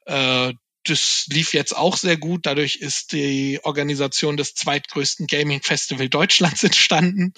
Äh, 0.05 0.53
das 0.85 1.27
lief 1.29 1.53
jetzt 1.53 1.75
auch 1.75 1.95
sehr 1.95 2.17
gut. 2.17 2.45
Dadurch 2.45 2.77
ist 2.77 3.11
die 3.11 3.59
Organisation 3.63 4.37
des 4.37 4.55
zweitgrößten 4.55 5.27
Gaming 5.27 5.61
Festival 5.61 6.09
Deutschlands 6.09 6.63
entstanden. 6.63 7.33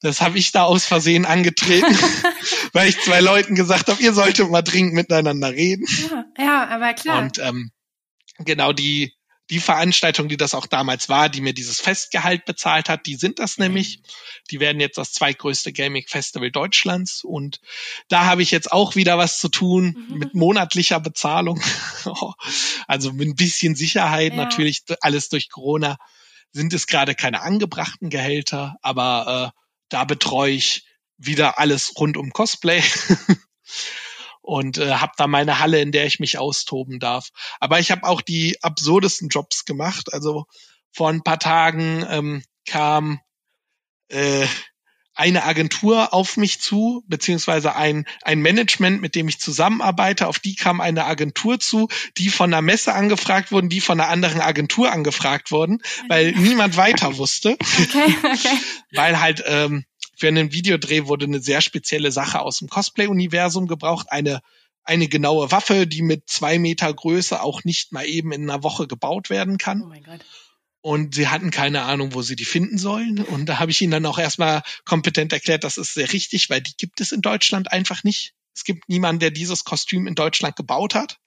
Das 0.00 0.20
habe 0.20 0.38
ich 0.38 0.52
da 0.52 0.64
aus 0.64 0.84
Versehen 0.84 1.24
angetreten, 1.24 1.96
weil 2.72 2.88
ich 2.88 3.00
zwei 3.00 3.20
Leuten 3.20 3.54
gesagt 3.54 3.88
habe, 3.88 4.02
ihr 4.02 4.12
solltet 4.12 4.50
mal 4.50 4.62
dringend 4.62 4.92
miteinander 4.92 5.50
reden. 5.50 5.86
Ja, 6.10 6.24
ja 6.38 6.68
aber 6.68 6.92
klar. 6.92 7.22
Und 7.22 7.38
ähm, 7.38 7.70
genau 8.38 8.72
die 8.72 9.14
die 9.50 9.60
Veranstaltung, 9.60 10.28
die 10.28 10.36
das 10.36 10.54
auch 10.54 10.66
damals 10.66 11.08
war, 11.08 11.28
die 11.28 11.42
mir 11.42 11.52
dieses 11.52 11.80
Festgehalt 11.80 12.46
bezahlt 12.46 12.88
hat, 12.88 13.06
die 13.06 13.16
sind 13.16 13.38
das 13.38 13.58
nämlich. 13.58 14.00
Die 14.50 14.58
werden 14.58 14.80
jetzt 14.80 14.96
das 14.96 15.12
zweitgrößte 15.12 15.72
Gaming 15.72 16.04
Festival 16.06 16.50
Deutschlands 16.50 17.24
und 17.24 17.60
da 18.08 18.24
habe 18.24 18.42
ich 18.42 18.50
jetzt 18.50 18.72
auch 18.72 18.96
wieder 18.96 19.18
was 19.18 19.38
zu 19.38 19.48
tun 19.48 20.06
mhm. 20.08 20.18
mit 20.18 20.34
monatlicher 20.34 21.00
Bezahlung. 21.00 21.62
also 22.86 23.12
mit 23.12 23.28
ein 23.28 23.36
bisschen 23.36 23.74
Sicherheit, 23.74 24.32
ja. 24.32 24.36
natürlich 24.36 24.82
alles 25.00 25.28
durch 25.28 25.50
Corona 25.50 25.98
sind 26.52 26.72
es 26.72 26.86
gerade 26.86 27.14
keine 27.14 27.42
angebrachten 27.42 28.10
Gehälter, 28.10 28.76
aber 28.80 29.52
äh, 29.52 29.60
da 29.88 30.04
betreue 30.04 30.52
ich 30.52 30.86
wieder 31.18 31.58
alles 31.58 31.94
rund 31.98 32.16
um 32.16 32.32
Cosplay. 32.32 32.82
und 34.44 34.76
äh, 34.76 34.92
habe 34.92 35.12
da 35.16 35.26
meine 35.26 35.58
Halle, 35.58 35.80
in 35.80 35.90
der 35.90 36.04
ich 36.04 36.20
mich 36.20 36.36
austoben 36.38 37.00
darf. 37.00 37.30
Aber 37.60 37.80
ich 37.80 37.90
habe 37.90 38.04
auch 38.04 38.20
die 38.20 38.62
absurdesten 38.62 39.30
Jobs 39.30 39.64
gemacht. 39.64 40.12
Also 40.12 40.44
vor 40.92 41.08
ein 41.08 41.22
paar 41.22 41.38
Tagen 41.38 42.06
ähm, 42.08 42.44
kam 42.66 43.20
äh, 44.08 44.46
eine 45.14 45.44
Agentur 45.44 46.12
auf 46.12 46.36
mich 46.36 46.60
zu, 46.60 47.04
beziehungsweise 47.06 47.74
ein, 47.74 48.04
ein 48.22 48.40
Management, 48.40 49.00
mit 49.00 49.14
dem 49.14 49.28
ich 49.28 49.38
zusammenarbeite. 49.38 50.26
Auf 50.26 50.40
die 50.40 50.56
kam 50.56 50.80
eine 50.80 51.06
Agentur 51.06 51.58
zu, 51.58 51.88
die 52.18 52.28
von 52.28 52.52
einer 52.52 52.62
Messe 52.62 52.92
angefragt 52.92 53.50
wurden, 53.50 53.70
die 53.70 53.80
von 53.80 53.98
einer 53.98 54.10
anderen 54.10 54.40
Agentur 54.40 54.92
angefragt 54.92 55.52
wurden, 55.52 55.78
weil 56.08 56.32
niemand 56.32 56.76
weiter 56.76 57.16
wusste. 57.16 57.56
Okay, 57.84 58.16
okay. 58.24 58.58
weil 58.92 59.20
halt 59.20 59.42
ähm, 59.46 59.84
für 60.16 60.28
einen 60.28 60.52
Videodreh 60.52 61.06
wurde 61.06 61.26
eine 61.26 61.40
sehr 61.40 61.60
spezielle 61.60 62.12
Sache 62.12 62.40
aus 62.40 62.58
dem 62.58 62.68
Cosplay-Universum 62.68 63.66
gebraucht. 63.66 64.06
Eine 64.10 64.40
eine 64.84 65.08
genaue 65.08 65.50
Waffe, 65.50 65.86
die 65.86 66.02
mit 66.02 66.28
zwei 66.28 66.58
Meter 66.58 66.92
Größe 66.92 67.40
auch 67.40 67.64
nicht 67.64 67.92
mal 67.92 68.06
eben 68.06 68.32
in 68.32 68.48
einer 68.48 68.62
Woche 68.62 68.86
gebaut 68.86 69.30
werden 69.30 69.58
kann. 69.58 69.82
Oh 69.82 69.86
mein 69.86 70.02
Gott. 70.02 70.20
Und 70.82 71.14
sie 71.14 71.28
hatten 71.28 71.50
keine 71.50 71.82
Ahnung, 71.82 72.12
wo 72.12 72.20
sie 72.20 72.36
die 72.36 72.44
finden 72.44 72.76
sollen. 72.76 73.20
Und 73.20 73.46
da 73.46 73.58
habe 73.58 73.70
ich 73.70 73.80
ihnen 73.80 73.92
dann 73.92 74.04
auch 74.04 74.18
erstmal 74.18 74.62
kompetent 74.84 75.32
erklärt, 75.32 75.64
das 75.64 75.78
ist 75.78 75.94
sehr 75.94 76.12
richtig, 76.12 76.50
weil 76.50 76.60
die 76.60 76.76
gibt 76.76 77.00
es 77.00 77.10
in 77.10 77.22
Deutschland 77.22 77.72
einfach 77.72 78.04
nicht. 78.04 78.34
Es 78.54 78.64
gibt 78.64 78.88
niemanden, 78.90 79.20
der 79.20 79.30
dieses 79.30 79.64
Kostüm 79.64 80.06
in 80.06 80.14
Deutschland 80.14 80.56
gebaut 80.56 80.94
hat. 80.94 81.18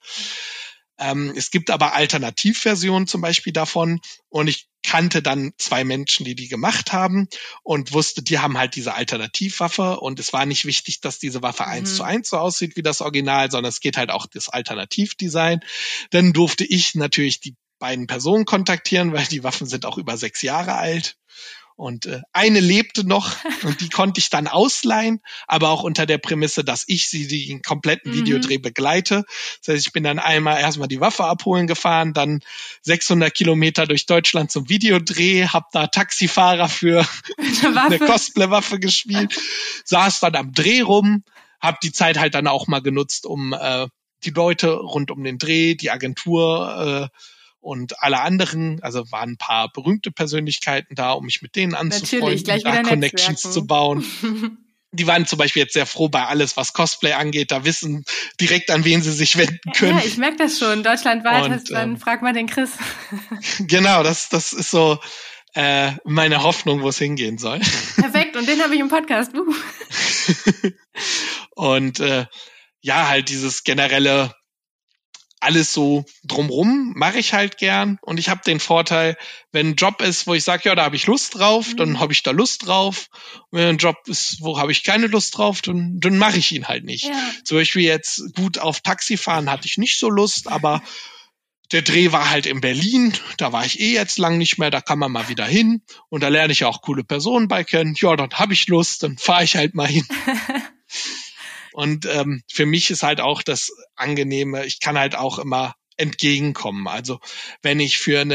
Ähm, 0.98 1.32
es 1.36 1.50
gibt 1.50 1.70
aber 1.70 1.94
Alternativversionen 1.94 3.08
zum 3.08 3.20
Beispiel 3.20 3.52
davon 3.52 4.00
und 4.28 4.46
ich 4.46 4.68
kannte 4.88 5.20
dann 5.20 5.52
zwei 5.58 5.84
Menschen, 5.84 6.24
die 6.24 6.34
die 6.34 6.48
gemacht 6.48 6.94
haben 6.94 7.28
und 7.62 7.92
wusste, 7.92 8.22
die 8.22 8.38
haben 8.38 8.56
halt 8.56 8.74
diese 8.74 8.94
Alternativwaffe 8.94 10.00
und 10.00 10.18
es 10.18 10.32
war 10.32 10.46
nicht 10.46 10.64
wichtig, 10.64 11.02
dass 11.02 11.18
diese 11.18 11.42
Waffe 11.42 11.64
mhm. 11.64 11.68
eins 11.68 11.96
zu 11.96 12.04
eins 12.04 12.30
so 12.30 12.38
aussieht 12.38 12.74
wie 12.74 12.82
das 12.82 13.02
Original, 13.02 13.50
sondern 13.50 13.68
es 13.68 13.80
geht 13.80 13.98
halt 13.98 14.10
auch 14.10 14.24
das 14.24 14.48
Alternativdesign. 14.48 15.60
Dann 16.10 16.32
durfte 16.32 16.64
ich 16.64 16.94
natürlich 16.94 17.40
die 17.40 17.54
beiden 17.78 18.06
Personen 18.06 18.46
kontaktieren, 18.46 19.12
weil 19.12 19.26
die 19.26 19.44
Waffen 19.44 19.66
sind 19.66 19.84
auch 19.84 19.98
über 19.98 20.16
sechs 20.16 20.40
Jahre 20.40 20.76
alt. 20.76 21.16
Und 21.78 22.06
äh, 22.06 22.22
eine 22.32 22.58
lebte 22.58 23.06
noch 23.06 23.36
und 23.62 23.80
die 23.80 23.88
konnte 23.88 24.18
ich 24.18 24.30
dann 24.30 24.48
ausleihen, 24.48 25.20
aber 25.46 25.68
auch 25.68 25.84
unter 25.84 26.06
der 26.06 26.18
Prämisse, 26.18 26.64
dass 26.64 26.82
ich 26.88 27.08
sie 27.08 27.28
den 27.28 27.62
kompletten 27.62 28.10
mhm. 28.10 28.16
Videodreh 28.16 28.58
begleite. 28.58 29.24
Das 29.60 29.74
heißt, 29.74 29.86
ich 29.86 29.92
bin 29.92 30.02
dann 30.02 30.18
einmal 30.18 30.60
erstmal 30.60 30.88
die 30.88 31.00
Waffe 31.00 31.24
abholen 31.24 31.68
gefahren, 31.68 32.14
dann 32.14 32.40
600 32.82 33.32
Kilometer 33.32 33.86
durch 33.86 34.06
Deutschland 34.06 34.50
zum 34.50 34.68
Videodreh, 34.68 35.46
hab 35.46 35.70
da 35.70 35.86
Taxifahrer 35.86 36.68
für 36.68 37.06
eine, 37.62 37.80
eine 37.80 37.98
Cosplay-Waffe 38.00 38.80
gespielt, 38.80 39.40
saß 39.84 40.18
dann 40.18 40.34
am 40.34 40.52
Dreh 40.52 40.80
rum, 40.80 41.22
hab 41.60 41.80
die 41.80 41.92
Zeit 41.92 42.18
halt 42.18 42.34
dann 42.34 42.48
auch 42.48 42.66
mal 42.66 42.82
genutzt, 42.82 43.24
um 43.24 43.52
äh, 43.52 43.86
die 44.24 44.30
Leute 44.30 44.72
rund 44.72 45.12
um 45.12 45.22
den 45.22 45.38
Dreh, 45.38 45.76
die 45.76 45.92
Agentur, 45.92 47.08
äh, 47.12 47.18
und 47.60 48.02
alle 48.02 48.20
anderen, 48.20 48.82
also 48.82 49.10
waren 49.10 49.32
ein 49.32 49.36
paar 49.36 49.70
berühmte 49.72 50.10
Persönlichkeiten 50.10 50.94
da, 50.94 51.12
um 51.12 51.24
mich 51.24 51.42
mit 51.42 51.56
denen 51.56 51.74
anzufreunden, 51.74 52.62
da 52.62 52.82
Connections 52.82 53.42
zu 53.42 53.66
bauen. 53.66 54.04
Die 54.92 55.06
waren 55.06 55.26
zum 55.26 55.38
Beispiel 55.38 55.62
jetzt 55.62 55.74
sehr 55.74 55.84
froh 55.84 56.08
bei 56.08 56.24
alles, 56.24 56.56
was 56.56 56.72
Cosplay 56.72 57.12
angeht. 57.12 57.50
Da 57.50 57.66
wissen 57.66 58.04
direkt, 58.40 58.70
an 58.70 58.86
wen 58.86 59.02
sie 59.02 59.12
sich 59.12 59.36
wenden 59.36 59.72
können. 59.72 59.98
Ja, 59.98 60.04
ich 60.04 60.16
merke 60.16 60.36
das 60.36 60.58
schon. 60.58 60.82
Deutschlandweit 60.82 61.44
und, 61.44 61.50
heißt 61.50 61.70
dann, 61.72 61.90
ähm, 61.90 61.96
frag 61.98 62.22
mal 62.22 62.32
den 62.32 62.46
Chris. 62.46 62.70
genau, 63.58 64.02
das, 64.02 64.30
das 64.30 64.54
ist 64.54 64.70
so 64.70 64.98
äh, 65.54 65.92
meine 66.04 66.42
Hoffnung, 66.42 66.80
wo 66.80 66.88
es 66.88 66.96
hingehen 66.96 67.36
soll. 67.36 67.60
Perfekt, 67.96 68.36
und 68.36 68.48
den 68.48 68.62
habe 68.62 68.74
ich 68.74 68.80
im 68.80 68.88
Podcast. 68.88 69.32
Uh. 69.34 69.54
und 71.54 72.00
äh, 72.00 72.24
ja, 72.80 73.08
halt 73.08 73.28
dieses 73.28 73.64
generelle 73.64 74.34
alles 75.40 75.72
so 75.72 76.04
drumrum 76.24 76.92
mache 76.96 77.18
ich 77.18 77.32
halt 77.32 77.58
gern 77.58 77.98
und 78.02 78.18
ich 78.18 78.28
habe 78.28 78.40
den 78.44 78.60
Vorteil, 78.60 79.16
wenn 79.52 79.70
ein 79.70 79.74
Job 79.76 80.02
ist, 80.02 80.26
wo 80.26 80.34
ich 80.34 80.44
sage, 80.44 80.68
ja, 80.68 80.74
da 80.74 80.84
habe 80.84 80.96
ich 80.96 81.06
Lust 81.06 81.36
drauf, 81.36 81.68
mhm. 81.68 81.76
dann 81.76 82.00
habe 82.00 82.12
ich 82.12 82.22
da 82.22 82.32
Lust 82.32 82.66
drauf. 82.66 83.08
Und 83.50 83.58
wenn 83.58 83.68
ein 83.68 83.78
Job 83.78 83.96
ist, 84.06 84.38
wo 84.40 84.58
habe 84.58 84.72
ich 84.72 84.82
keine 84.82 85.06
Lust 85.06 85.36
drauf, 85.36 85.62
dann, 85.62 86.00
dann 86.00 86.18
mache 86.18 86.38
ich 86.38 86.52
ihn 86.52 86.66
halt 86.66 86.84
nicht. 86.84 87.04
Ja. 87.04 87.30
Zum 87.44 87.58
Beispiel 87.58 87.82
jetzt 87.82 88.34
gut 88.34 88.58
auf 88.58 88.80
Taxifahren 88.80 89.50
hatte 89.50 89.66
ich 89.66 89.78
nicht 89.78 89.98
so 89.98 90.10
Lust, 90.10 90.48
aber 90.48 90.82
der 91.72 91.82
Dreh 91.82 92.12
war 92.12 92.30
halt 92.30 92.46
in 92.46 92.60
Berlin, 92.60 93.12
da 93.36 93.52
war 93.52 93.64
ich 93.64 93.78
eh 93.78 93.92
jetzt 93.92 94.18
lang 94.18 94.38
nicht 94.38 94.58
mehr, 94.58 94.70
da 94.70 94.80
kann 94.80 94.98
man 94.98 95.12
mal 95.12 95.28
wieder 95.28 95.44
hin 95.44 95.82
und 96.08 96.22
da 96.22 96.28
lerne 96.28 96.52
ich 96.52 96.64
auch 96.64 96.80
coole 96.80 97.04
Personen 97.04 97.46
bei 97.46 97.62
kennen. 97.62 97.94
Ja, 98.00 98.16
dann 98.16 98.30
habe 98.32 98.54
ich 98.54 98.66
Lust, 98.68 99.02
dann 99.02 99.18
fahre 99.18 99.44
ich 99.44 99.56
halt 99.56 99.74
mal 99.74 99.86
hin. 99.86 100.06
Und 101.78 102.06
ähm, 102.06 102.42
für 102.50 102.66
mich 102.66 102.90
ist 102.90 103.04
halt 103.04 103.20
auch 103.20 103.40
das 103.40 103.70
Angenehme, 103.94 104.66
ich 104.66 104.80
kann 104.80 104.98
halt 104.98 105.14
auch 105.14 105.38
immer 105.38 105.76
entgegenkommen. 105.96 106.88
Also 106.88 107.20
wenn 107.62 107.78
ich 107.78 107.98
für 107.98 108.20
eine, 108.20 108.34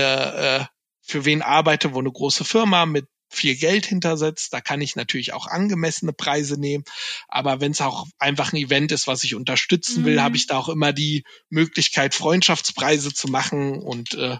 äh, 0.61 0.65
für 1.01 1.25
wen 1.25 1.41
arbeite, 1.41 1.93
wo 1.93 1.99
eine 1.99 2.09
große 2.09 2.45
Firma 2.45 2.85
mit 2.85 3.05
viel 3.29 3.57
Geld 3.57 3.85
hintersetzt, 3.85 4.53
da 4.53 4.61
kann 4.61 4.79
ich 4.79 4.95
natürlich 4.95 5.33
auch 5.33 5.45
angemessene 5.45 6.13
Preise 6.13 6.57
nehmen. 6.57 6.85
Aber 7.27 7.59
wenn 7.59 7.73
es 7.73 7.81
auch 7.81 8.07
einfach 8.17 8.53
ein 8.53 8.57
Event 8.59 8.93
ist, 8.93 9.07
was 9.07 9.25
ich 9.25 9.35
unterstützen 9.35 10.05
will, 10.05 10.15
mhm. 10.15 10.21
habe 10.21 10.37
ich 10.37 10.47
da 10.47 10.57
auch 10.57 10.69
immer 10.69 10.93
die 10.93 11.25
Möglichkeit, 11.49 12.15
Freundschaftspreise 12.15 13.13
zu 13.13 13.27
machen 13.27 13.77
und 13.77 14.13
äh, 14.13 14.37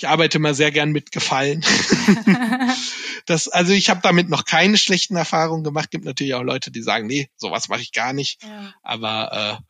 ich 0.00 0.08
arbeite 0.08 0.38
immer 0.38 0.54
sehr 0.54 0.70
gern 0.70 0.92
mit 0.92 1.12
Gefallen. 1.12 1.62
das, 3.26 3.48
also 3.48 3.74
ich 3.74 3.90
habe 3.90 4.00
damit 4.02 4.30
noch 4.30 4.46
keine 4.46 4.78
schlechten 4.78 5.14
Erfahrungen 5.14 5.62
gemacht. 5.62 5.90
Gibt 5.90 6.06
natürlich 6.06 6.32
auch 6.32 6.42
Leute, 6.42 6.70
die 6.70 6.80
sagen, 6.80 7.06
nee, 7.06 7.28
sowas 7.36 7.68
mache 7.68 7.82
ich 7.82 7.92
gar 7.92 8.14
nicht. 8.14 8.42
Ja. 8.42 8.72
Aber 8.82 9.60
äh, 9.60 9.62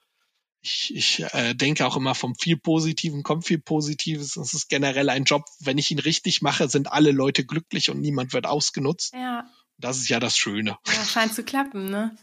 ich, 0.61 0.95
ich 0.95 1.25
äh, 1.35 1.55
denke 1.55 1.85
auch 1.85 1.97
immer 1.97 2.14
vom 2.14 2.37
viel 2.37 2.57
Positiven 2.57 3.25
kommt 3.25 3.45
viel 3.45 3.59
Positives. 3.59 4.37
Es 4.37 4.55
ist 4.55 4.69
generell 4.69 5.09
ein 5.09 5.25
Job, 5.25 5.47
wenn 5.59 5.79
ich 5.79 5.90
ihn 5.90 5.99
richtig 5.99 6.43
mache, 6.43 6.69
sind 6.69 6.93
alle 6.93 7.11
Leute 7.11 7.45
glücklich 7.45 7.90
und 7.90 8.01
niemand 8.01 8.33
wird 8.33 8.47
ausgenutzt. 8.47 9.12
Ja. 9.14 9.51
Das 9.79 9.97
ist 9.97 10.11
ja 10.11 10.21
das 10.21 10.37
Schöne. 10.37 10.79
Ja, 10.87 11.05
scheint 11.07 11.35
zu 11.35 11.43
klappen, 11.43 11.90
ne? 11.90 12.16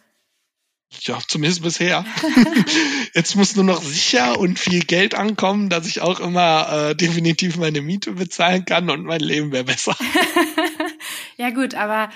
Ja, 1.01 1.19
zumindest 1.27 1.63
bisher. 1.63 2.05
Jetzt 3.13 3.35
muss 3.35 3.55
nur 3.55 3.65
noch 3.65 3.81
sicher 3.81 4.39
und 4.39 4.57
viel 4.57 4.81
Geld 4.81 5.15
ankommen, 5.15 5.69
dass 5.69 5.87
ich 5.87 6.01
auch 6.01 6.19
immer 6.19 6.69
äh, 6.71 6.95
definitiv 6.95 7.57
meine 7.57 7.81
Miete 7.81 8.13
bezahlen 8.13 8.65
kann 8.65 8.89
und 8.89 9.03
mein 9.03 9.19
Leben 9.19 9.51
wäre 9.51 9.65
besser. 9.65 9.95
ja 11.37 11.49
gut, 11.49 11.75
aber 11.75 12.09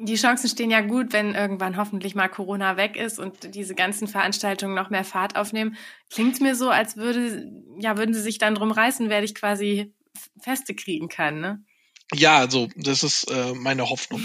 die 0.00 0.14
Chancen 0.14 0.48
stehen 0.48 0.70
ja 0.70 0.80
gut, 0.80 1.12
wenn 1.12 1.34
irgendwann 1.34 1.76
hoffentlich 1.76 2.14
mal 2.14 2.28
Corona 2.28 2.76
weg 2.76 2.96
ist 2.96 3.18
und 3.18 3.54
diese 3.54 3.74
ganzen 3.74 4.08
Veranstaltungen 4.08 4.74
noch 4.74 4.90
mehr 4.90 5.04
Fahrt 5.04 5.36
aufnehmen. 5.36 5.76
Klingt 6.10 6.40
mir 6.40 6.54
so, 6.54 6.70
als 6.70 6.96
würde, 6.96 7.50
ja, 7.78 7.98
würden 7.98 8.14
sie 8.14 8.22
sich 8.22 8.38
dann 8.38 8.54
drum 8.54 8.70
reißen, 8.70 9.10
wer 9.10 9.22
ich 9.22 9.34
quasi 9.34 9.92
Feste 10.40 10.74
kriegen 10.74 11.08
kann, 11.08 11.40
ne? 11.40 11.64
Ja, 12.14 12.38
also 12.38 12.68
das 12.74 13.02
ist 13.02 13.24
äh, 13.24 13.52
meine 13.54 13.90
Hoffnung. 13.90 14.22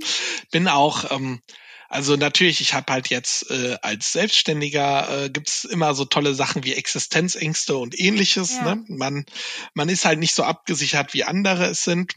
Bin 0.52 0.68
auch 0.68 1.10
ähm, 1.10 1.40
also 1.88 2.16
natürlich, 2.16 2.60
ich 2.60 2.74
habe 2.74 2.92
halt 2.92 3.08
jetzt 3.08 3.50
äh, 3.50 3.76
als 3.82 4.12
Selbstständiger 4.12 5.24
äh, 5.24 5.30
gibt's 5.30 5.64
immer 5.64 5.94
so 5.94 6.04
tolle 6.04 6.34
Sachen 6.34 6.64
wie 6.64 6.74
Existenzängste 6.74 7.76
und 7.76 7.98
ähnliches. 7.98 8.56
Ja. 8.56 8.74
Ne? 8.74 8.84
Man, 8.88 9.24
man 9.74 9.88
ist 9.88 10.04
halt 10.04 10.18
nicht 10.18 10.34
so 10.34 10.42
abgesichert, 10.42 11.14
wie 11.14 11.24
andere 11.24 11.66
es 11.66 11.84
sind. 11.84 12.12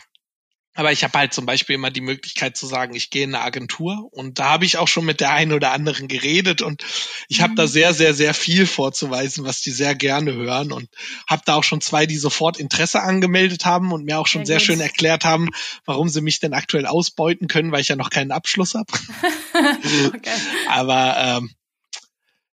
Aber 0.75 0.91
ich 0.91 1.03
habe 1.03 1.17
halt 1.17 1.33
zum 1.33 1.45
Beispiel 1.45 1.75
immer 1.75 1.89
die 1.89 1.99
Möglichkeit 1.99 2.55
zu 2.55 2.67
sagen, 2.67 2.95
ich 2.95 3.09
gehe 3.09 3.23
in 3.23 3.33
eine 3.33 3.43
Agentur 3.43 4.07
und 4.11 4.39
da 4.39 4.51
habe 4.51 4.65
ich 4.65 4.77
auch 4.77 4.87
schon 4.87 5.03
mit 5.03 5.19
der 5.19 5.31
einen 5.31 5.51
oder 5.51 5.71
anderen 5.71 6.07
geredet 6.07 6.61
und 6.61 6.85
ich 7.27 7.41
habe 7.41 7.55
da 7.55 7.63
mhm. 7.63 7.67
sehr, 7.67 7.93
sehr, 7.93 8.13
sehr 8.13 8.33
viel 8.33 8.67
vorzuweisen, 8.67 9.43
was 9.45 9.61
die 9.61 9.71
sehr 9.71 9.95
gerne 9.95 10.33
hören 10.33 10.71
und 10.71 10.87
habe 11.27 11.41
da 11.45 11.55
auch 11.55 11.63
schon 11.63 11.81
zwei, 11.81 12.05
die 12.05 12.17
sofort 12.17 12.59
Interesse 12.59 13.01
angemeldet 13.01 13.65
haben 13.65 13.91
und 13.91 14.05
mir 14.05 14.19
auch 14.19 14.27
schon 14.27 14.45
sehr, 14.45 14.59
sehr 14.59 14.67
schön 14.67 14.79
erklärt 14.79 15.25
haben, 15.25 15.49
warum 15.85 16.07
sie 16.07 16.21
mich 16.21 16.39
denn 16.39 16.53
aktuell 16.53 16.85
ausbeuten 16.85 17.47
können, 17.47 17.71
weil 17.71 17.81
ich 17.81 17.89
ja 17.89 17.95
noch 17.95 18.11
keinen 18.11 18.31
Abschluss 18.31 18.75
habe. 18.75 18.93
okay. 20.15 20.31
Aber 20.69 21.17
ähm, 21.17 21.51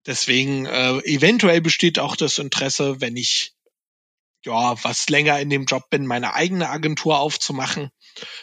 deswegen 0.06 0.64
äh, 0.64 0.98
eventuell 1.04 1.60
besteht 1.60 1.98
auch 1.98 2.16
das 2.16 2.38
Interesse, 2.38 3.00
wenn 3.00 3.16
ich 3.16 3.52
ja, 4.46 4.82
was 4.82 5.08
länger 5.10 5.40
in 5.40 5.50
dem 5.50 5.66
Job 5.66 5.90
bin, 5.90 6.06
meine 6.06 6.34
eigene 6.34 6.70
Agentur 6.70 7.18
aufzumachen. 7.18 7.90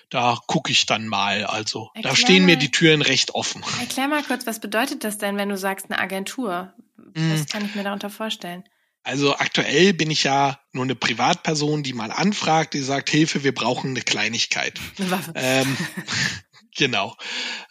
Da 0.09 0.39
gucke 0.47 0.71
ich 0.71 0.85
dann 0.85 1.07
mal. 1.07 1.45
Also 1.45 1.89
Erklär 1.93 2.11
da 2.11 2.15
stehen 2.15 2.45
mir 2.45 2.57
die 2.57 2.71
Türen 2.71 3.01
recht 3.01 3.35
offen. 3.35 3.63
Erklär 3.79 4.07
mal 4.07 4.23
kurz, 4.23 4.45
was 4.45 4.59
bedeutet 4.59 5.03
das 5.03 5.17
denn, 5.17 5.37
wenn 5.37 5.49
du 5.49 5.57
sagst 5.57 5.87
eine 5.89 5.99
Agentur? 5.99 6.73
Was 6.95 7.39
hm. 7.39 7.45
kann 7.47 7.65
ich 7.65 7.75
mir 7.75 7.83
darunter 7.83 8.09
vorstellen? 8.09 8.63
Also 9.03 9.35
aktuell 9.35 9.93
bin 9.93 10.09
ich 10.09 10.23
ja 10.23 10.59
nur 10.71 10.85
eine 10.85 10.95
Privatperson, 10.95 11.83
die 11.83 11.93
mal 11.93 12.11
anfragt, 12.11 12.73
die 12.73 12.79
sagt, 12.79 13.09
Hilfe, 13.09 13.43
wir 13.43 13.53
brauchen 13.53 13.91
eine 13.91 14.01
Kleinigkeit. 14.01 14.79
Ähm, 15.35 15.77
genau. 16.75 17.15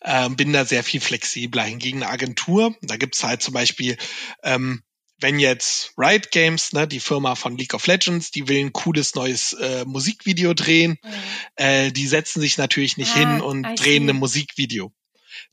Ähm, 0.03 0.37
bin 0.37 0.53
da 0.53 0.67
sehr 0.67 0.85
viel 0.85 1.01
flexibler. 1.01 1.63
Hingegen 1.63 2.03
eine 2.03 2.13
Agentur, 2.13 2.77
da 2.83 2.97
gibt's 2.97 3.25
halt 3.25 3.43
zum 3.43 3.55
Beispiel 3.55 3.97
ähm, 4.43 4.83
wenn 5.23 5.39
jetzt 5.39 5.95
Riot 5.97 6.31
Games, 6.31 6.73
ne, 6.73 6.87
die 6.87 7.01
Firma 7.01 7.35
von 7.35 7.57
League 7.57 7.75
of 7.75 7.87
Legends, 7.87 8.31
die 8.31 8.49
will 8.49 8.59
ein 8.59 8.73
cooles 8.73 9.15
neues 9.15 9.53
äh, 9.55 9.85
Musikvideo 9.85 10.55
drehen, 10.55 10.99
mhm. 11.03 11.11
äh, 11.57 11.91
die 11.93 12.07
setzen 12.07 12.41
sich 12.41 12.59
natürlich 12.59 12.97
nicht 12.97 13.13
ah, 13.13 13.19
hin 13.19 13.41
und 13.41 13.63
drehen 13.77 14.09
ein 14.09 14.17
Musikvideo. 14.17 14.93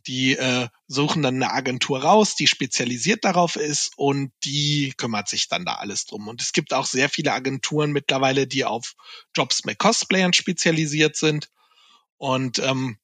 Die 0.08 0.34
äh, 0.36 0.68
suchen 0.88 1.22
dann 1.22 1.36
eine 1.36 1.52
Agentur 1.52 2.02
raus, 2.02 2.36
die 2.36 2.48
spezialisiert 2.48 3.24
darauf 3.24 3.56
ist 3.56 3.92
und 3.96 4.32
die 4.44 4.94
kümmert 4.98 5.30
sich 5.30 5.48
dann 5.48 5.66
da 5.66 5.76
alles 5.76 6.06
drum. 6.06 6.28
Und 6.28 6.42
es 6.42 6.52
gibt 6.52 6.74
auch 6.74 6.86
sehr 6.86 7.10
viele 7.10 7.34
Agenturen 7.34 7.92
mittlerweile, 7.92 8.48
die 8.48 8.66
auf 8.66 8.96
Jobs 9.36 9.66
mit 9.66 9.78
Cosplayern 9.78 10.34
spezialisiert 10.34 11.16
sind. 11.16 11.50
Und 12.18 12.60
ähm, 12.60 12.98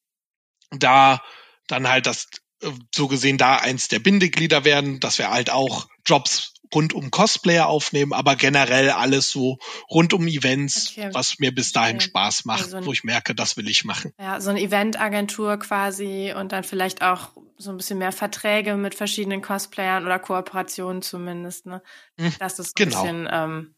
da 0.71 1.21
dann 1.67 1.87
halt 1.87 2.05
das 2.05 2.27
äh, 2.61 2.71
so 2.93 3.07
gesehen 3.07 3.37
da 3.37 3.57
eins 3.57 3.87
der 3.87 3.99
Bindeglieder 3.99 4.65
werden, 4.65 4.99
dass 4.99 5.17
wir 5.17 5.29
halt 5.29 5.49
auch 5.49 5.87
Jobs 6.05 6.54
rund 6.73 6.93
um 6.93 7.11
Cosplayer 7.11 7.67
aufnehmen, 7.67 8.13
aber 8.13 8.35
generell 8.35 8.89
alles 8.89 9.29
so 9.29 9.57
rund 9.89 10.13
um 10.13 10.27
Events, 10.27 10.91
okay. 10.91 11.09
was 11.13 11.39
mir 11.39 11.53
bis 11.53 11.71
dahin 11.71 11.97
okay. 11.97 12.05
Spaß 12.05 12.45
macht, 12.45 12.65
also 12.65 12.77
ein, 12.77 12.85
wo 12.85 12.93
ich 12.93 13.03
merke, 13.03 13.35
das 13.35 13.57
will 13.57 13.67
ich 13.67 13.85
machen. 13.85 14.13
Ja, 14.19 14.41
so 14.41 14.49
eine 14.49 14.61
Eventagentur 14.61 15.57
quasi 15.57 16.33
und 16.37 16.51
dann 16.51 16.63
vielleicht 16.63 17.01
auch 17.01 17.31
so 17.57 17.71
ein 17.71 17.77
bisschen 17.77 17.99
mehr 17.99 18.11
Verträge 18.11 18.75
mit 18.75 18.95
verschiedenen 18.95 19.41
Cosplayern 19.41 20.05
oder 20.05 20.19
Kooperationen 20.19 21.01
zumindest, 21.01 21.65
ne? 21.65 21.81
Hm, 22.19 22.33
das 22.39 22.59
ist 22.59 22.79
ein 22.79 22.85
genau. 22.85 23.01
bisschen 23.01 23.29
ähm, 23.31 23.74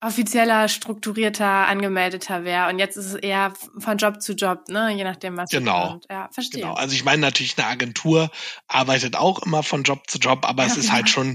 offizieller, 0.00 0.68
strukturierter, 0.68 1.66
angemeldeter 1.66 2.44
wäre. 2.44 2.68
Und 2.68 2.78
jetzt 2.78 2.96
ist 2.96 3.06
es 3.06 3.14
eher 3.14 3.52
von 3.78 3.98
Job 3.98 4.22
zu 4.22 4.34
Job, 4.34 4.68
ne? 4.68 4.94
Je 4.94 5.04
nachdem, 5.04 5.36
was 5.36 5.50
genau. 5.50 5.88
kommt. 5.88 6.06
Ja, 6.08 6.28
verstehe. 6.32 6.62
Genau. 6.62 6.74
Also 6.74 6.94
ich 6.94 7.04
meine 7.04 7.20
natürlich, 7.20 7.58
eine 7.58 7.66
Agentur 7.66 8.30
arbeitet 8.68 9.16
auch 9.16 9.42
immer 9.42 9.62
von 9.62 9.82
Job 9.82 10.08
zu 10.08 10.18
Job, 10.18 10.48
aber 10.48 10.64
ja, 10.64 10.70
es 10.70 10.76
ist 10.76 10.92
halt 10.92 11.08
schon, 11.10 11.34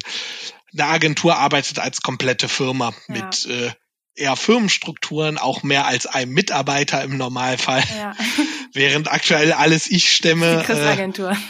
eine 0.72 0.86
Agentur 0.86 1.36
arbeitet 1.36 1.80
als 1.80 2.02
komplette 2.02 2.48
Firma 2.48 2.94
ja. 3.08 3.16
mit 3.16 3.46
äh, 3.46 3.72
eher 4.16 4.36
Firmenstrukturen, 4.36 5.38
auch 5.38 5.64
mehr 5.64 5.86
als 5.86 6.06
einem 6.06 6.34
Mitarbeiter 6.34 7.04
im 7.04 7.18
Normalfall. 7.18 7.84
Ja. 7.98 8.16
Während 8.74 9.12
aktuell 9.12 9.52
alles 9.54 9.90
ich 9.90 10.14
stemme. 10.14 10.64
Die 10.68 10.74
Agentur. 10.74 11.36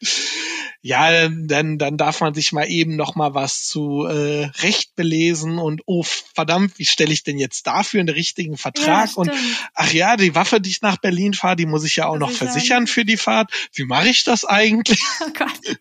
Ja, 0.80 1.28
dann, 1.28 1.76
dann 1.76 1.96
darf 1.96 2.20
man 2.20 2.34
sich 2.34 2.52
mal 2.52 2.70
eben 2.70 2.94
noch 2.94 3.16
mal 3.16 3.34
was 3.34 3.66
zu 3.66 4.04
äh, 4.04 4.44
Recht 4.60 4.94
belesen 4.94 5.58
und 5.58 5.82
oh 5.86 6.04
verdammt, 6.04 6.78
wie 6.78 6.84
stelle 6.84 7.12
ich 7.12 7.24
denn 7.24 7.36
jetzt 7.36 7.66
dafür 7.66 8.00
einen 8.00 8.08
richtigen 8.10 8.56
Vertrag? 8.56 9.10
Ja, 9.10 9.16
und 9.16 9.32
ach 9.74 9.92
ja, 9.92 10.16
die 10.16 10.36
Waffe, 10.36 10.60
die 10.60 10.70
ich 10.70 10.80
nach 10.80 10.98
Berlin 10.98 11.34
fahre, 11.34 11.56
die 11.56 11.66
muss 11.66 11.84
ich 11.84 11.96
ja 11.96 12.06
auch 12.06 12.16
noch 12.16 12.30
versichern 12.30 12.86
für 12.86 13.04
die 13.04 13.16
Fahrt. 13.16 13.50
Wie 13.72 13.84
mache 13.84 14.08
ich 14.08 14.24
das 14.24 14.44
eigentlich? 14.44 15.02
Oh 15.20 15.32
Gott. 15.36 15.78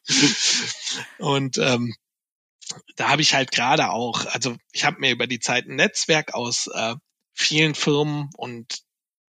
und 1.20 1.58
ähm, 1.60 1.96
da 2.96 3.10
habe 3.10 3.22
ich 3.22 3.34
halt 3.34 3.52
gerade 3.52 3.92
auch, 3.92 4.26
also 4.26 4.56
ich 4.72 4.84
habe 4.84 5.00
mir 5.00 5.12
über 5.12 5.28
die 5.28 5.40
Zeit 5.40 5.68
ein 5.68 5.76
Netzwerk 5.76 6.34
aus 6.34 6.68
äh, 6.74 6.96
vielen 7.34 7.76
Firmen 7.76 8.30
und 8.36 8.82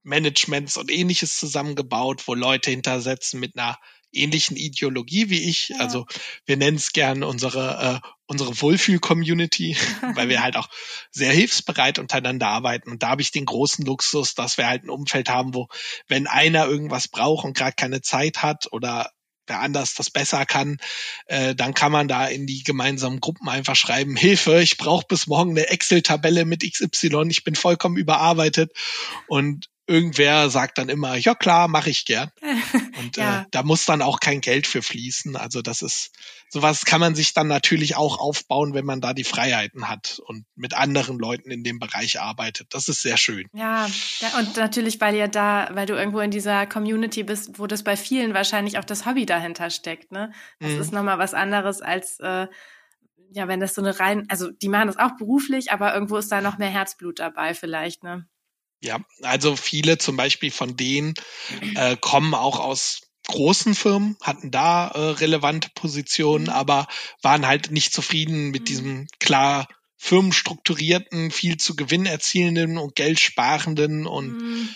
Managements 0.08 0.76
und 0.76 0.90
ähnliches 0.90 1.36
zusammengebaut, 1.38 2.26
wo 2.26 2.34
Leute 2.34 2.70
hintersetzen 2.70 3.40
mit 3.40 3.56
einer 3.56 3.78
ähnlichen 4.12 4.56
Ideologie 4.56 5.30
wie 5.30 5.48
ich. 5.48 5.68
Ja. 5.68 5.80
Also 5.80 6.06
wir 6.46 6.56
nennen 6.56 6.76
es 6.78 6.92
gern 6.92 7.22
unsere 7.22 8.02
äh, 8.04 8.08
unsere 8.26 8.60
Wohlfühl-Community, 8.60 9.76
weil 10.14 10.28
wir 10.28 10.42
halt 10.42 10.56
auch 10.56 10.68
sehr 11.10 11.32
hilfsbereit 11.32 11.98
untereinander 11.98 12.48
arbeiten. 12.48 12.90
Und 12.90 13.02
da 13.02 13.08
habe 13.08 13.22
ich 13.22 13.32
den 13.32 13.46
großen 13.46 13.84
Luxus, 13.84 14.34
dass 14.34 14.58
wir 14.58 14.66
halt 14.66 14.84
ein 14.84 14.90
Umfeld 14.90 15.28
haben, 15.30 15.54
wo 15.54 15.68
wenn 16.08 16.26
einer 16.26 16.66
irgendwas 16.66 17.08
braucht 17.08 17.44
und 17.44 17.56
gerade 17.56 17.74
keine 17.76 18.02
Zeit 18.02 18.42
hat 18.42 18.70
oder 18.70 19.10
wer 19.46 19.60
anders 19.60 19.94
das 19.94 20.10
besser 20.10 20.44
kann, 20.44 20.76
äh, 21.26 21.54
dann 21.54 21.72
kann 21.72 21.90
man 21.90 22.06
da 22.06 22.26
in 22.26 22.46
die 22.46 22.62
gemeinsamen 22.62 23.20
Gruppen 23.20 23.48
einfach 23.48 23.76
schreiben, 23.76 24.14
Hilfe, 24.14 24.60
ich 24.60 24.76
brauche 24.76 25.06
bis 25.08 25.26
morgen 25.26 25.52
eine 25.52 25.68
Excel-Tabelle 25.68 26.44
mit 26.44 26.70
XY, 26.70 27.28
ich 27.30 27.44
bin 27.44 27.54
vollkommen 27.54 27.96
überarbeitet. 27.96 28.72
Und 29.26 29.70
irgendwer 29.88 30.50
sagt 30.50 30.78
dann 30.78 30.90
immer, 30.90 31.16
ja 31.16 31.34
klar, 31.34 31.66
mache 31.66 31.88
ich 31.88 32.04
gern. 32.04 32.30
Und 32.98 33.16
ja. 33.16 33.40
äh, 33.40 33.44
da 33.50 33.62
muss 33.62 33.86
dann 33.86 34.02
auch 34.02 34.20
kein 34.20 34.40
Geld 34.40 34.66
für 34.66 34.82
fließen. 34.82 35.34
Also 35.34 35.62
das 35.62 35.80
ist, 35.80 36.10
sowas 36.50 36.84
kann 36.84 37.00
man 37.00 37.14
sich 37.14 37.32
dann 37.32 37.48
natürlich 37.48 37.96
auch 37.96 38.18
aufbauen, 38.18 38.74
wenn 38.74 38.84
man 38.84 39.00
da 39.00 39.14
die 39.14 39.24
Freiheiten 39.24 39.88
hat 39.88 40.20
und 40.26 40.44
mit 40.54 40.74
anderen 40.74 41.18
Leuten 41.18 41.50
in 41.50 41.64
dem 41.64 41.78
Bereich 41.78 42.20
arbeitet. 42.20 42.68
Das 42.74 42.88
ist 42.88 43.00
sehr 43.00 43.16
schön. 43.16 43.48
Ja, 43.54 43.88
und 44.38 44.56
natürlich, 44.56 45.00
weil 45.00 45.14
ihr 45.14 45.28
da, 45.28 45.70
weil 45.72 45.86
du 45.86 45.94
irgendwo 45.94 46.20
in 46.20 46.30
dieser 46.30 46.66
Community 46.66 47.22
bist, 47.22 47.58
wo 47.58 47.66
das 47.66 47.82
bei 47.82 47.96
vielen 47.96 48.34
wahrscheinlich 48.34 48.78
auch 48.78 48.84
das 48.84 49.06
Hobby 49.06 49.24
dahinter 49.24 49.70
steckt. 49.70 50.12
Ne? 50.12 50.32
Das 50.60 50.72
mhm. 50.72 50.80
ist 50.80 50.92
nochmal 50.92 51.18
was 51.18 51.32
anderes 51.32 51.80
als 51.80 52.20
äh, 52.20 52.46
ja, 53.30 53.46
wenn 53.46 53.60
das 53.60 53.74
so 53.74 53.82
eine 53.82 53.98
rein, 54.00 54.24
also 54.28 54.50
die 54.50 54.68
machen 54.68 54.86
das 54.86 54.96
auch 54.96 55.16
beruflich, 55.18 55.70
aber 55.70 55.92
irgendwo 55.92 56.16
ist 56.16 56.32
da 56.32 56.40
noch 56.40 56.56
mehr 56.56 56.70
Herzblut 56.70 57.18
dabei 57.18 57.52
vielleicht, 57.52 58.02
ne? 58.02 58.26
Ja, 58.80 59.00
also 59.22 59.56
viele 59.56 59.98
zum 59.98 60.16
Beispiel 60.16 60.50
von 60.50 60.76
denen 60.76 61.14
äh, 61.74 61.96
kommen 61.96 62.34
auch 62.34 62.60
aus 62.60 63.00
großen 63.26 63.74
Firmen, 63.74 64.16
hatten 64.22 64.50
da 64.50 64.88
äh, 64.88 64.98
relevante 64.98 65.68
Positionen, 65.74 66.44
mhm. 66.44 66.50
aber 66.50 66.86
waren 67.22 67.46
halt 67.46 67.70
nicht 67.70 67.92
zufrieden 67.92 68.50
mit 68.50 68.62
mhm. 68.62 68.66
diesem 68.66 69.06
klar 69.20 69.68
firmenstrukturierten, 69.96 71.30
viel 71.30 71.56
zu 71.56 71.74
Gewinn 71.74 72.06
erzielenden 72.06 72.78
und 72.78 72.94
Geld 72.94 73.18
sparenden 73.18 74.06
und 74.06 74.38
mhm. 74.38 74.68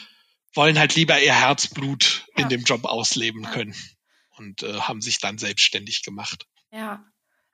wollen 0.55 0.79
halt 0.79 0.97
lieber 0.97 1.21
ihr 1.21 1.35
Herzblut 1.35 2.27
ja. 2.37 2.43
in 2.43 2.49
dem 2.49 2.65
Job 2.65 2.85
ausleben 2.85 3.45
können 3.45 3.75
und 4.37 4.63
äh, 4.65 4.81
haben 4.81 5.01
sich 5.01 5.19
dann 5.21 5.39
selbstständig 5.39 6.03
gemacht. 6.03 6.47
Ja. 6.71 7.05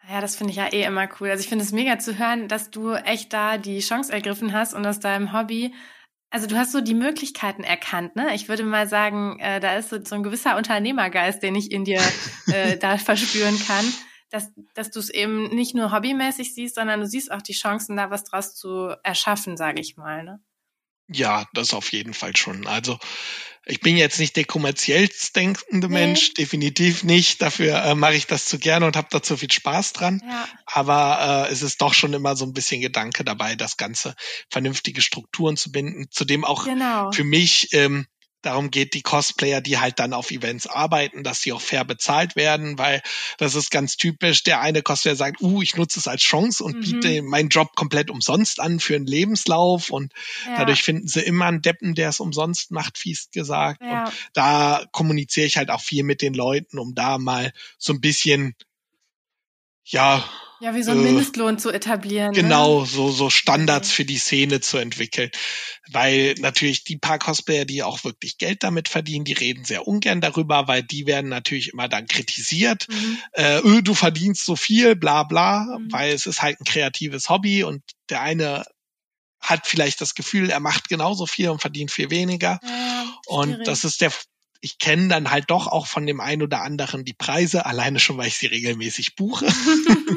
Ja, 0.09 0.23
das 0.23 0.37
finde 0.37 0.53
ich 0.53 0.57
ja 0.57 0.73
eh 0.73 0.85
immer 0.85 1.07
cool. 1.21 1.29
Also 1.29 1.43
ich 1.43 1.49
finde 1.49 1.65
es 1.65 1.73
mega 1.73 1.99
zu 1.99 2.17
hören, 2.19 2.49
dass 2.49 2.71
du 2.71 2.95
echt 2.95 3.33
da 3.35 3.59
die 3.59 3.81
Chance 3.81 4.11
ergriffen 4.11 4.55
hast 4.55 4.73
und 4.73 4.87
aus 4.87 5.01
deinem 5.01 5.35
Hobby 5.35 5.75
also 6.31 6.47
du 6.47 6.57
hast 6.57 6.73
so 6.73 6.81
die 6.81 6.95
Möglichkeiten 6.95 7.65
erkannt, 7.65 8.17
ne? 8.17 8.35
Ich 8.35 8.49
würde 8.49 8.63
mal 8.63 8.87
sagen, 8.87 9.39
äh, 9.41 9.61
da 9.61 9.77
ist 9.77 9.89
so, 9.89 9.99
so 10.05 10.15
ein 10.15 10.23
gewisser 10.23 10.57
Unternehmergeist, 10.57 11.43
den 11.43 11.55
ich 11.55 11.73
in 11.73 11.85
dir 11.85 12.01
äh, 12.47 12.77
da 12.77 12.99
verspüren 12.99 13.59
kann, 13.67 13.85
dass, 14.31 14.53
dass 14.75 14.91
du 14.91 14.99
es 15.01 15.09
eben 15.09 15.49
nicht 15.55 15.75
nur 15.75 15.93
hobbymäßig 15.93 16.55
siehst, 16.55 16.75
sondern 16.75 17.01
du 17.01 17.07
siehst 17.07 17.33
auch 17.33 17.43
die 17.43 17.55
Chancen, 17.55 17.97
da 17.97 18.11
was 18.11 18.25
draus 18.25 18.55
zu 18.55 18.95
erschaffen, 19.03 19.57
sage 19.57 19.81
ich 19.81 19.97
mal, 19.97 20.23
ne? 20.23 20.41
Ja, 21.11 21.47
das 21.55 21.75
auf 21.75 21.93
jeden 21.93 22.15
Fall 22.15 22.37
schon. 22.37 22.67
Also 22.67 22.99
ich 23.71 23.81
bin 23.81 23.97
jetzt 23.97 24.19
nicht 24.19 24.35
der 24.37 24.47
kommerziellst 24.47 25.37
denkende 25.37 25.89
nee. 25.89 25.95
Mensch, 25.95 26.33
definitiv 26.35 27.05
nicht. 27.05 27.43
Dafür 27.43 27.83
äh, 27.85 27.95
mache 27.95 28.15
ich 28.15 28.27
das 28.27 28.47
zu 28.47 28.59
gerne 28.59 28.87
und 28.87 28.97
habe 28.97 29.09
da 29.11 29.23
zu 29.23 29.37
viel 29.37 29.51
Spaß 29.51 29.93
dran. 29.93 30.23
Ja. 30.27 30.49
Aber 30.65 31.47
äh, 31.49 31.53
es 31.53 31.61
ist 31.63 31.83
doch 31.83 31.93
schon 31.93 32.15
immer 32.15 32.35
so 32.35 32.47
ein 32.47 32.55
bisschen 32.55 32.81
Gedanke 32.81 33.25
dabei, 33.25 33.57
das 33.57 33.77
Ganze 33.77 34.15
vernünftige 34.51 35.03
Strukturen 35.03 35.57
zu 35.59 35.71
binden. 35.71 36.07
Zudem 36.11 36.45
auch 36.45 36.65
genau. 36.65 37.13
für 37.13 37.25
mich 37.25 37.69
ähm, 37.73 38.07
darum 38.43 38.71
geht, 38.71 38.95
die 38.95 39.03
Cosplayer, 39.03 39.61
die 39.61 39.79
halt 39.79 39.99
dann 39.99 40.13
auf 40.13 40.31
Events 40.31 40.67
arbeiten, 40.67 41.25
dass 41.25 41.41
sie 41.41 41.53
auch 41.53 41.61
fair 41.61 41.85
bezahlt 41.85 42.37
werden, 42.37 42.79
weil 42.79 43.03
das 43.39 43.55
ist 43.55 43.71
ganz 43.71 43.97
typisch. 43.97 44.43
Der 44.45 44.61
eine 44.61 44.83
Cosplayer 44.83 45.17
sagt, 45.17 45.41
uh, 45.41 45.61
ich 45.63 45.77
nutze 45.77 45.99
es 45.99 46.07
als 46.07 46.23
Chance 46.23 46.63
und 46.63 46.77
mhm. 46.77 46.81
biete 46.81 47.23
meinen 47.23 47.49
Job 47.49 47.75
komplett 47.75 48.11
umsonst 48.11 48.61
an 48.61 48.81
für 48.81 48.95
einen 48.95 49.07
Lebenslauf 49.07 49.91
und 49.91 50.13
ja. 50.47 50.59
dadurch 50.59 50.83
finden 50.83 51.09
sie 51.09 51.21
immer 51.21 51.47
einen 51.47 51.63
Deppen, 51.63 51.95
der 51.95 52.11
es 52.11 52.21
umsonst 52.21 52.71
macht, 52.71 52.99
fies 52.99 53.31
gesagt. 53.31 53.83
Ja. 53.83 54.05
Und 54.05 54.15
da 54.35 54.85
kommuniziere 54.93 55.47
ich 55.47 55.57
halt 55.57 55.71
auch 55.71 55.81
viel 55.81 56.05
mit 56.05 56.23
den 56.23 56.35
Leuten, 56.35 56.79
um 56.79 56.95
da 56.95 57.19
mal 57.19 57.53
so 57.77 57.93
ein 57.93 58.01
bisschen, 58.01 58.55
ja, 59.85 60.25
ja, 60.61 60.75
wie 60.75 60.83
so 60.83 60.91
ein 60.91 60.99
äh, 60.99 61.03
Mindestlohn 61.03 61.59
zu 61.59 61.71
etablieren. 61.71 62.33
Ne? 62.33 62.43
Genau, 62.43 62.81
ne? 62.81 62.87
so, 62.87 63.11
so 63.11 63.31
Standards 63.31 63.91
für 63.91 64.05
die 64.05 64.19
Szene 64.19 64.61
zu 64.61 64.79
entwickeln. 64.79 65.31
Weil 65.91 66.35
natürlich 66.39 66.85
die 66.85 66.97
paar 66.97 67.19
Cosplayer, 67.19 67.65
die 67.65 67.83
auch 67.83 68.05
wirklich 68.05 68.39
Geld 68.39 68.63
damit 68.63 68.89
verdienen, 68.89 69.25
die 69.25 69.33
reden 69.33 69.65
sehr 69.65 69.87
ungern 69.87 70.21
darüber, 70.21 70.69
weil 70.69 70.83
die 70.83 71.07
werden 71.07 71.29
natürlich 71.29 71.73
immer 71.73 71.89
dann 71.89 72.07
kritisiert. 72.07 72.87
Mhm. 72.89 73.19
Äh, 73.33 73.59
öh, 73.61 73.83
du 73.83 73.95
verdienst 73.95 74.45
so 74.45 74.57
viel, 74.57 74.97
bla 74.97 75.23
bla, 75.23 75.79
mhm. 75.79 75.93
weil 75.93 76.13
es 76.13 76.27
ist 76.27 76.43
halt 76.43 76.61
ein 76.61 76.65
kreatives 76.65 77.29
Hobby 77.29 77.65
und 77.65 77.83
der 78.11 78.23
eine 78.23 78.65
hat 79.41 79.67
vielleicht 79.67 80.01
das 80.01 80.15
Gefühl, 80.15 80.51
er 80.51 80.61
macht 80.61 80.89
genauso 80.89 81.27
viel 81.27 81.49
und 81.49 81.61
verdient 81.61 81.93
viel 81.93 82.11
weniger. 82.11 82.59
Ja, 82.63 83.21
und 83.27 83.67
das 83.67 83.85
ist 83.85 84.01
der 84.01 84.13
ich 84.61 84.79
kenne 84.79 85.09
dann 85.09 85.31
halt 85.31 85.51
doch 85.51 85.67
auch 85.67 85.87
von 85.87 86.07
dem 86.07 86.21
einen 86.21 86.43
oder 86.43 86.63
anderen 86.63 87.05
die 87.05 87.15
Preise, 87.15 87.67
alleine 87.67 88.01
schon, 88.01 88.17
weil 88.17 88.29
ich 88.29 88.39
sie 88.39 88.47
regelmäßig 88.47 89.15
buche. 89.15 89.47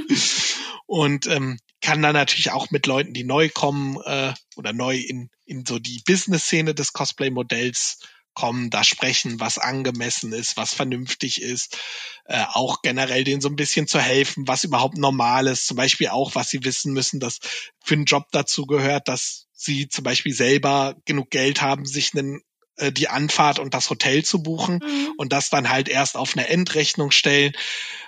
und 0.86 1.28
ähm, 1.28 1.60
kann 1.82 2.02
dann 2.02 2.14
natürlich 2.14 2.52
auch 2.52 2.72
mit 2.72 2.86
Leuten, 2.86 3.14
die 3.14 3.24
neu 3.24 3.50
kommen 3.50 3.98
äh, 4.04 4.34
oder 4.56 4.74
neu 4.74 4.98
in, 4.98 5.30
in 5.46 5.66
so 5.66 5.80
die 5.80 6.02
Business-Szene 6.06 6.74
des 6.74 6.94
Cosplay-Modells 6.94 8.00
kommen, 8.34 8.70
da 8.70 8.84
sprechen, 8.84 9.40
was 9.40 9.58
angemessen 9.58 10.32
ist, 10.32 10.56
was 10.58 10.74
vernünftig 10.74 11.42
ist, 11.42 11.78
äh, 12.26 12.44
auch 12.54 12.82
generell 12.82 13.24
denen 13.24 13.42
so 13.42 13.50
ein 13.50 13.58
bisschen 13.58 13.88
zu 13.88 14.00
helfen, 14.00 14.48
was 14.48 14.64
überhaupt 14.64 14.98
normal 14.98 15.48
ist, 15.48 15.68
zum 15.68 15.78
Beispiel 15.78 16.08
auch, 16.08 16.34
was 16.34 16.50
sie 16.50 16.64
wissen 16.64 16.94
müssen, 16.94 17.20
dass 17.20 17.40
für 17.84 17.96
einen 17.96 18.06
Job 18.06 18.28
dazu 18.32 18.66
gehört, 18.66 19.08
dass 19.08 19.48
sie 19.54 19.90
zum 19.90 20.04
Beispiel 20.04 20.34
selber 20.34 20.96
genug 21.06 21.30
Geld 21.30 21.62
haben, 21.62 21.86
sich 21.86 22.16
einen 22.16 22.42
äh, 22.82 22.92
die 22.92 23.08
Anfahrt 23.08 23.60
und 23.60 23.74
das 23.74 23.90
Hotel 23.90 24.24
zu 24.24 24.44
buchen 24.44 24.80
mhm. 24.84 25.14
und 25.18 25.32
das 25.32 25.50
dann 25.50 25.70
halt 25.70 25.88
erst 25.88 26.18
auf 26.18 26.36
eine 26.36 26.50
Endrechnung 26.50 27.12
stellen. 27.12 27.54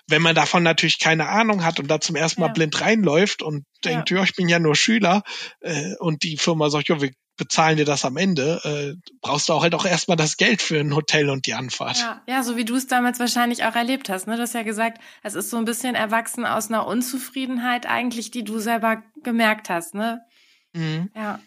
Wenn 0.07 0.21
man 0.21 0.35
davon 0.35 0.63
natürlich 0.63 0.99
keine 0.99 1.29
Ahnung 1.29 1.63
hat 1.63 1.79
und 1.79 1.87
da 1.87 2.01
zum 2.01 2.15
ersten 2.15 2.41
Mal 2.41 2.47
ja. 2.47 2.53
blind 2.53 2.81
reinläuft 2.81 3.41
und 3.41 3.65
denkt, 3.85 4.09
ja. 4.09 4.17
ja, 4.17 4.23
ich 4.23 4.35
bin 4.35 4.49
ja 4.49 4.59
nur 4.59 4.75
Schüler 4.75 5.23
äh, 5.61 5.95
und 5.99 6.23
die 6.23 6.37
Firma 6.37 6.69
sagt, 6.69 6.89
ja, 6.89 7.01
wir 7.01 7.11
bezahlen 7.37 7.77
dir 7.77 7.85
das 7.85 8.05
am 8.05 8.17
Ende, 8.17 8.59
äh, 8.63 9.09
brauchst 9.21 9.49
du 9.49 9.53
auch 9.53 9.63
halt 9.63 9.73
auch 9.73 9.85
erstmal 9.85 10.17
das 10.17 10.37
Geld 10.37 10.61
für 10.61 10.79
ein 10.79 10.95
Hotel 10.95 11.29
und 11.29 11.47
die 11.47 11.53
Anfahrt. 11.53 11.97
Ja, 11.97 12.21
ja 12.27 12.43
so 12.43 12.57
wie 12.57 12.65
du 12.65 12.75
es 12.75 12.87
damals 12.87 13.19
wahrscheinlich 13.19 13.65
auch 13.65 13.75
erlebt 13.75 14.09
hast. 14.09 14.27
Ne? 14.27 14.35
Du 14.35 14.41
hast 14.43 14.53
ja 14.53 14.63
gesagt, 14.63 14.99
es 15.23 15.33
ist 15.33 15.49
so 15.49 15.57
ein 15.57 15.65
bisschen 15.65 15.95
erwachsen 15.95 16.45
aus 16.45 16.69
einer 16.69 16.85
Unzufriedenheit 16.85 17.87
eigentlich, 17.87 18.29
die 18.31 18.43
du 18.43 18.59
selber 18.59 19.03
gemerkt 19.23 19.69
hast. 19.69 19.95
Ne? 19.95 20.21
Mhm. 20.73 21.09
Ja. 21.15 21.39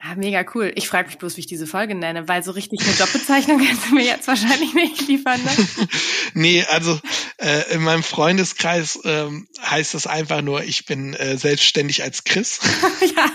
Ah, 0.00 0.14
mega 0.14 0.44
cool. 0.54 0.70
Ich 0.76 0.86
frage 0.86 1.08
mich 1.08 1.18
bloß, 1.18 1.36
wie 1.36 1.40
ich 1.40 1.46
diese 1.46 1.66
Folge 1.66 1.96
nenne, 1.96 2.28
weil 2.28 2.44
so 2.44 2.52
richtig 2.52 2.80
eine 2.82 2.96
Jobbezeichnung 2.96 3.58
kannst 3.66 3.88
du 3.88 3.94
mir 3.94 4.04
jetzt 4.04 4.28
wahrscheinlich 4.28 4.72
nicht 4.72 5.08
liefern. 5.08 5.42
Ne? 5.42 5.50
nee, 6.34 6.64
also 6.68 7.00
äh, 7.38 7.74
in 7.74 7.82
meinem 7.82 8.04
Freundeskreis 8.04 9.00
ähm, 9.04 9.48
heißt 9.60 9.94
es 9.96 10.06
einfach 10.06 10.40
nur, 10.40 10.62
ich 10.62 10.86
bin 10.86 11.14
äh, 11.14 11.36
selbstständig 11.36 12.04
als 12.04 12.22
Chris. 12.22 12.60
ja. 13.16 13.26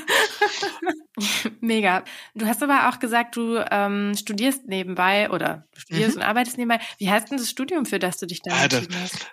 Mega. 1.59 2.05
Du 2.33 2.45
hast 2.45 2.63
aber 2.63 2.89
auch 2.89 2.99
gesagt, 2.99 3.35
du 3.35 3.57
ähm, 3.69 4.15
studierst 4.15 4.65
nebenbei 4.65 5.29
oder 5.29 5.67
studierst 5.75 6.15
mhm. 6.15 6.21
und 6.21 6.27
arbeitest 6.27 6.57
nebenbei. 6.57 6.79
Wie 6.97 7.09
heißt 7.09 7.29
denn 7.29 7.37
das 7.37 7.49
Studium, 7.49 7.85
für 7.85 7.99
das 7.99 8.17
du 8.17 8.25
dich 8.25 8.41
da 8.41 8.53
also, 8.53 8.77
entschieden 8.77 9.01
hast? 9.01 9.27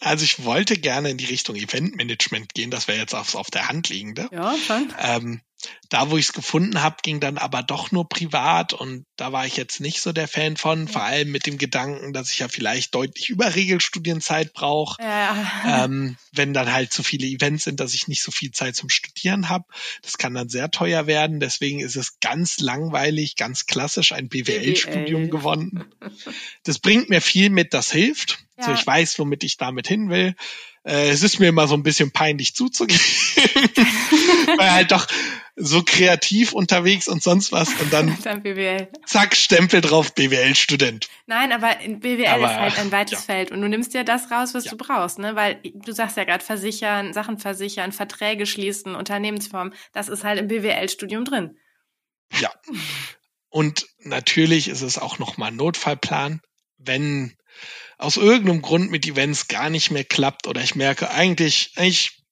Also 0.00 0.24
ich 0.24 0.44
wollte 0.44 0.78
gerne 0.78 1.10
in 1.10 1.18
die 1.18 1.26
Richtung 1.26 1.56
Eventmanagement 1.56 2.54
gehen, 2.54 2.70
das 2.70 2.86
wäre 2.86 2.98
jetzt 2.98 3.14
auf, 3.14 3.34
auf 3.34 3.50
der 3.50 3.68
Hand 3.68 3.88
liegende. 3.88 4.28
Ja, 4.32 4.54
schon. 4.56 4.92
Ähm, 5.00 5.40
da, 5.88 6.10
wo 6.10 6.18
ich 6.18 6.26
es 6.26 6.32
gefunden 6.34 6.82
habe, 6.82 6.96
ging 7.02 7.18
dann 7.18 7.38
aber 7.38 7.62
doch 7.62 7.92
nur 7.92 8.08
privat 8.08 8.74
und 8.74 9.06
da 9.16 9.32
war 9.32 9.46
ich 9.46 9.56
jetzt 9.56 9.80
nicht 9.80 10.02
so 10.02 10.12
der 10.12 10.28
Fan 10.28 10.56
von, 10.56 10.86
vor 10.86 11.02
allem 11.02 11.30
mit 11.30 11.46
dem 11.46 11.56
Gedanken, 11.56 12.12
dass 12.12 12.30
ich 12.30 12.40
ja 12.40 12.48
vielleicht 12.48 12.94
deutlich 12.94 13.30
über 13.30 13.54
Regelstudienzeit 13.54 14.52
brauche, 14.52 15.02
ja. 15.02 15.84
ähm, 15.84 16.16
wenn 16.32 16.52
dann 16.52 16.72
halt 16.72 16.92
zu 16.92 17.02
viele 17.02 17.26
Events 17.26 17.64
sind, 17.64 17.80
dass 17.80 17.94
ich 17.94 18.06
nicht 18.06 18.22
so 18.22 18.30
viel 18.30 18.50
Zeit 18.50 18.76
zum 18.76 18.90
Studieren 18.90 19.48
habe. 19.48 19.64
Das 20.02 20.18
kann 20.18 20.34
dann 20.34 20.50
sehr 20.50 20.70
teuer 20.70 21.06
werden, 21.06 21.40
deswegen 21.40 21.80
ist 21.80 21.96
es 21.96 22.20
ganz 22.20 22.58
langweilig, 22.60 23.36
ganz 23.36 23.64
klassisch 23.66 24.12
ein 24.12 24.28
BWL-Studium 24.28 25.22
BWL. 25.22 25.30
gewonnen. 25.30 25.84
Das 26.64 26.78
bringt 26.78 27.08
mir 27.08 27.22
viel 27.22 27.48
mit, 27.48 27.72
das 27.72 27.90
hilft. 27.90 28.44
Ja. 28.58 28.64
So, 28.64 28.72
ich 28.72 28.86
weiß, 28.86 29.18
womit 29.18 29.42
ich 29.44 29.56
damit 29.56 29.88
hin 29.88 30.10
will. 30.10 30.34
Äh, 30.84 31.10
es 31.10 31.22
ist 31.22 31.38
mir 31.38 31.48
immer 31.48 31.68
so 31.68 31.74
ein 31.74 31.82
bisschen 31.82 32.12
peinlich 32.12 32.54
zuzugeben, 32.54 33.00
weil 34.56 34.72
halt 34.72 34.90
doch 34.90 35.06
so 35.58 35.82
kreativ 35.84 36.52
unterwegs 36.52 37.08
und 37.08 37.22
sonst 37.22 37.52
was 37.52 37.68
und 37.80 37.92
dann, 37.92 38.16
dann 38.24 38.42
BWL. 38.42 38.88
zack, 39.06 39.36
Stempel 39.36 39.80
drauf, 39.80 40.14
BWL-Student. 40.14 41.08
Nein, 41.26 41.52
aber 41.52 41.74
BWL 41.74 42.26
aber, 42.26 42.46
ist 42.46 42.56
halt 42.56 42.78
ein 42.78 42.92
weites 42.92 43.26
ja. 43.26 43.34
Feld 43.34 43.50
und 43.50 43.60
du 43.60 43.68
nimmst 43.68 43.94
ja 43.94 44.04
das 44.04 44.30
raus, 44.30 44.54
was 44.54 44.64
ja. 44.64 44.70
du 44.70 44.76
brauchst, 44.76 45.18
ne? 45.18 45.34
Weil 45.36 45.60
du 45.62 45.92
sagst 45.92 46.16
ja 46.16 46.24
gerade 46.24 46.44
versichern, 46.44 47.12
Sachen 47.12 47.38
versichern, 47.38 47.92
Verträge 47.92 48.46
schließen, 48.46 48.94
Unternehmensform, 48.94 49.72
das 49.92 50.08
ist 50.08 50.24
halt 50.24 50.38
im 50.38 50.48
BWL-Studium 50.48 51.24
drin. 51.24 51.58
Ja. 52.40 52.50
Und 53.48 53.86
natürlich 54.00 54.68
ist 54.68 54.82
es 54.82 54.98
auch 54.98 55.18
nochmal 55.18 55.50
ein 55.50 55.56
Notfallplan, 55.56 56.40
wenn 56.76 57.36
aus 57.96 58.16
irgendeinem 58.16 58.62
Grund 58.62 58.90
mit 58.90 59.06
Events 59.06 59.48
gar 59.48 59.70
nicht 59.70 59.90
mehr 59.90 60.04
klappt 60.04 60.46
oder 60.46 60.62
ich 60.62 60.76
merke, 60.76 61.10
eigentlich, 61.10 61.72
eigentlich 61.76 62.22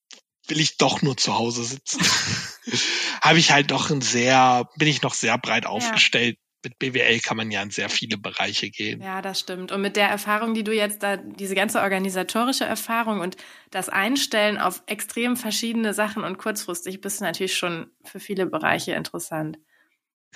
will 0.46 0.60
ich 0.60 0.76
doch 0.76 1.02
nur 1.02 1.16
zu 1.16 1.36
Hause 1.36 1.64
sitzen. 1.64 2.00
Habe 3.20 3.38
ich 3.38 3.52
halt 3.52 3.70
doch 3.70 3.90
ein 3.90 4.00
sehr, 4.00 4.68
bin 4.76 4.88
ich 4.88 5.02
noch 5.02 5.14
sehr 5.14 5.38
breit 5.38 5.66
aufgestellt. 5.66 6.36
Ja. 6.36 6.42
Mit 6.64 6.78
BWL 6.80 7.20
kann 7.20 7.36
man 7.36 7.50
ja 7.52 7.62
in 7.62 7.70
sehr 7.70 7.88
viele 7.88 8.18
Bereiche 8.18 8.70
gehen. 8.70 9.00
Ja, 9.00 9.22
das 9.22 9.38
stimmt. 9.38 9.70
Und 9.70 9.82
mit 9.82 9.94
der 9.94 10.08
Erfahrung, 10.08 10.52
die 10.52 10.64
du 10.64 10.72
jetzt 10.72 11.00
da, 11.02 11.16
diese 11.16 11.54
ganze 11.54 11.80
organisatorische 11.80 12.64
Erfahrung 12.64 13.20
und 13.20 13.36
das 13.70 13.88
Einstellen 13.88 14.58
auf 14.58 14.82
extrem 14.86 15.36
verschiedene 15.36 15.94
Sachen 15.94 16.24
und 16.24 16.38
kurzfristig 16.38 17.00
bist 17.00 17.20
du 17.20 17.24
natürlich 17.24 17.56
schon 17.56 17.92
für 18.04 18.18
viele 18.18 18.46
Bereiche 18.46 18.94
interessant. 18.94 19.58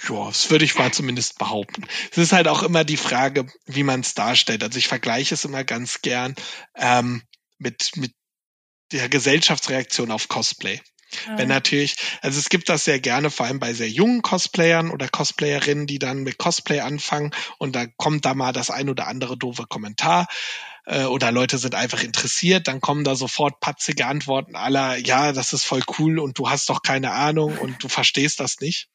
Ja, 0.09 0.27
das 0.27 0.51
würde 0.51 0.65
ich 0.65 0.79
mal 0.79 0.93
zumindest 0.93 1.39
behaupten. 1.39 1.85
Es 2.11 2.19
ist 2.19 2.33
halt 2.33 2.49
auch 2.49 2.63
immer 2.63 2.85
die 2.85 2.97
Frage, 2.97 3.47
wie 3.67 3.83
man 3.83 4.01
es 4.01 4.15
darstellt. 4.15 4.63
Also 4.63 4.79
ich 4.79 4.89
vergleiche 4.89 5.35
es 5.35 5.45
immer 5.45 5.65
ganz 5.65 6.01
gern 6.01 6.35
ähm, 6.77 7.23
mit, 7.59 7.97
mit 7.97 8.13
der 8.93 9.09
Gesellschaftsreaktion 9.09 10.11
auf 10.11 10.29
Cosplay. 10.29 10.81
Ah. 11.27 11.39
Wenn 11.39 11.49
natürlich, 11.49 11.97
also 12.23 12.39
es 12.39 12.49
gibt 12.49 12.69
das 12.69 12.85
sehr 12.85 13.01
gerne, 13.01 13.31
vor 13.31 13.47
allem 13.47 13.59
bei 13.59 13.75
sehr 13.75 13.89
jungen 13.89 14.23
Cosplayern 14.23 14.91
oder 14.91 15.09
Cosplayerinnen, 15.09 15.87
die 15.87 15.99
dann 15.99 16.23
mit 16.23 16.39
Cosplay 16.39 16.81
anfangen 16.81 17.33
und 17.59 17.75
da 17.77 17.87
kommt 17.87 18.25
da 18.25 18.35
mal 18.35 18.53
das 18.53 18.71
ein 18.71 18.89
oder 18.89 19.07
andere 19.07 19.37
doofe 19.37 19.67
Kommentar 19.67 20.29
äh, 20.87 21.05
oder 21.05 21.33
Leute 21.33 21.59
sind 21.59 21.75
einfach 21.75 22.03
interessiert, 22.03 22.69
dann 22.69 22.81
kommen 22.81 23.05
da 23.05 23.15
sofort 23.15 23.61
patzige 23.61 24.07
Antworten 24.07 24.57
aller, 24.57 24.97
ja, 24.97 25.33
das 25.33 25.53
ist 25.53 25.65
voll 25.65 25.83
cool 25.99 26.19
und 26.19 26.39
du 26.39 26.49
hast 26.49 26.69
doch 26.69 26.83
keine 26.83 27.13
Ahnung 27.13 27.59
und 27.59 27.83
du 27.83 27.89
verstehst 27.89 28.41
das 28.41 28.61
nicht. 28.61 28.89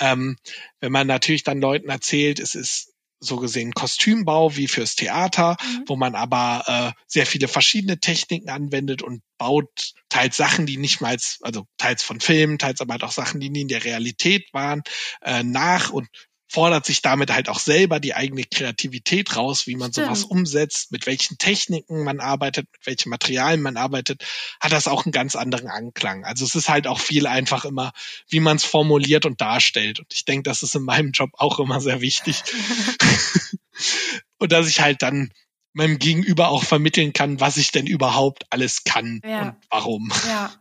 Ähm, 0.00 0.36
wenn 0.80 0.92
man 0.92 1.06
natürlich 1.06 1.44
dann 1.44 1.60
Leuten 1.60 1.88
erzählt, 1.88 2.40
es 2.40 2.54
ist 2.54 2.93
so 3.24 3.36
gesehen 3.36 3.72
Kostümbau 3.72 4.56
wie 4.56 4.68
fürs 4.68 4.94
Theater, 4.94 5.56
mhm. 5.60 5.84
wo 5.86 5.96
man 5.96 6.14
aber 6.14 6.94
äh, 6.96 7.02
sehr 7.06 7.26
viele 7.26 7.48
verschiedene 7.48 7.98
Techniken 7.98 8.50
anwendet 8.50 9.02
und 9.02 9.22
baut 9.38 9.94
teils 10.08 10.36
Sachen, 10.36 10.66
die 10.66 10.76
nicht 10.76 11.00
mal, 11.00 11.16
also 11.40 11.66
teils 11.76 12.02
von 12.02 12.20
Filmen, 12.20 12.58
teils 12.58 12.80
aber 12.80 12.92
halt 12.92 13.04
auch 13.04 13.12
Sachen, 13.12 13.40
die 13.40 13.50
nie 13.50 13.62
in 13.62 13.68
der 13.68 13.84
Realität 13.84 14.52
waren, 14.52 14.82
äh, 15.22 15.42
nach 15.42 15.90
und 15.90 16.08
fordert 16.54 16.86
sich 16.86 17.02
damit 17.02 17.32
halt 17.32 17.48
auch 17.48 17.58
selber 17.58 17.98
die 17.98 18.14
eigene 18.14 18.44
Kreativität 18.44 19.36
raus, 19.36 19.66
wie 19.66 19.74
man 19.74 19.90
Stimmt. 19.90 20.06
sowas 20.06 20.24
umsetzt, 20.24 20.92
mit 20.92 21.06
welchen 21.06 21.36
Techniken 21.36 22.04
man 22.04 22.20
arbeitet, 22.20 22.68
mit 22.72 22.86
welchen 22.86 23.10
Materialien 23.10 23.60
man 23.60 23.76
arbeitet, 23.76 24.24
hat 24.60 24.70
das 24.70 24.86
auch 24.86 25.04
einen 25.04 25.12
ganz 25.12 25.34
anderen 25.34 25.68
Anklang. 25.68 26.24
Also 26.24 26.44
es 26.44 26.54
ist 26.54 26.68
halt 26.68 26.86
auch 26.86 27.00
viel 27.00 27.26
einfach 27.26 27.64
immer, 27.64 27.92
wie 28.28 28.38
man 28.38 28.56
es 28.56 28.64
formuliert 28.64 29.26
und 29.26 29.40
darstellt. 29.40 29.98
Und 29.98 30.14
ich 30.14 30.24
denke, 30.24 30.48
das 30.48 30.62
ist 30.62 30.76
in 30.76 30.84
meinem 30.84 31.10
Job 31.10 31.30
auch 31.34 31.58
immer 31.58 31.80
sehr 31.80 32.00
wichtig. 32.00 32.42
und 34.38 34.52
dass 34.52 34.68
ich 34.68 34.80
halt 34.80 35.02
dann 35.02 35.32
meinem 35.72 35.98
Gegenüber 35.98 36.50
auch 36.50 36.62
vermitteln 36.62 37.12
kann, 37.12 37.40
was 37.40 37.56
ich 37.56 37.72
denn 37.72 37.88
überhaupt 37.88 38.46
alles 38.50 38.84
kann 38.84 39.20
ja. 39.24 39.42
und 39.42 39.56
warum. 39.70 40.12
Ja, 40.28 40.52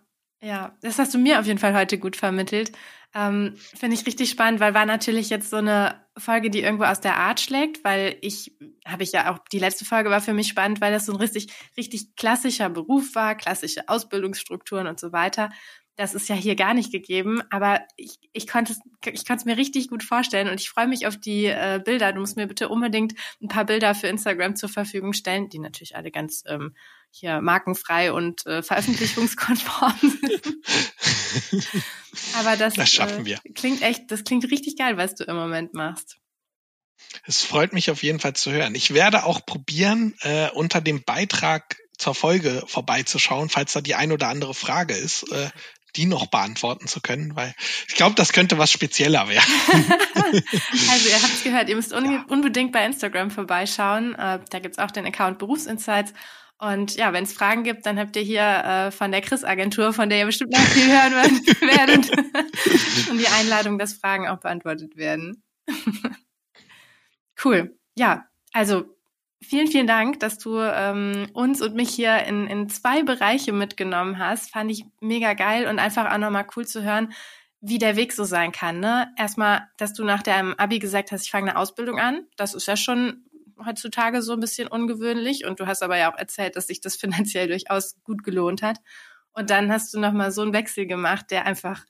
ja, 0.44 0.78
das 0.82 1.00
hast 1.00 1.14
du 1.14 1.18
mir 1.18 1.40
auf 1.40 1.46
jeden 1.46 1.60
Fall 1.60 1.74
heute 1.74 1.98
gut 1.98 2.16
vermittelt. 2.16 2.72
Ähm, 3.16 3.56
Finde 3.76 3.96
ich 3.96 4.06
richtig 4.06 4.30
spannend, 4.30 4.60
weil 4.60 4.74
war 4.74 4.86
natürlich 4.86 5.30
jetzt 5.30 5.50
so 5.50 5.58
eine 5.58 6.02
Folge, 6.18 6.50
die 6.50 6.62
irgendwo 6.62 6.84
aus 6.84 7.00
der 7.00 7.16
Art 7.16 7.40
schlägt, 7.40 7.84
weil 7.84 8.18
ich, 8.22 8.58
habe 8.86 9.04
ich 9.04 9.12
ja 9.12 9.32
auch, 9.32 9.40
die 9.52 9.60
letzte 9.60 9.86
Folge 9.86 10.10
war 10.10 10.20
für 10.20 10.34
mich 10.34 10.48
spannend, 10.48 10.82
weil 10.82 10.92
das 10.92 11.06
so 11.06 11.14
ein 11.14 11.20
richtig, 11.20 11.54
richtig 11.78 12.16
klassischer 12.16 12.70
Beruf 12.70 13.16
war, 13.16 13.36
klassische 13.36 13.88
Ausbildungsstrukturen 13.88 14.88
und 14.88 15.00
so 15.00 15.12
weiter. 15.14 15.52
Das 15.96 16.16
ist 16.16 16.28
ja 16.28 16.36
hier 16.36 16.56
gar 16.56 16.74
nicht 16.74 16.92
gegeben, 16.92 17.44
aber 17.52 17.82
ich, 17.98 18.18
ich 18.32 18.48
konnte 18.48 18.74
es 18.74 18.80
ich 19.06 19.26
konnte 19.26 19.42
es 19.42 19.46
mir 19.46 19.58
richtig 19.58 19.90
gut 19.90 20.04
vorstellen 20.04 20.48
und 20.48 20.60
ich 20.60 20.70
freue 20.70 20.88
mich 20.88 21.06
auf 21.06 21.18
die 21.18 21.46
äh, 21.46 21.80
Bilder. 21.84 22.14
Du 22.14 22.20
musst 22.20 22.36
mir 22.36 22.48
bitte 22.48 22.70
unbedingt 22.70 23.14
ein 23.42 23.48
paar 23.48 23.66
Bilder 23.66 23.94
für 23.94 24.08
Instagram 24.08 24.56
zur 24.56 24.70
Verfügung 24.70 25.14
stellen, 25.14 25.50
die 25.50 25.60
natürlich 25.60 25.96
alle 25.96 26.10
ganz 26.10 26.44
ähm, 26.48 26.76
hier 27.12 27.42
markenfrei 27.42 28.12
und 28.12 28.46
äh, 28.48 28.64
veröffentlichungskonform 28.64 30.00
sind. 30.02 31.68
Aber 32.40 32.58
das, 32.58 32.74
das 32.74 32.92
schaffen 32.92 33.26
wir. 33.26 33.40
Äh, 33.44 33.54
klingt 33.54 33.84
echt, 33.84 34.10
das 34.10 34.24
klingt 34.24 34.50
richtig 34.50 34.78
geil, 34.78 34.98
was 34.98 35.14
du 35.14 35.24
im 35.26 35.36
Moment 35.36 35.76
machst. 35.76 36.18
Es 37.26 37.44
freut 37.44 37.74
mich 37.74 37.92
auf 37.92 38.02
jeden 38.02 38.20
Fall 38.20 38.34
zu 38.34 38.52
hören. 38.52 38.74
Ich 38.74 38.94
werde 38.94 39.26
auch 39.26 39.46
probieren, 39.46 40.16
äh, 40.22 40.50
unter 40.52 40.82
dem 40.82 41.04
Beitrag 41.04 41.78
zur 41.98 42.16
Folge 42.16 42.64
vorbeizuschauen, 42.66 43.50
falls 43.50 43.74
da 43.74 43.82
die 43.82 43.96
ein 43.96 44.12
oder 44.12 44.30
andere 44.30 44.54
Frage 44.54 44.96
ist, 44.96 45.32
äh, 45.32 45.50
die 45.96 46.06
noch 46.06 46.28
beantworten 46.28 46.88
zu 46.88 47.02
können, 47.02 47.36
weil 47.36 47.54
ich 47.88 47.96
glaube, 47.96 48.16
das 48.16 48.34
könnte 48.34 48.58
was 48.58 48.72
spezieller 48.72 49.28
werden. 49.28 49.44
also 50.90 51.10
ihr 51.10 51.22
habt 51.22 51.34
es 51.34 51.44
gehört, 51.44 51.70
ihr 51.70 51.76
müsst 51.76 51.94
un 51.94 52.12
ja. 52.12 52.26
unbedingt 52.28 52.72
bei 52.72 52.86
Instagram 52.86 53.32
vorbeischauen. 53.32 54.16
Äh, 54.16 54.40
da 54.50 54.60
gibt's 54.60 54.80
auch 54.80 54.92
den 54.92 55.06
Account 55.06 55.38
Berufsinsights. 55.38 56.14
Und 56.60 56.96
ja, 56.96 57.12
wenn 57.12 57.26
es 57.26 57.34
Fragen 57.34 57.64
gibt, 57.64 57.86
dann 57.86 58.00
habt 58.00 58.16
ihr 58.16 58.22
hier 58.22 58.42
äh, 58.42 58.92
von 58.92 59.12
der 59.12 59.22
Chris-Agentur, 59.22 59.92
von 59.92 60.10
der 60.10 60.20
ihr 60.20 60.26
bestimmt 60.26 60.54
noch 60.54 60.60
viel 60.60 60.88
hören 60.88 61.14
werdet, 61.14 62.10
und 63.10 63.18
die 63.18 63.28
Einladung, 63.28 63.78
dass 63.78 63.94
Fragen 63.94 64.28
auch 64.28 64.40
beantwortet 64.40 64.96
werden. 64.96 65.44
cool. 67.44 67.78
Ja, 67.98 68.26
also 68.54 68.93
vielen, 69.44 69.68
vielen 69.68 69.88
Dank, 69.88 70.20
dass 70.20 70.38
du 70.38 70.58
ähm, 70.60 71.28
uns 71.34 71.62
und 71.62 71.76
mich 71.76 71.90
hier 71.90 72.24
in, 72.26 72.48
in 72.48 72.70
zwei 72.70 73.04
Bereiche 73.04 73.52
mitgenommen 73.52 74.18
hast. 74.18 74.52
Fand 74.52 74.72
ich 74.72 74.86
mega 75.00 75.34
geil 75.34 75.68
und 75.68 75.80
einfach 75.80 76.12
auch 76.12 76.18
nochmal 76.18 76.48
cool 76.56 76.66
zu 76.66 76.84
hören, 76.84 77.14
wie 77.62 77.78
der 77.78 77.96
Weg 77.96 78.14
so 78.14 78.24
sein 78.24 78.52
kann. 78.52 78.80
Ne? 78.80 79.10
Erstmal, 79.18 79.68
dass 79.78 79.94
du 79.94 80.04
nach 80.04 80.24
deinem 80.24 80.54
Abi 80.56 80.80
gesagt 80.80 81.12
hast, 81.12 81.26
ich 81.26 81.32
fange 81.32 81.52
eine 81.52 81.60
Ausbildung 81.60 82.00
an. 82.00 82.28
Das 82.36 82.54
ist 82.54 82.68
ja 82.68 82.76
schon 82.76 83.26
heutzutage 83.64 84.22
so 84.22 84.34
ein 84.34 84.40
bisschen 84.40 84.68
ungewöhnlich. 84.68 85.46
Und 85.46 85.60
du 85.60 85.68
hast 85.68 85.84
aber 85.84 85.98
ja 85.98 86.12
auch 86.12 86.18
erzählt, 86.18 86.56
dass 86.56 86.68
sich 86.68 86.82
das 86.82 86.96
finanziell 86.98 87.48
durchaus 87.48 88.02
gut 88.04 88.24
gelohnt 88.24 88.62
hat. 88.62 88.80
Und 89.34 89.50
dann 89.50 89.72
hast 89.72 89.94
du 89.94 90.00
nochmal 90.00 90.32
so 90.32 90.42
einen 90.42 90.54
Wechsel 90.54 90.86
gemacht, 90.86 91.32
der 91.32 91.46
einfach, 91.46 91.86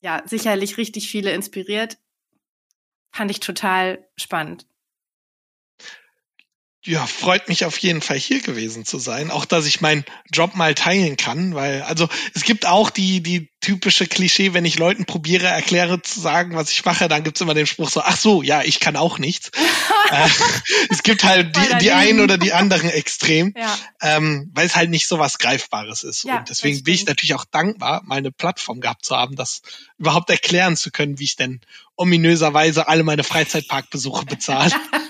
ja, 0.00 0.22
sicherlich 0.24 0.78
richtig 0.78 1.10
viele 1.10 1.32
inspiriert. 1.32 1.98
Fand 3.12 3.30
ich 3.30 3.40
total 3.40 4.08
spannend. 4.16 4.66
Ja, 6.86 7.04
freut 7.04 7.48
mich 7.48 7.64
auf 7.64 7.76
jeden 7.78 8.00
Fall 8.00 8.16
hier 8.16 8.40
gewesen 8.40 8.84
zu 8.84 8.98
sein. 8.98 9.32
Auch, 9.32 9.44
dass 9.44 9.66
ich 9.66 9.80
meinen 9.80 10.04
Job 10.32 10.54
mal 10.54 10.74
teilen 10.74 11.16
kann, 11.16 11.54
weil, 11.54 11.82
also, 11.82 12.08
es 12.32 12.44
gibt 12.44 12.64
auch 12.64 12.90
die, 12.90 13.20
die 13.20 13.50
typische 13.60 14.06
Klischee, 14.06 14.54
wenn 14.54 14.64
ich 14.64 14.78
Leuten 14.78 15.04
probiere, 15.04 15.48
erkläre 15.48 16.00
zu 16.00 16.20
sagen, 16.20 16.54
was 16.54 16.70
ich 16.70 16.84
mache, 16.84 17.08
dann 17.08 17.24
gibt's 17.24 17.40
immer 17.40 17.54
den 17.54 17.66
Spruch 17.66 17.90
so, 17.90 18.00
ach 18.02 18.16
so, 18.16 18.42
ja, 18.42 18.62
ich 18.62 18.78
kann 18.78 18.94
auch 18.94 19.18
nichts. 19.18 19.50
äh, 20.10 20.28
es 20.88 21.02
gibt 21.02 21.24
halt 21.24 21.56
die, 21.56 21.78
die 21.78 21.90
einen 21.90 22.20
oder 22.20 22.38
die 22.38 22.52
anderen 22.52 22.88
extrem, 22.88 23.52
ja. 23.56 23.78
ähm, 24.00 24.52
weil 24.54 24.66
es 24.66 24.76
halt 24.76 24.90
nicht 24.90 25.08
so 25.08 25.18
was 25.18 25.38
Greifbares 25.38 26.04
ist. 26.04 26.22
Ja, 26.22 26.38
Und 26.38 26.50
deswegen 26.50 26.84
bin 26.84 26.94
ich 26.94 27.06
natürlich 27.06 27.34
auch 27.34 27.44
dankbar, 27.44 28.02
mal 28.04 28.18
eine 28.18 28.30
Plattform 28.30 28.80
gehabt 28.80 29.04
zu 29.04 29.16
haben, 29.16 29.34
das 29.34 29.62
überhaupt 29.98 30.30
erklären 30.30 30.76
zu 30.76 30.92
können, 30.92 31.18
wie 31.18 31.24
ich 31.24 31.34
denn 31.34 31.60
ominöserweise 31.96 32.86
alle 32.86 33.02
meine 33.02 33.24
Freizeitparkbesuche 33.24 34.26
bezahle. 34.26 34.70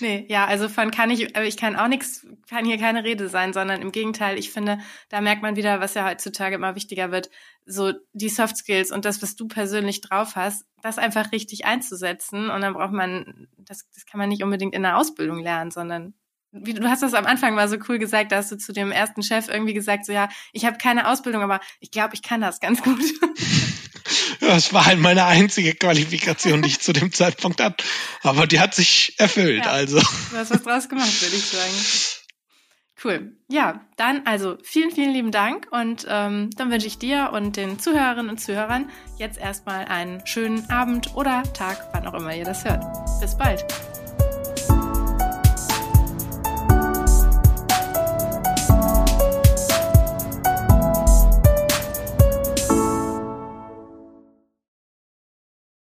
Nee, 0.00 0.26
ja, 0.28 0.46
also 0.46 0.68
von 0.68 0.90
kann 0.90 1.10
ich, 1.10 1.36
ich 1.36 1.56
kann 1.56 1.76
auch 1.76 1.88
nichts, 1.88 2.26
kann 2.48 2.64
hier 2.64 2.78
keine 2.78 3.04
Rede 3.04 3.28
sein, 3.28 3.52
sondern 3.52 3.82
im 3.82 3.92
Gegenteil, 3.92 4.38
ich 4.38 4.50
finde, 4.50 4.78
da 5.08 5.20
merkt 5.20 5.42
man 5.42 5.56
wieder, 5.56 5.80
was 5.80 5.94
ja 5.94 6.06
heutzutage 6.06 6.54
immer 6.54 6.74
wichtiger 6.74 7.10
wird, 7.10 7.30
so 7.66 7.92
die 8.12 8.28
Soft 8.28 8.56
Skills 8.56 8.92
und 8.92 9.04
das, 9.04 9.22
was 9.22 9.36
du 9.36 9.48
persönlich 9.48 10.00
drauf 10.00 10.36
hast, 10.36 10.66
das 10.82 10.98
einfach 10.98 11.32
richtig 11.32 11.64
einzusetzen. 11.64 12.50
Und 12.50 12.60
dann 12.60 12.74
braucht 12.74 12.92
man, 12.92 13.48
das, 13.56 13.88
das 13.94 14.06
kann 14.06 14.18
man 14.18 14.28
nicht 14.28 14.42
unbedingt 14.42 14.74
in 14.74 14.82
der 14.82 14.96
Ausbildung 14.96 15.40
lernen, 15.40 15.70
sondern 15.70 16.14
wie, 16.50 16.72
du 16.72 16.88
hast 16.88 17.02
das 17.02 17.14
am 17.14 17.26
Anfang 17.26 17.54
mal 17.54 17.68
so 17.68 17.76
cool 17.88 17.98
gesagt, 17.98 18.32
da 18.32 18.36
hast 18.36 18.50
du 18.50 18.56
zu 18.56 18.72
dem 18.72 18.90
ersten 18.90 19.22
Chef 19.22 19.48
irgendwie 19.48 19.74
gesagt, 19.74 20.06
so 20.06 20.12
ja, 20.12 20.28
ich 20.52 20.64
habe 20.64 20.78
keine 20.78 21.08
Ausbildung, 21.08 21.42
aber 21.42 21.60
ich 21.80 21.90
glaube, 21.90 22.14
ich 22.14 22.22
kann 22.22 22.40
das 22.40 22.60
ganz 22.60 22.82
gut. 22.82 22.98
Das 24.48 24.72
war 24.72 24.86
halt 24.86 24.98
meine 24.98 25.26
einzige 25.26 25.74
Qualifikation, 25.74 26.62
die 26.62 26.68
ich 26.68 26.80
zu 26.80 26.94
dem 26.94 27.12
Zeitpunkt 27.12 27.60
hatte. 27.60 27.84
Aber 28.22 28.46
die 28.46 28.60
hat 28.60 28.74
sich 28.74 29.14
erfüllt, 29.18 29.66
ja, 29.66 29.70
also. 29.70 29.98
Du 29.98 30.36
hast 30.36 30.50
was 30.50 30.62
draus 30.62 30.88
gemacht, 30.88 31.20
würde 31.20 31.36
ich 31.36 31.44
sagen. 31.44 32.18
Cool. 33.04 33.36
Ja, 33.48 33.86
dann 33.96 34.22
also 34.26 34.56
vielen, 34.62 34.90
vielen 34.90 35.12
lieben 35.12 35.30
Dank 35.30 35.68
und 35.70 36.06
ähm, 36.08 36.50
dann 36.56 36.70
wünsche 36.70 36.86
ich 36.86 36.98
dir 36.98 37.30
und 37.32 37.56
den 37.56 37.78
Zuhörerinnen 37.78 38.30
und 38.30 38.38
Zuhörern 38.38 38.90
jetzt 39.18 39.38
erstmal 39.38 39.84
einen 39.84 40.26
schönen 40.26 40.68
Abend 40.70 41.14
oder 41.14 41.42
Tag, 41.52 41.90
wann 41.92 42.06
auch 42.08 42.14
immer 42.14 42.34
ihr 42.34 42.44
das 42.44 42.64
hört. 42.64 42.82
Bis 43.20 43.36
bald. 43.36 43.64